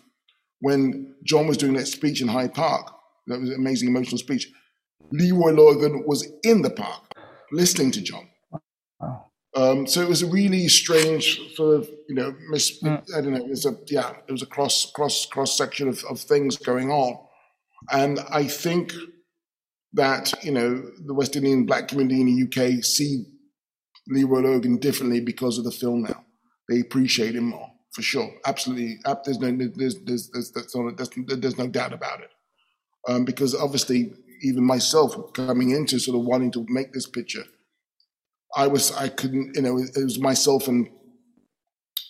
when 0.60 1.14
John 1.24 1.46
was 1.46 1.56
doing 1.56 1.74
that 1.74 1.86
speech 1.86 2.20
in 2.20 2.28
Hyde 2.28 2.54
Park, 2.54 2.92
that 3.26 3.40
was 3.40 3.50
an 3.50 3.56
amazing 3.56 3.88
emotional 3.88 4.18
speech 4.18 4.48
Leroy 5.12 5.52
Logan 5.52 6.04
was 6.06 6.30
in 6.42 6.62
the 6.62 6.70
park 6.70 7.02
listening 7.52 7.90
to 7.92 8.00
John. 8.00 8.28
Um, 9.56 9.86
so 9.86 10.00
it 10.00 10.08
was 10.08 10.22
a 10.22 10.30
really 10.30 10.68
strange 10.68 11.54
sort 11.56 11.80
of, 11.80 11.90
you 12.08 12.14
know, 12.14 12.34
mis- 12.50 12.80
mm. 12.82 13.02
I 13.16 13.20
don't 13.20 13.32
know, 13.32 13.44
it 13.44 13.48
was 13.48 13.66
a, 13.66 13.76
yeah, 13.88 14.12
it 14.28 14.30
was 14.30 14.42
a 14.42 14.46
cross, 14.46 14.90
cross, 14.92 15.26
cross 15.26 15.56
section 15.56 15.88
of, 15.88 16.04
of 16.04 16.20
things 16.20 16.56
going 16.56 16.90
on. 16.90 17.18
And 17.90 18.20
I 18.30 18.46
think 18.46 18.92
that, 19.94 20.32
you 20.44 20.52
know, 20.52 20.80
the 21.04 21.14
West 21.14 21.34
Indian 21.34 21.66
black 21.66 21.88
community 21.88 22.20
in 22.20 22.26
the 22.26 22.76
UK 22.76 22.84
see 22.84 23.24
Leroy 24.06 24.40
Logan 24.40 24.76
differently 24.78 25.20
because 25.20 25.58
of 25.58 25.64
the 25.64 25.72
film 25.72 26.02
now. 26.02 26.24
They 26.68 26.78
appreciate 26.78 27.34
him 27.34 27.48
more, 27.48 27.69
for 27.92 28.02
sure. 28.02 28.30
Absolutely. 28.46 28.98
There's 29.24 29.38
no, 29.38 29.50
there's, 29.74 29.96
there's, 30.04 30.30
there's, 30.30 30.52
there's, 30.52 31.10
there's 31.26 31.58
no 31.58 31.66
doubt 31.68 31.92
about 31.92 32.20
it. 32.20 32.30
Um, 33.08 33.24
because 33.24 33.54
obviously 33.54 34.12
even 34.42 34.64
myself 34.64 35.32
coming 35.32 35.70
into 35.70 35.98
sort 35.98 36.18
of 36.18 36.24
wanting 36.24 36.52
to 36.52 36.66
make 36.68 36.92
this 36.92 37.06
picture, 37.06 37.44
I 38.56 38.66
was 38.66 38.92
I 38.92 39.08
couldn't 39.08 39.56
you 39.56 39.62
know 39.62 39.78
it 39.78 40.04
was 40.04 40.18
myself 40.18 40.68
and 40.68 40.88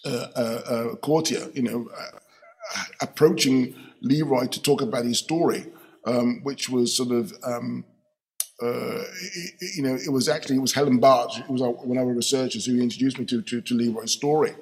uh, 0.05 0.27
uh, 0.35 0.62
uh, 0.66 0.95
Courttia 0.97 1.55
you 1.55 1.62
know 1.62 1.88
uh, 1.97 2.83
approaching 3.01 3.75
Leroy 4.01 4.47
to 4.47 4.62
talk 4.62 4.81
about 4.81 5.05
his 5.05 5.19
story, 5.19 5.66
um, 6.07 6.40
which 6.43 6.69
was 6.69 6.97
sort 6.97 7.11
of. 7.11 7.33
Um, 7.43 7.85
uh, 8.62 9.05
you 9.75 9.83
know, 9.83 9.95
it 9.95 10.12
was 10.12 10.29
actually 10.29 10.57
it 10.57 10.61
was 10.61 10.75
Helen 10.75 10.99
Bart, 10.99 11.33
it 11.38 11.49
was 11.49 11.62
one 11.62 11.97
of 11.97 12.07
our 12.07 12.12
researchers 12.12 12.66
who 12.66 12.79
introduced 12.79 13.19
me 13.19 13.25
to 13.25 13.40
to, 13.40 13.62
to 13.62 13.75
Leroy's 13.75 14.12
story. 14.12 14.55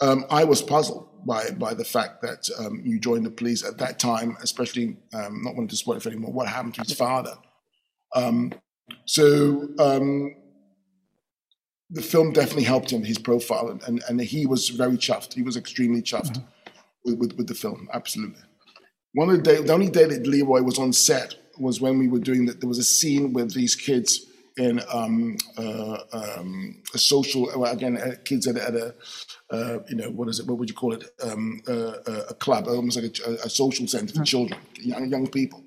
Um, 0.00 0.24
I 0.30 0.44
was 0.44 0.62
puzzled 0.62 1.08
by 1.26 1.50
by 1.50 1.74
the 1.74 1.84
fact 1.84 2.22
that 2.22 2.48
um, 2.58 2.82
you 2.84 2.98
joined 2.98 3.26
the 3.26 3.30
police 3.30 3.64
at 3.64 3.78
that 3.78 3.98
time, 3.98 4.36
especially 4.42 4.96
um, 5.14 5.42
not 5.42 5.54
wanting 5.54 5.68
to 5.68 5.76
spoil 5.76 5.96
it 5.96 6.06
anymore. 6.06 6.32
What 6.32 6.48
happened 6.48 6.74
to 6.74 6.82
his 6.82 6.94
father? 6.94 7.34
Um, 8.14 8.52
so 9.04 9.68
um, 9.78 10.34
the 11.90 12.02
film 12.02 12.32
definitely 12.32 12.64
helped 12.64 12.90
him 12.90 13.04
his 13.04 13.18
profile, 13.18 13.68
and, 13.68 13.82
and, 13.82 14.02
and 14.08 14.20
he 14.20 14.46
was 14.46 14.70
very 14.70 14.96
chuffed. 14.96 15.34
He 15.34 15.42
was 15.42 15.56
extremely 15.56 16.02
chuffed 16.02 16.38
mm-hmm. 16.38 16.72
with, 17.04 17.18
with, 17.18 17.32
with 17.36 17.46
the 17.46 17.54
film. 17.54 17.88
Absolutely. 17.92 18.42
One 19.14 19.28
of 19.28 19.36
the 19.36 19.42
day, 19.42 19.62
the 19.62 19.72
only 19.72 19.90
day 19.90 20.06
that 20.06 20.26
Leroy 20.26 20.62
was 20.62 20.78
on 20.78 20.92
set 20.92 21.34
was 21.58 21.80
when 21.80 21.98
we 21.98 22.08
were 22.08 22.18
doing 22.18 22.46
that. 22.46 22.60
There 22.60 22.68
was 22.68 22.78
a 22.78 22.84
scene 22.84 23.32
with 23.32 23.52
these 23.54 23.74
kids 23.74 24.26
in 24.56 24.80
um, 24.92 25.36
uh, 25.56 25.98
um, 26.12 26.82
a 26.94 26.98
social 26.98 27.48
well, 27.56 27.72
again 27.72 27.96
uh, 27.96 28.14
kids 28.24 28.46
at, 28.46 28.56
at 28.56 28.74
a 28.74 28.94
uh, 29.50 29.78
you 29.88 29.96
know 29.96 30.10
what 30.10 30.28
is 30.28 30.40
it 30.40 30.46
what 30.46 30.58
would 30.58 30.68
you 30.68 30.74
call 30.74 30.92
it 30.92 31.04
um, 31.22 31.60
uh, 31.68 31.94
uh 32.06 32.24
a 32.30 32.34
club 32.34 32.66
almost 32.68 33.00
like 33.00 33.16
a, 33.26 33.32
a 33.44 33.50
social 33.50 33.86
center 33.86 34.12
for 34.12 34.20
hmm. 34.20 34.24
children 34.24 34.60
young 34.80 35.06
young 35.06 35.26
people 35.26 35.62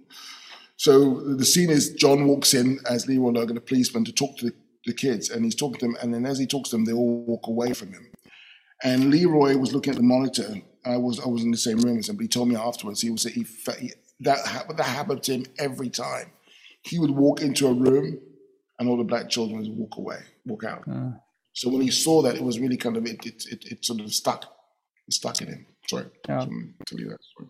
so 0.77 1.21
the 1.21 1.45
scene 1.45 1.69
is 1.69 1.93
John 1.93 2.27
walks 2.27 2.53
in 2.53 2.79
as 2.89 3.07
Leroy 3.07 3.31
Logan 3.31 3.57
a 3.57 3.61
policeman 3.61 4.03
to 4.05 4.11
talk 4.11 4.37
to 4.37 4.47
the, 4.47 4.53
the 4.85 4.93
kids 4.93 5.29
and 5.29 5.45
he's 5.45 5.55
talking 5.55 5.79
to 5.79 5.85
them 5.85 5.97
and 6.01 6.13
then 6.13 6.25
as 6.25 6.37
he 6.37 6.45
talks 6.45 6.69
to 6.69 6.75
them 6.75 6.85
they 6.85 6.93
all 6.93 7.23
walk 7.25 7.47
away 7.47 7.73
from 7.73 7.93
him 7.93 8.07
and 8.83 9.09
Leroy 9.09 9.57
was 9.57 9.73
looking 9.73 9.91
at 9.91 9.97
the 9.97 10.03
monitor 10.03 10.61
I 10.85 10.97
was 10.97 11.19
I 11.19 11.27
was 11.27 11.43
in 11.43 11.51
the 11.51 11.57
same 11.57 11.79
room 11.79 11.97
as 11.97 12.09
him, 12.09 12.15
but 12.15 12.23
he 12.23 12.27
told 12.27 12.47
me 12.47 12.55
afterwards 12.55 13.01
he 13.01 13.09
was 13.09 13.23
he, 13.23 13.45
he 13.79 13.93
that 14.21 14.37
that 14.77 14.83
happened 14.83 15.23
to 15.23 15.33
him 15.33 15.45
every 15.57 15.89
time. 15.89 16.31
He 16.83 16.99
would 16.99 17.11
walk 17.11 17.41
into 17.41 17.67
a 17.67 17.73
room, 17.73 18.19
and 18.79 18.89
all 18.89 18.97
the 18.97 19.03
black 19.03 19.29
children 19.29 19.59
would 19.59 19.77
walk 19.77 19.97
away, 19.97 20.19
walk 20.45 20.63
out. 20.63 20.87
Mm. 20.87 21.19
So 21.53 21.69
when 21.69 21.81
he 21.81 21.91
saw 21.91 22.21
that, 22.23 22.35
it 22.35 22.43
was 22.43 22.59
really 22.59 22.77
kind 22.77 22.97
of 22.97 23.05
it 23.05 23.25
it, 23.25 23.45
it, 23.51 23.65
it 23.71 23.85
sort 23.85 24.01
of 24.01 24.13
stuck, 24.13 24.45
it 25.07 25.13
stuck 25.13 25.41
in 25.41 25.47
him. 25.47 25.65
Sorry, 25.89 26.05
yeah. 26.27 26.39
tell 26.39 26.99
you 26.99 27.09
that. 27.09 27.19
Sorry. 27.37 27.49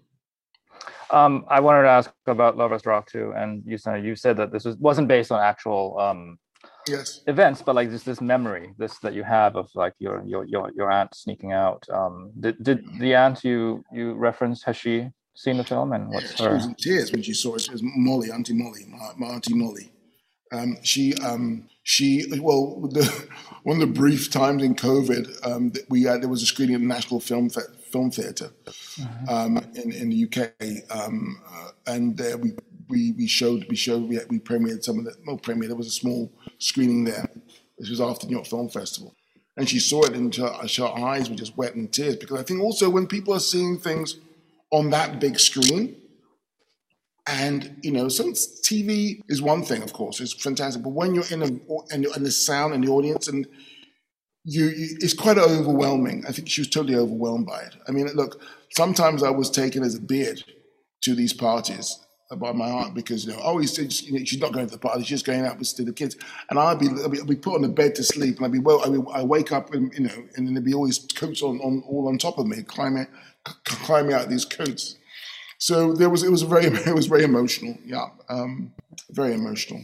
Um, 1.11 1.45
I 1.47 1.59
wanted 1.59 1.83
to 1.83 1.89
ask 1.89 2.11
about 2.27 2.57
Lovers 2.57 2.85
Rock 2.85 3.09
too, 3.09 3.33
and 3.35 3.63
you 3.65 3.77
said 3.77 4.03
you 4.03 4.15
said 4.15 4.37
that 4.37 4.51
this 4.51 4.65
was 4.65 4.75
wasn't 4.77 5.07
based 5.07 5.31
on 5.31 5.41
actual 5.41 5.97
um, 5.99 6.37
yes 6.87 7.21
events, 7.27 7.61
but 7.61 7.75
like 7.75 7.89
just 7.89 8.05
this 8.05 8.21
memory, 8.21 8.73
this 8.77 8.97
that 8.99 9.13
you 9.13 9.23
have 9.23 9.55
of 9.55 9.69
like 9.75 9.93
your 9.99 10.23
your 10.25 10.45
your, 10.45 10.71
your 10.75 10.91
aunt 10.91 11.15
sneaking 11.15 11.53
out. 11.53 11.83
Um, 11.91 12.31
did 12.39 12.61
did 12.63 12.99
the 12.99 13.15
aunt 13.15 13.43
you 13.43 13.83
you 13.91 14.13
referenced 14.13 14.65
has 14.65 14.77
she 14.77 15.09
seen 15.35 15.57
the 15.57 15.63
film 15.63 15.93
and 15.93 16.09
what's 16.09 16.39
yeah, 16.39 16.49
her? 16.49 16.51
She 16.51 16.55
was 16.55 16.65
in 16.65 16.75
tears 16.75 17.11
when 17.11 17.21
she 17.21 17.33
saw 17.33 17.55
it. 17.55 17.65
It 17.65 17.71
was 17.71 17.81
Molly, 17.83 18.31
Auntie 18.31 18.53
Molly, 18.53 18.85
my, 18.87 19.11
my 19.17 19.33
Auntie 19.33 19.53
Molly. 19.53 19.91
Um, 20.51 20.77
she 20.83 21.13
um, 21.15 21.67
she 21.83 22.25
well 22.39 22.81
the, 22.91 23.27
one 23.63 23.81
of 23.81 23.87
the 23.87 23.93
brief 23.93 24.29
times 24.29 24.63
in 24.63 24.75
COVID 24.75 25.45
um, 25.45 25.69
that 25.71 25.89
we 25.89 26.03
had 26.03 26.21
there 26.21 26.29
was 26.29 26.43
a 26.43 26.45
screening 26.45 26.75
at 26.75 26.81
the 26.81 26.87
National 26.87 27.19
Film 27.19 27.49
Film 27.49 28.11
Theatre 28.11 28.51
mm-hmm. 28.65 29.29
um, 29.29 29.57
in, 29.75 29.91
in 29.91 30.09
the 30.09 30.25
UK, 30.25 30.95
um, 30.95 31.41
uh, 31.49 31.69
and 31.87 32.19
uh, 32.19 32.37
we, 32.39 32.53
we 32.89 33.11
we 33.13 33.27
showed 33.27 33.65
we 33.69 33.75
showed 33.75 34.03
we, 34.03 34.19
we 34.29 34.39
premiered 34.39 34.83
some 34.83 34.99
of 34.99 35.05
the 35.05 35.15
no 35.25 35.37
premiere. 35.37 35.67
There 35.67 35.77
was 35.77 35.87
a 35.87 35.91
small 35.91 36.31
screening 36.59 37.05
there. 37.05 37.29
This 37.77 37.89
was 37.89 38.01
after 38.01 38.27
New 38.27 38.33
York 38.33 38.47
Film 38.47 38.69
Festival, 38.69 39.15
and 39.57 39.67
she 39.67 39.79
saw 39.79 40.03
it, 40.03 40.13
and 40.13 40.33
her, 40.35 40.49
her 40.49 41.05
eyes 41.05 41.29
were 41.29 41.35
just 41.35 41.57
wet 41.57 41.75
in 41.75 41.87
tears 41.87 42.17
because 42.17 42.39
I 42.39 42.43
think 42.43 42.61
also 42.61 42.89
when 42.89 43.07
people 43.07 43.33
are 43.33 43.39
seeing 43.39 43.77
things 43.77 44.15
on 44.71 44.89
that 44.91 45.19
big 45.19 45.39
screen. 45.39 45.95
And 47.27 47.77
you 47.81 47.91
know, 47.91 48.07
some 48.07 48.33
TV 48.33 49.21
is 49.27 49.41
one 49.41 49.63
thing, 49.63 49.81
of 49.81 49.93
course, 49.93 50.19
it's 50.19 50.33
fantastic. 50.33 50.83
But 50.83 50.91
when 50.91 51.15
you're 51.15 51.27
in 51.31 51.41
a 51.41 51.45
and, 51.91 52.05
the 52.05 52.31
sound 52.31 52.73
and 52.73 52.83
the 52.83 52.91
audience 52.91 53.27
and 53.27 53.47
you, 54.43 54.65
you, 54.65 54.97
it's 54.99 55.13
quite 55.13 55.39
overwhelming. 55.39 56.23
I 56.27 56.31
think 56.31 56.47
she 56.49 56.61
was 56.61 56.69
totally 56.69 56.95
overwhelmed 56.95 57.47
by 57.47 57.61
it. 57.61 57.75
I 57.87 57.91
mean, 57.91 58.07
look, 58.13 58.41
sometimes 58.75 59.23
I 59.23 59.31
was 59.31 59.49
taken 59.49 59.83
as 59.83 59.95
a 59.95 60.01
beard 60.01 60.43
to 61.01 61.15
these 61.15 61.33
parties 61.33 61.99
by 62.37 62.51
my 62.51 62.67
aunt 62.67 62.95
because 62.95 63.25
you 63.25 63.33
know, 63.33 63.39
oh, 63.43 63.59
he's, 63.59 63.77
you 64.03 64.19
know, 64.19 64.25
she's 64.25 64.39
not 64.39 64.51
going 64.51 64.65
to 64.65 64.71
the 64.71 64.79
party; 64.79 65.01
she's 65.01 65.09
just 65.09 65.25
going 65.25 65.45
out 65.45 65.57
with 65.57 65.75
the 65.75 65.93
kids. 65.93 66.15
And 66.49 66.59
I'd 66.59 66.79
be, 66.79 66.87
I'd 66.87 67.11
be, 67.11 67.21
I'd 67.21 67.27
be, 67.27 67.35
put 67.35 67.55
on 67.55 67.61
the 67.61 67.69
bed 67.69 67.95
to 67.95 68.03
sleep, 68.03 68.37
and 68.37 68.45
I'd 68.45 68.51
be 68.51 68.59
well, 68.59 68.81
I'd 68.81 69.19
I 69.19 69.23
wake 69.23 69.51
up 69.51 69.73
and 69.73 69.93
you 69.93 70.01
know, 70.01 70.27
and 70.35 70.47
then 70.47 70.53
there'd 70.53 70.65
be 70.65 70.73
all 70.73 70.85
these 70.85 71.07
coats 71.15 71.41
on, 71.41 71.59
on 71.61 71.83
all 71.87 72.07
on 72.07 72.17
top 72.17 72.37
of 72.37 72.47
me, 72.47 72.63
climbing, 72.63 73.07
climbing 73.65 74.13
out 74.13 74.29
these 74.29 74.45
coats. 74.45 74.97
So 75.65 75.93
there 75.93 76.11
was, 76.11 76.21
it 76.21 76.29
was 76.29 76.43
very, 76.43 76.65
it 76.91 76.93
was 76.93 77.07
very 77.07 77.23
emotional. 77.23 77.75
Yeah, 77.83 78.09
um, 78.29 78.71
very 79.09 79.33
emotional. 79.33 79.81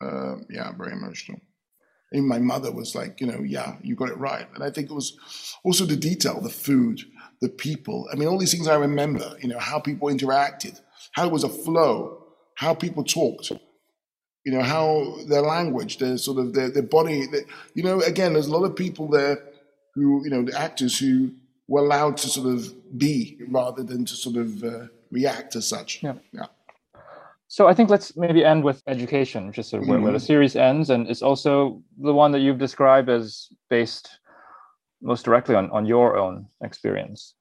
Uh, 0.00 0.36
yeah, 0.48 0.70
very 0.78 0.92
emotional. 0.92 1.40
Even 2.12 2.28
my 2.28 2.38
mother 2.38 2.70
was 2.70 2.94
like, 2.94 3.20
you 3.20 3.26
know, 3.26 3.42
yeah, 3.42 3.74
you 3.82 3.96
got 3.96 4.10
it 4.10 4.18
right. 4.18 4.46
And 4.54 4.62
I 4.62 4.70
think 4.70 4.88
it 4.88 4.94
was 4.94 5.18
also 5.64 5.84
the 5.84 5.96
detail, 5.96 6.40
the 6.40 6.48
food, 6.48 7.00
the 7.40 7.48
people. 7.48 8.08
I 8.12 8.14
mean, 8.14 8.28
all 8.28 8.38
these 8.38 8.52
things 8.52 8.68
I 8.68 8.76
remember, 8.76 9.36
you 9.42 9.48
know, 9.48 9.58
how 9.58 9.80
people 9.80 10.10
interacted, 10.10 10.80
how 11.10 11.26
it 11.26 11.32
was 11.32 11.42
a 11.42 11.48
flow, 11.48 12.22
how 12.54 12.72
people 12.72 13.02
talked, 13.02 13.50
you 14.44 14.52
know, 14.52 14.62
how 14.62 15.16
their 15.26 15.42
language, 15.42 15.98
their 15.98 16.18
sort 16.18 16.38
of 16.38 16.52
their, 16.52 16.70
their 16.70 16.84
body, 16.84 17.26
their, 17.26 17.42
you 17.74 17.82
know, 17.82 18.00
again, 18.02 18.34
there's 18.34 18.46
a 18.46 18.56
lot 18.56 18.64
of 18.64 18.76
people 18.76 19.08
there 19.08 19.42
who, 19.96 20.22
you 20.22 20.30
know, 20.30 20.44
the 20.44 20.56
actors 20.56 20.96
who 21.00 21.32
were 21.66 21.80
allowed 21.80 22.16
to 22.18 22.28
sort 22.28 22.46
of 22.46 22.72
be 22.96 23.40
rather 23.48 23.82
than 23.82 24.04
to 24.04 24.14
sort 24.14 24.36
of 24.36 24.62
uh, 24.62 24.86
react 25.10 25.56
as 25.56 25.68
such. 25.68 26.02
Yeah. 26.02 26.14
yeah. 26.32 26.46
So 27.48 27.68
I 27.68 27.74
think 27.74 27.90
let's 27.90 28.16
maybe 28.16 28.44
end 28.44 28.64
with 28.64 28.82
education, 28.86 29.52
just 29.52 29.70
sort 29.70 29.82
of 29.82 29.88
where, 29.88 29.98
mm-hmm. 29.98 30.04
where, 30.04 30.12
the 30.12 30.18
mm-hmm. 30.18 30.26
series 30.26 30.56
ends, 30.56 30.90
and 30.90 31.08
it's 31.08 31.22
also 31.22 31.82
the 31.98 32.12
one 32.12 32.32
that 32.32 32.40
you've 32.40 32.58
described 32.58 33.08
as 33.08 33.48
based 33.70 34.18
most 35.00 35.24
directly 35.24 35.54
on, 35.54 35.70
on 35.70 35.86
your 35.86 36.16
own 36.16 36.46
experience. 36.62 37.34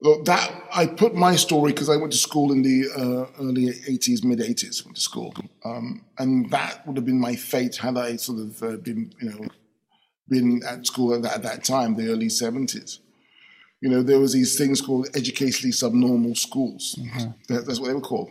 Well, 0.00 0.22
that 0.24 0.50
I 0.72 0.86
put 0.86 1.14
my 1.14 1.36
story 1.36 1.72
because 1.72 1.90
I 1.90 1.96
went 1.96 2.12
to 2.12 2.18
school 2.18 2.52
in 2.52 2.62
the 2.62 2.88
uh, 2.96 3.42
early 3.42 3.66
'80s, 3.66 4.24
mid 4.24 4.40
'80s. 4.40 4.84
Went 4.84 4.96
to 4.96 5.02
school, 5.02 5.34
um, 5.64 6.04
and 6.18 6.50
that 6.50 6.86
would 6.86 6.96
have 6.96 7.04
been 7.04 7.20
my 7.20 7.36
fate 7.36 7.76
had 7.76 7.98
I 7.98 8.16
sort 8.16 8.40
of 8.40 8.62
uh, 8.62 8.76
been, 8.78 9.12
you 9.20 9.30
know, 9.30 9.46
been 10.26 10.62
at 10.66 10.86
school 10.86 11.14
at 11.14 11.22
that, 11.22 11.34
at 11.36 11.42
that 11.42 11.64
time, 11.64 11.96
the 11.96 12.08
early 12.08 12.28
'70s 12.28 12.98
you 13.80 13.88
know, 13.88 14.02
there 14.02 14.20
was 14.20 14.32
these 14.32 14.58
things 14.58 14.80
called 14.80 15.08
educationally 15.14 15.72
subnormal 15.72 16.34
schools. 16.34 16.96
Mm-hmm. 16.98 17.30
That, 17.48 17.66
that's 17.66 17.80
what 17.80 17.88
they 17.88 17.94
were 17.94 18.00
called 18.00 18.30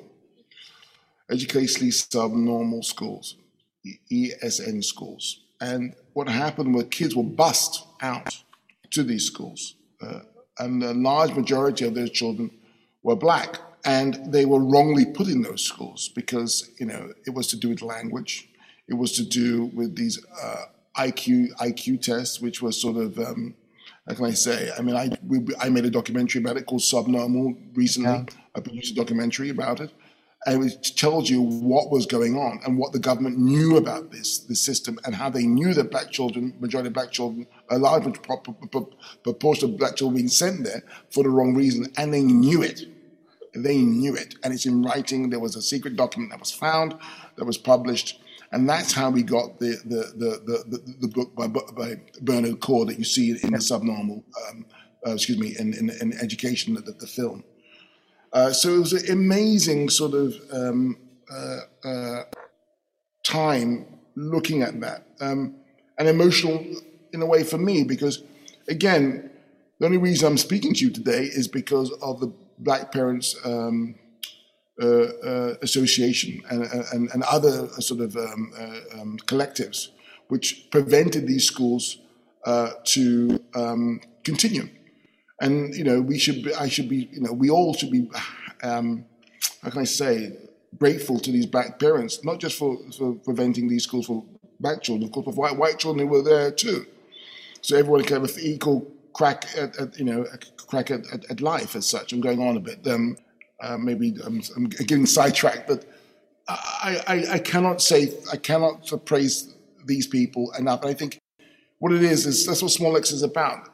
educationally 1.30 1.92
subnormal 1.92 2.84
schools, 2.84 3.36
ESN 4.12 4.84
schools. 4.84 5.42
And 5.62 5.94
what 6.14 6.28
happened 6.28 6.74
was 6.74 6.86
kids 6.90 7.16
were 7.16 7.24
bussed 7.24 7.86
out 8.02 8.44
to 8.92 9.04
these 9.04 9.26
schools. 9.26 9.76
Uh, 10.02 10.22
and 10.58 10.82
a 10.84 10.94
large 10.94 11.34
majority 11.36 11.86
of 11.86 11.94
those 11.94 12.12
children 12.12 12.52
were 13.04 13.16
black. 13.16 13.60
And 13.86 14.32
they 14.32 14.46
were 14.46 14.60
wrongly 14.60 15.06
put 15.06 15.28
in 15.28 15.42
those 15.42 15.62
schools 15.64 16.10
because, 16.10 16.70
you 16.80 16.86
know, 16.86 17.14
it 17.26 17.34
was 17.34 17.48
to 17.48 17.58
do 17.58 17.70
with 17.70 17.82
language. 17.82 18.50
It 18.88 18.96
was 18.96 19.14
to 19.14 19.24
do 19.24 19.66
with 19.66 19.96
these 19.96 20.24
uh, 20.42 20.66
IQ 20.98 21.54
IQ 21.62 22.02
tests, 22.02 22.42
which 22.42 22.62
were 22.62 22.74
sort 22.74 22.98
of 22.98 23.18
um, 23.20 23.56
how 24.10 24.16
can 24.16 24.26
I 24.26 24.32
say? 24.32 24.72
I 24.76 24.82
mean, 24.82 24.96
I 24.96 25.12
we, 25.26 25.40
I 25.60 25.70
made 25.70 25.86
a 25.86 25.90
documentary 25.92 26.42
about 26.42 26.58
it 26.58 26.66
called 26.66 26.82
Subnormal 26.82 27.56
recently. 27.76 28.26
I 28.56 28.60
produced 28.60 28.94
a 28.94 28.96
documentary 28.96 29.50
about 29.50 29.80
it, 29.82 29.92
and 30.48 30.66
it 30.66 30.84
tells 30.96 31.30
you 31.30 31.42
what 31.44 31.92
was 31.92 32.08
going 32.08 32.36
on 32.36 32.60
and 32.66 32.80
what 32.80 32.92
the 32.92 32.98
government 33.00 33.38
knew 33.38 33.78
about 33.78 34.12
this 34.12 34.40
this 34.40 34.62
system 34.62 34.98
and 35.06 35.14
how 35.14 35.30
they 35.30 35.46
knew 35.46 35.76
that 35.76 35.92
black 35.92 36.10
children, 36.10 36.56
majority 36.60 36.88
of 36.88 36.94
black 36.94 37.12
children, 37.12 37.46
a 37.70 37.78
large 37.78 38.04
proportion 39.24 39.70
of 39.70 39.78
black 39.78 39.96
children 39.96 40.16
being 40.16 40.28
sent 40.28 40.64
there 40.64 40.82
for 41.12 41.24
the 41.24 41.30
wrong 41.30 41.54
reason, 41.54 41.86
and 41.98 42.12
they 42.12 42.24
knew 42.24 42.64
it. 42.64 42.82
They 43.54 43.78
knew 43.78 44.16
it, 44.16 44.36
and 44.44 44.54
it's 44.54 44.66
in 44.66 44.82
writing. 44.82 45.30
There 45.30 45.40
was 45.40 45.56
a 45.56 45.62
secret 45.62 45.96
document 45.96 46.32
that 46.32 46.40
was 46.40 46.52
found, 46.52 46.96
that 47.36 47.46
was 47.46 47.58
published, 47.58 48.20
and 48.52 48.68
that's 48.68 48.94
how 48.94 49.10
we 49.10 49.24
got 49.24 49.60
the 49.60 49.78
the 49.86 50.14
the 50.18 50.64
the, 50.68 50.96
the 51.02 51.08
book 51.08 51.36
by, 51.36 51.48
by 51.48 51.96
Bernard 52.22 52.60
Coard 52.60 52.90
that 52.90 52.98
you 52.98 53.04
see 53.04 53.32
in 53.44 53.52
the 53.52 53.62
subnormal. 53.62 54.24
Um, 54.50 54.66
uh, 55.06 55.14
excuse 55.14 55.38
me, 55.38 55.56
in, 55.58 55.74
in, 55.74 55.90
in 56.02 56.14
education, 56.20 56.74
the, 56.74 56.82
the 56.82 57.08
film. 57.08 57.44
Uh, 58.34 58.52
so 58.52 58.76
it 58.76 58.80
was 58.80 58.94
an 58.94 59.12
amazing 59.12 59.90
sort 59.90 60.14
of 60.14 60.36
um, 60.52 60.98
uh, 61.32 61.60
uh, 61.84 62.24
time 63.24 63.86
looking 64.16 64.62
at 64.62 64.80
that, 64.82 65.06
um, 65.22 65.56
and 65.98 66.08
emotional 66.08 66.64
in 67.14 67.22
a 67.22 67.26
way 67.26 67.44
for 67.44 67.58
me 67.58 67.84
because, 67.84 68.24
again, 68.68 69.32
the 69.80 69.86
only 69.86 69.98
reason 69.98 70.28
I'm 70.28 70.38
speaking 70.38 70.74
to 70.76 70.86
you 70.86 70.92
today 70.92 71.24
is 71.24 71.48
because 71.48 71.92
of 72.02 72.20
the 72.20 72.32
Black 72.60 72.92
Parents 72.92 73.36
um, 73.46 73.96
Association 74.80 76.42
and, 76.50 76.64
and, 76.94 77.10
and, 77.12 77.24
other 77.24 77.68
sort 77.82 78.00
of 78.00 78.16
um, 78.16 78.54
um, 78.94 79.18
collectives, 79.26 79.90
which 80.30 80.70
prevented 80.72 81.28
these 81.28 81.46
schools 81.46 81.98
to 82.86 83.44
um, 83.56 84.00
continue. 84.24 84.70
And 85.42 85.74
you 85.76 85.84
know 85.84 86.02
we 86.02 86.18
should 86.18 86.44
be, 86.44 86.54
I 86.54 86.68
should 86.68 86.90
be 86.90 87.10
you 87.12 87.22
know 87.22 87.34
we 87.34 87.50
all 87.50 87.74
should 87.74 87.92
be 87.92 88.10
um, 88.64 89.06
how 89.62 89.70
can 89.70 89.82
I 89.82 89.86
say 89.86 90.38
grateful 90.78 91.20
to 91.20 91.32
these 91.32 91.46
black 91.46 91.80
parents 91.80 92.24
not 92.24 92.40
just 92.40 92.58
for, 92.58 92.78
for 92.98 93.14
preventing 93.16 93.68
these 93.68 93.84
schools 93.84 94.08
for 94.08 94.24
black 94.60 94.82
children 94.82 95.08
of 95.08 95.12
course 95.14 95.26
but 95.26 95.36
white, 95.36 95.58
white 95.58 95.80
children 95.80 96.08
who 96.08 96.14
were 96.14 96.22
there 96.22 96.52
too. 96.52 96.86
So 97.62 97.78
everyone 97.78 98.04
can 98.04 98.22
have 98.22 98.30
an 98.30 98.42
equal 98.42 98.92
crack 99.14 99.46
at, 99.58 99.78
at 99.78 99.98
you 99.98 100.06
know 100.06 100.26
crack 100.68 100.92
at, 100.92 101.02
at, 101.12 101.30
at, 101.32 101.42
life 101.42 101.76
as 101.76 101.86
such 101.86 102.14
I'm 102.14 102.22
going 102.22 102.42
on 102.42 102.58
a 102.58 102.60
bit. 102.60 102.86
Um, 102.88 103.18
uh, 103.62 103.78
maybe 103.78 104.16
I'm, 104.26 104.42
I'm, 104.56 104.66
getting 104.66 105.06
sidetracked 105.06 105.68
but 105.68 105.86
I, 106.48 107.02
I, 107.08 107.34
I 107.34 107.40
cannot 107.40 107.82
say 107.82 108.14
I 108.32 108.38
cannot 108.38 108.92
praise 109.06 109.54
these 109.86 110.08
people 110.08 110.52
enough 110.58 110.82
and 110.82 110.90
I 110.90 110.94
think 110.94 111.20
what 111.80 111.94
it 111.94 112.04
is 112.04 112.26
is 112.26 112.46
that's 112.46 112.62
what 112.62 112.72
Small 112.72 112.98
Axe 112.98 113.12
is 113.12 113.24
about 113.24 113.70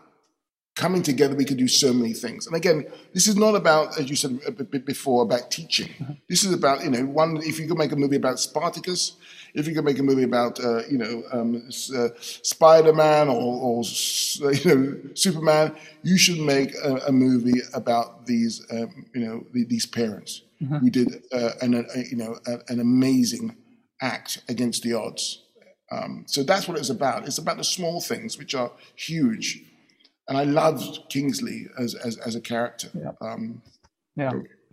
coming 0.76 1.02
together, 1.02 1.36
we 1.36 1.46
can 1.46 1.58
do 1.58 1.68
so 1.68 1.94
many 1.94 2.14
things. 2.14 2.48
And 2.48 2.56
again, 2.56 2.86
this 3.14 3.28
is 3.28 3.38
not 3.38 3.56
about, 3.56 3.98
as 3.98 4.10
you 4.10 4.16
said 4.16 4.40
a 4.46 4.52
bit 4.52 4.86
before, 4.86 5.24
about 5.24 5.50
teaching. 5.50 5.88
Mm-hmm. 5.88 6.14
This 6.28 6.44
is 6.44 6.54
about, 6.54 6.84
you 6.84 6.90
know, 6.90 7.06
one, 7.06 7.38
if 7.38 7.60
you 7.60 7.68
could 7.68 7.78
make 7.78 7.94
a 7.94 7.96
movie 7.96 8.18
about 8.18 8.40
Spartacus, 8.40 9.16
if 9.56 9.68
you 9.68 9.74
could 9.74 9.86
make 9.86 10.00
a 10.00 10.04
movie 10.04 10.24
about, 10.24 10.64
uh, 10.64 10.86
you 10.88 10.98
know, 10.98 11.24
um, 11.32 11.68
uh, 11.96 12.10
Spider-Man 12.20 13.30
or, 13.30 13.34
or, 13.34 13.84
you 14.54 14.76
know, 14.76 14.98
Superman, 15.14 15.76
you 16.04 16.18
should 16.18 16.40
make 16.40 16.76
a, 16.84 16.96
a 17.08 17.12
movie 17.12 17.62
about 17.74 18.26
these, 18.26 18.66
um, 18.72 19.06
you 19.14 19.22
know, 19.26 19.46
these 19.52 19.86
parents 19.86 20.42
mm-hmm. 20.62 20.78
who 20.78 20.90
did 20.90 21.24
uh, 21.32 21.52
an, 21.62 21.74
a, 21.74 22.00
you 22.10 22.18
know, 22.18 22.38
a, 22.46 22.60
an 22.68 22.80
amazing 22.80 23.56
act 24.02 24.44
against 24.50 24.84
the 24.84 24.94
odds. 24.94 25.42
Um, 25.92 26.26
so 26.28 26.44
that's 26.44 26.68
what 26.68 26.78
it's 26.78 26.90
about. 26.90 27.26
It's 27.26 27.38
about 27.38 27.58
the 27.58 27.64
small 27.64 28.02
things, 28.02 28.38
which 28.38 28.54
are 28.54 28.72
huge 28.96 29.64
and 30.28 30.38
I 30.38 30.44
loved 30.44 31.10
Kingsley 31.10 31.68
as 31.78 31.96
as, 31.96 32.18
as 32.18 32.36
a 32.36 32.42
character. 32.42 32.90
Yeah. 32.94 33.12
Um, 33.22 33.62
yeah. 34.16 34.32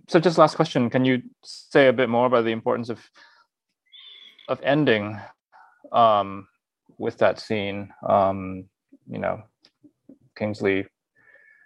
So, 0.09 0.21
just 0.21 0.39
last 0.39 0.57
question: 0.57 0.91
Can 0.91 1.05
you 1.05 1.23
say 1.45 1.89
a 1.89 1.93
bit 1.93 2.09
more 2.09 2.27
about 2.27 2.45
the 2.45 2.53
importance 2.53 2.89
of 2.89 3.01
of 4.49 4.61
ending 4.63 5.19
um, 5.93 6.49
with 6.99 7.19
that 7.19 7.41
scene? 7.41 7.93
Um, 8.07 8.65
you 9.09 9.19
know, 9.19 9.43
Kingsley 10.37 10.87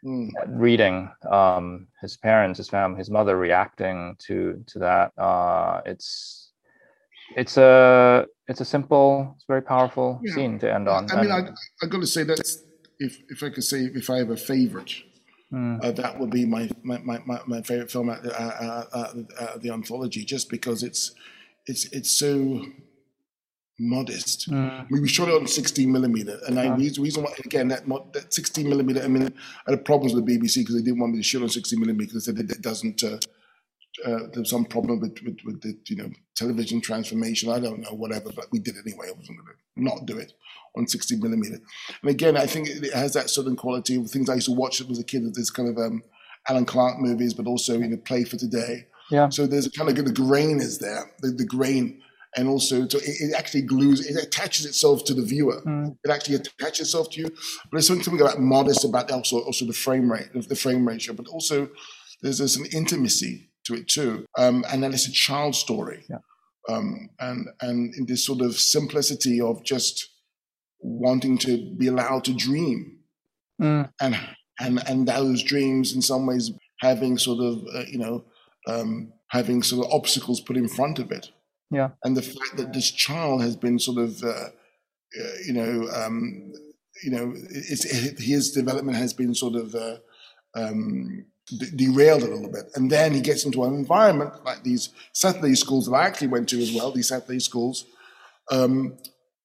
mm. 0.05 0.31
reading 0.49 1.11
um, 1.31 1.89
his 2.01 2.17
parents, 2.17 2.59
his 2.59 2.69
family, 2.69 2.99
his 2.99 3.11
mother 3.11 3.37
reacting 3.37 4.17
to 4.27 4.63
to 4.67 4.79
that. 4.81 5.13
Uh, 5.19 5.81
it's 5.85 6.53
it's 7.37 7.57
a 7.57 8.27
it's 8.49 8.61
a 8.61 8.65
simple, 8.65 9.33
it's 9.37 9.45
very 9.47 9.63
powerful 9.63 10.21
yeah. 10.23 10.35
scene 10.35 10.59
to 10.61 10.73
end 10.73 10.89
on. 10.89 11.11
I 11.11 11.23
mean, 11.23 11.33
I 11.33 11.49
I 11.83 11.87
got 11.89 12.01
to 12.01 12.07
say 12.07 12.23
that's 12.23 12.63
if 12.99 13.19
if 13.29 13.43
I 13.43 13.51
could 13.51 13.65
say 13.65 13.91
if 13.95 14.09
I 14.11 14.19
have 14.19 14.31
a 14.31 14.37
favorite, 14.37 14.93
mm. 15.53 15.83
uh, 15.85 15.93
that 15.93 16.19
would 16.19 16.31
be 16.31 16.47
my 16.47 16.71
my, 16.83 16.99
my, 16.99 17.41
my 17.47 17.63
favorite 17.63 17.91
film 17.91 18.11
uh, 18.11 18.15
uh, 18.15 18.85
uh, 18.93 19.13
uh, 19.41 19.59
the 19.59 19.71
anthology, 19.71 20.25
just 20.25 20.49
because 20.49 20.83
it's 20.83 21.13
it's 21.67 21.87
it's 21.87 22.11
so 22.11 22.65
modest. 23.79 24.51
Mm. 24.51 24.71
I 24.71 24.87
mean, 24.91 25.03
we 25.03 25.09
shot 25.09 25.29
it 25.29 25.35
on 25.35 25.47
16 25.47 25.91
millimeter, 25.91 26.39
and 26.47 26.59
I 26.59 26.75
the 26.77 27.01
reason 27.01 27.25
why 27.25 27.33
again 27.45 27.69
that 27.69 27.87
that 28.13 28.33
16 28.33 28.69
millimeter. 28.69 29.03
I 29.03 29.09
mean, 29.09 29.33
I 29.67 29.71
had 29.71 29.85
problems 29.85 30.15
with 30.15 30.27
the 30.27 30.39
BBC 30.39 30.57
because 30.59 30.77
they 30.77 30.83
didn't 30.83 31.01
want 31.01 31.13
me 31.13 31.19
to 31.19 31.25
shoot 31.25 31.43
on 31.43 31.49
16 31.49 31.79
millimeter 31.79 32.15
they 32.15 32.21
said 32.21 32.39
it 32.39 32.63
doesn't. 32.63 33.03
Uh, 33.03 33.19
uh, 34.05 34.27
there's 34.35 34.51
some 34.51 34.67
problem 34.67 35.01
with, 35.01 35.19
with, 35.25 35.39
with, 35.47 35.61
the 35.63 35.75
you 35.87 35.97
know 35.97 36.11
television 36.35 36.81
transformation. 36.81 37.51
I 37.51 37.61
don't 37.61 37.81
know, 37.81 37.95
whatever, 37.95 38.31
but 38.31 38.47
we 38.53 38.59
did 38.59 38.77
it 38.77 38.85
anyway. 38.87 39.07
I 39.09 39.13
wasn't 39.13 39.39
going 39.39 39.57
to 39.57 39.83
not 39.83 40.07
do 40.07 40.19
it 40.19 40.33
on 40.77 40.87
60 40.87 41.17
millimeter. 41.17 41.59
And 42.03 42.11
again, 42.11 42.37
I 42.37 42.47
think 42.47 42.69
it, 42.69 42.93
has 42.93 43.15
that 43.15 43.31
certain 43.31 43.57
quality 43.57 43.97
of 43.97 44.11
things 44.11 44.29
I 44.29 44.35
used 44.35 44.49
to 44.49 44.53
watch 44.53 44.83
as 44.83 44.99
a 44.99 45.05
kid. 45.05 45.35
This 45.35 45.51
kind 45.51 45.71
of 45.71 45.79
um, 45.79 46.03
Alan 46.49 46.67
Clarke 46.67 46.99
movies, 46.99 47.33
but 47.33 47.47
also 47.47 47.79
you 47.79 47.89
know 47.89 47.97
play 47.97 48.25
for 48.25 48.37
today. 48.37 48.87
Yeah. 49.11 49.29
So 49.29 49.47
there's 49.47 49.67
a 49.67 49.71
kind 49.71 49.89
of 49.89 50.05
the 50.05 50.13
grain 50.13 50.61
is 50.61 50.79
there, 50.79 51.11
the, 51.21 51.29
the 51.31 51.47
grain, 51.47 52.03
and 52.37 52.49
also 52.49 52.87
so 52.89 52.99
it, 52.99 53.05
it, 53.21 53.35
actually 53.35 53.63
glues, 53.63 54.05
it 54.05 54.23
attaches 54.23 54.67
itself 54.67 55.05
to 55.05 55.15
the 55.15 55.23
viewer. 55.23 55.63
Mm. 55.67 55.97
It 56.05 56.11
actually 56.11 56.37
attaches 56.37 56.81
itself 56.81 57.11
to 57.11 57.21
you. 57.21 57.29
But 57.29 57.73
there's 57.73 57.87
something 57.87 58.21
about 58.21 58.41
modest 58.41 58.85
about 58.85 59.11
also 59.11 59.41
also 59.41 59.65
the 59.65 59.73
frame 59.73 60.11
rate, 60.11 60.29
the 60.35 60.57
frame 60.57 60.87
ratio, 60.87 61.15
but 61.15 61.29
also 61.29 61.69
there's, 62.23 62.39
there's 62.39 62.57
an 62.57 62.67
intimacy 62.73 63.51
to 63.65 63.75
it 63.75 63.89
too. 63.89 64.27
Um, 64.39 64.65
and 64.71 64.83
then 64.83 64.93
it's 64.93 65.09
a 65.09 65.13
child 65.13 65.55
story. 65.55 66.05
Yeah. 66.09 66.19
Um, 66.69 67.11
and 67.21 67.49
and 67.61 67.95
in 67.95 68.07
this 68.07 68.27
sort 68.27 68.41
of 68.41 68.59
simplicity 68.59 69.41
of 69.41 69.65
just 69.65 70.09
wanting 70.81 71.39
to 71.39 71.75
be 71.77 71.87
allowed 71.87 72.25
to 72.25 72.35
dream, 72.35 72.99
mm. 73.61 73.89
and 74.01 74.19
and 74.59 74.89
and 74.89 75.07
those 75.07 75.43
dreams 75.43 75.95
in 75.95 76.03
some 76.03 76.27
ways 76.27 76.51
having 76.81 77.19
sort 77.19 77.39
of 77.41 77.63
uh, 77.73 77.85
you 77.89 77.99
know 77.99 78.25
um, 78.67 79.13
having 79.29 79.63
sort 79.63 79.87
of 79.87 79.93
obstacles 79.93 80.41
put 80.41 80.57
in 80.57 80.69
front 80.69 80.99
of 80.99 81.11
it. 81.11 81.31
Yeah. 81.71 81.91
And 82.05 82.17
the 82.17 82.23
fact 82.23 82.57
that 82.57 82.73
this 82.73 82.91
child 82.91 83.43
has 83.43 83.57
been 83.57 83.79
sort 83.79 83.99
of 83.99 84.23
uh, 84.23 84.29
uh, 84.29 84.51
you 85.47 85.53
know 85.53 85.89
um, 85.95 86.53
you 87.03 87.11
know 87.11 87.33
it's, 87.35 87.85
it, 87.85 88.21
his 88.21 88.53
development 88.53 88.97
has 88.97 89.13
been 89.13 89.35
sort 89.35 89.55
of 89.55 89.75
uh, 89.75 89.97
um, 90.55 91.27
derailed 91.77 92.23
a 92.23 92.27
little 92.27 92.51
bit. 92.51 92.71
And 92.75 92.91
then 92.91 93.13
he 93.13 93.21
gets 93.21 93.45
into 93.45 93.65
an 93.65 93.75
environment 93.75 94.33
like 94.45 94.63
these 94.63 94.91
Saturday 95.13 95.55
schools 95.55 95.87
that 95.87 95.93
I 95.93 96.05
actually 96.05 96.29
went 96.29 96.49
to 96.51 96.61
as 96.61 96.73
well, 96.73 96.91
these 96.91 97.09
Saturday 97.09 97.39
schools, 97.39 97.85
um, 98.51 98.97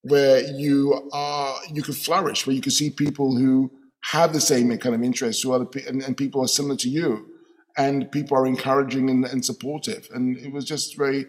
where 0.03 0.41
you 0.41 1.09
are 1.13 1.55
you 1.71 1.83
can 1.83 1.93
flourish, 1.93 2.45
where 2.45 2.55
you 2.55 2.61
can 2.61 2.71
see 2.71 2.89
people 2.89 3.35
who 3.35 3.71
have 4.05 4.33
the 4.33 4.41
same 4.41 4.75
kind 4.77 4.95
of 4.95 5.03
interests, 5.03 5.43
who 5.43 5.51
are 5.51 5.59
the, 5.59 5.87
and, 5.87 6.01
and 6.01 6.17
people 6.17 6.41
are 6.41 6.47
similar 6.47 6.75
to 6.75 6.89
you, 6.89 7.27
and 7.77 8.11
people 8.11 8.37
are 8.37 8.45
encouraging 8.45 9.09
and, 9.09 9.25
and 9.25 9.45
supportive. 9.45 10.09
And 10.13 10.37
it 10.37 10.51
was 10.51 10.65
just 10.65 10.97
very 10.97 11.25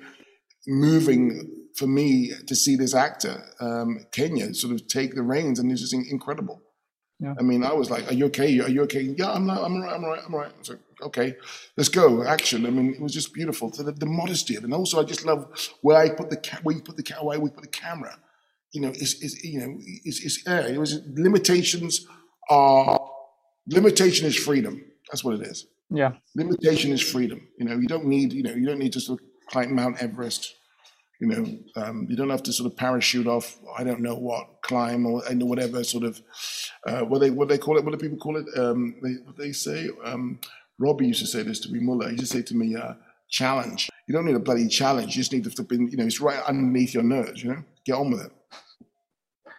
moving 0.66 1.66
for 1.76 1.86
me 1.86 2.32
to 2.46 2.54
see 2.54 2.76
this 2.76 2.94
actor, 2.94 3.42
um, 3.60 4.06
Kenyah, 4.12 4.54
sort 4.54 4.74
of 4.74 4.86
take 4.88 5.14
the 5.14 5.22
reins, 5.22 5.58
and 5.58 5.72
it's 5.72 5.80
just 5.80 5.94
incredible. 5.94 6.60
Yeah. 7.18 7.34
I 7.38 7.42
mean, 7.42 7.62
I 7.64 7.72
was 7.72 7.88
like, 7.88 8.10
"Are 8.10 8.14
you 8.14 8.26
okay? 8.26 8.58
Are 8.60 8.68
you 8.68 8.82
okay?" 8.82 9.14
Yeah, 9.16 9.32
I'm 9.32 9.46
not. 9.46 9.62
I'm 9.62 9.74
all 9.74 9.80
right. 9.82 9.94
I'm 9.94 10.04
all 10.04 10.10
right. 10.10 10.22
I'm 10.26 10.34
all 10.34 10.40
right. 10.40 10.52
So, 10.62 10.76
okay, 11.02 11.36
let's 11.76 11.88
go. 11.88 12.24
Action. 12.24 12.66
I 12.66 12.70
mean, 12.70 12.94
it 12.94 13.00
was 13.00 13.12
just 13.12 13.32
beautiful. 13.32 13.72
So 13.72 13.84
the, 13.84 13.92
the 13.92 14.06
modesty 14.06 14.56
of 14.56 14.64
it, 14.64 14.66
and 14.66 14.74
also 14.74 15.00
I 15.00 15.04
just 15.04 15.24
love 15.24 15.46
where 15.82 15.96
I 15.96 16.08
put 16.08 16.30
the 16.30 16.36
ca- 16.36 16.58
where 16.64 16.74
you 16.74 16.82
put 16.82 16.96
the 16.96 17.04
ca- 17.04 17.24
where 17.24 17.38
we 17.38 17.50
put 17.50 17.62
the 17.62 17.68
camera. 17.68 18.18
You 18.72 18.80
know, 18.80 18.88
it's, 18.88 19.22
it's 19.22 19.42
you 19.44 19.60
know, 19.60 19.76
it's, 19.78 20.24
it's 20.24 20.44
yeah, 20.46 20.66
it 20.66 20.78
was 20.78 21.00
limitations 21.14 22.06
are 22.50 23.00
limitation 23.68 24.26
is 24.26 24.36
freedom. 24.36 24.82
That's 25.10 25.22
what 25.22 25.34
it 25.34 25.46
is. 25.46 25.66
Yeah, 25.94 26.12
limitation 26.34 26.92
is 26.92 27.02
freedom. 27.02 27.46
You 27.58 27.66
know, 27.66 27.76
you 27.76 27.88
don't 27.88 28.06
need 28.06 28.32
you 28.32 28.42
know 28.42 28.52
you 28.52 28.66
don't 28.66 28.78
need 28.78 28.92
to 28.94 29.00
sort 29.00 29.20
of 29.20 29.26
climb 29.48 29.74
Mount 29.74 30.02
Everest 30.02 30.54
you 31.22 31.28
know, 31.28 31.58
um, 31.76 32.08
you 32.10 32.16
don't 32.16 32.30
have 32.30 32.42
to 32.42 32.52
sort 32.52 32.66
of 32.66 32.76
parachute 32.76 33.28
off. 33.28 33.56
I 33.78 33.84
don't 33.84 34.00
know 34.00 34.16
what 34.16 34.60
climb 34.62 35.06
or 35.06 35.22
whatever 35.22 35.84
sort 35.84 36.02
of 36.02 36.20
uh, 36.84 37.02
what 37.02 37.20
they 37.20 37.30
what 37.30 37.46
they 37.46 37.58
call 37.58 37.78
it. 37.78 37.84
What 37.84 37.92
do 37.92 37.96
people 37.96 38.18
call 38.18 38.36
it? 38.36 38.46
Um, 38.58 38.96
they, 39.00 39.12
what 39.24 39.36
they 39.38 39.52
say. 39.52 39.88
Um, 40.04 40.40
Robbie 40.80 41.06
used 41.06 41.20
to 41.20 41.28
say 41.28 41.44
this 41.44 41.60
to 41.60 41.70
me. 41.70 41.78
Muller. 41.78 42.06
He 42.06 42.16
used 42.16 42.32
to 42.32 42.38
say 42.38 42.42
to 42.42 42.56
me, 42.56 42.74
uh, 42.74 42.94
"Challenge. 43.30 43.88
You 44.08 44.14
don't 44.14 44.24
need 44.24 44.34
a 44.34 44.40
bloody 44.40 44.66
challenge. 44.66 45.14
You 45.14 45.22
just 45.22 45.32
need 45.32 45.44
to, 45.44 45.66
you 45.70 45.96
know, 45.96 46.04
it's 46.04 46.20
right 46.20 46.42
underneath 46.42 46.92
your 46.92 47.04
nose. 47.04 47.40
You 47.40 47.50
know, 47.50 47.64
get 47.86 47.92
on 47.92 48.10
with 48.10 48.22
it." 48.22 48.32
I 49.46 49.50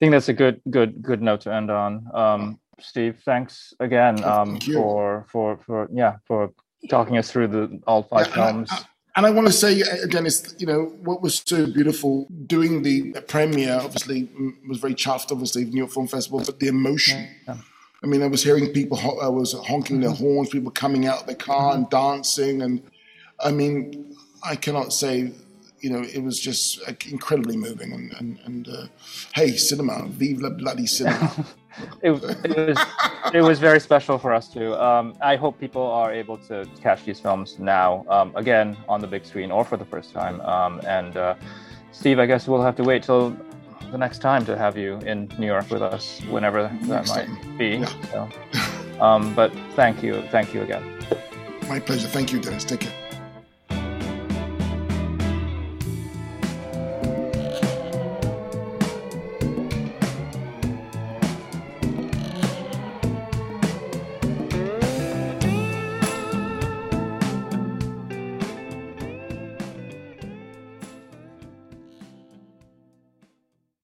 think 0.00 0.12
that's 0.12 0.28
a 0.28 0.34
good 0.34 0.60
good 0.68 1.00
good 1.00 1.22
note 1.22 1.40
to 1.42 1.54
end 1.54 1.70
on. 1.70 2.06
Um, 2.12 2.60
Steve, 2.80 3.20
thanks 3.24 3.74
again 3.80 4.22
um, 4.24 4.58
Thank 4.58 4.74
for 4.74 5.26
for 5.30 5.58
for 5.58 5.88
yeah 5.92 6.16
for 6.26 6.50
talking 6.88 7.16
us 7.18 7.30
through 7.30 7.48
the 7.48 7.80
all 7.86 8.02
five 8.02 8.28
yeah, 8.28 8.34
films. 8.34 8.68
I, 8.70 8.76
I, 8.76 8.84
and 9.16 9.26
I 9.26 9.30
want 9.30 9.46
to 9.46 9.52
say, 9.52 9.80
uh, 9.80 10.06
Dennis, 10.08 10.56
you 10.58 10.66
know, 10.66 10.86
what 11.02 11.22
was 11.22 11.40
so 11.46 11.66
beautiful 11.66 12.26
doing 12.46 12.82
the 12.82 13.12
premiere, 13.28 13.78
obviously, 13.80 14.28
was 14.68 14.78
very 14.78 14.94
chuffed, 14.94 15.30
obviously, 15.30 15.64
New 15.66 15.78
York 15.78 15.92
Film 15.92 16.08
Festival, 16.08 16.42
but 16.44 16.58
the 16.58 16.66
emotion. 16.66 17.28
Yeah. 17.46 17.58
I 18.02 18.06
mean, 18.06 18.22
I 18.22 18.26
was 18.26 18.42
hearing 18.42 18.72
people, 18.72 18.98
I 19.22 19.28
was 19.28 19.52
honking 19.52 20.00
mm-hmm. 20.00 20.06
their 20.06 20.14
horns, 20.14 20.50
people 20.50 20.72
coming 20.72 21.06
out 21.06 21.20
of 21.20 21.26
the 21.26 21.34
car 21.36 21.72
mm-hmm. 21.72 21.82
and 21.82 21.90
dancing. 21.90 22.62
And 22.62 22.82
I 23.38 23.52
mean, 23.52 24.16
I 24.44 24.56
cannot 24.56 24.92
say, 24.92 25.32
you 25.78 25.90
know, 25.90 26.02
it 26.02 26.22
was 26.22 26.40
just 26.40 26.80
incredibly 27.06 27.56
moving. 27.56 27.92
And, 27.92 28.12
and, 28.14 28.38
and 28.44 28.68
uh, 28.68 28.86
hey, 29.34 29.56
cinema, 29.56 30.06
vive 30.08 30.40
la 30.40 30.50
bloody 30.50 30.86
cinema. 30.86 31.46
it, 32.02 32.12
it, 32.44 32.56
was 32.68 32.78
it 33.32 33.40
was 33.40 33.58
very 33.58 33.80
special 33.80 34.18
for 34.18 34.32
us 34.32 34.48
too. 34.48 34.74
Um, 34.74 35.14
I 35.20 35.36
hope 35.36 35.58
people 35.58 35.82
are 35.82 36.12
able 36.12 36.36
to 36.48 36.66
catch 36.82 37.04
these 37.04 37.20
films 37.20 37.58
now, 37.58 38.04
um, 38.08 38.32
again 38.34 38.76
on 38.88 39.00
the 39.00 39.06
big 39.06 39.24
screen 39.24 39.50
or 39.50 39.64
for 39.64 39.76
the 39.76 39.84
first 39.84 40.12
time. 40.12 40.40
Um, 40.42 40.80
and 40.86 41.16
uh, 41.16 41.34
Steve, 41.92 42.18
I 42.18 42.26
guess 42.26 42.48
we'll 42.48 42.62
have 42.62 42.76
to 42.76 42.84
wait 42.84 43.02
till 43.02 43.36
the 43.90 43.98
next 43.98 44.18
time 44.18 44.44
to 44.46 44.56
have 44.56 44.76
you 44.76 44.98
in 44.98 45.30
New 45.38 45.46
York 45.46 45.70
with 45.70 45.82
us, 45.82 46.20
whenever 46.28 46.64
that 46.64 46.82
next 46.82 47.10
might 47.10 47.26
time. 47.26 47.56
be. 47.56 47.68
Yeah. 47.76 47.88
So, 48.10 49.00
um, 49.00 49.34
but 49.34 49.52
thank 49.76 50.02
you, 50.02 50.22
thank 50.30 50.52
you 50.54 50.62
again. 50.62 50.82
My 51.68 51.80
pleasure. 51.80 52.08
Thank 52.08 52.32
you, 52.32 52.40
Dennis. 52.40 52.64
Take 52.64 52.80
care. 52.80 53.03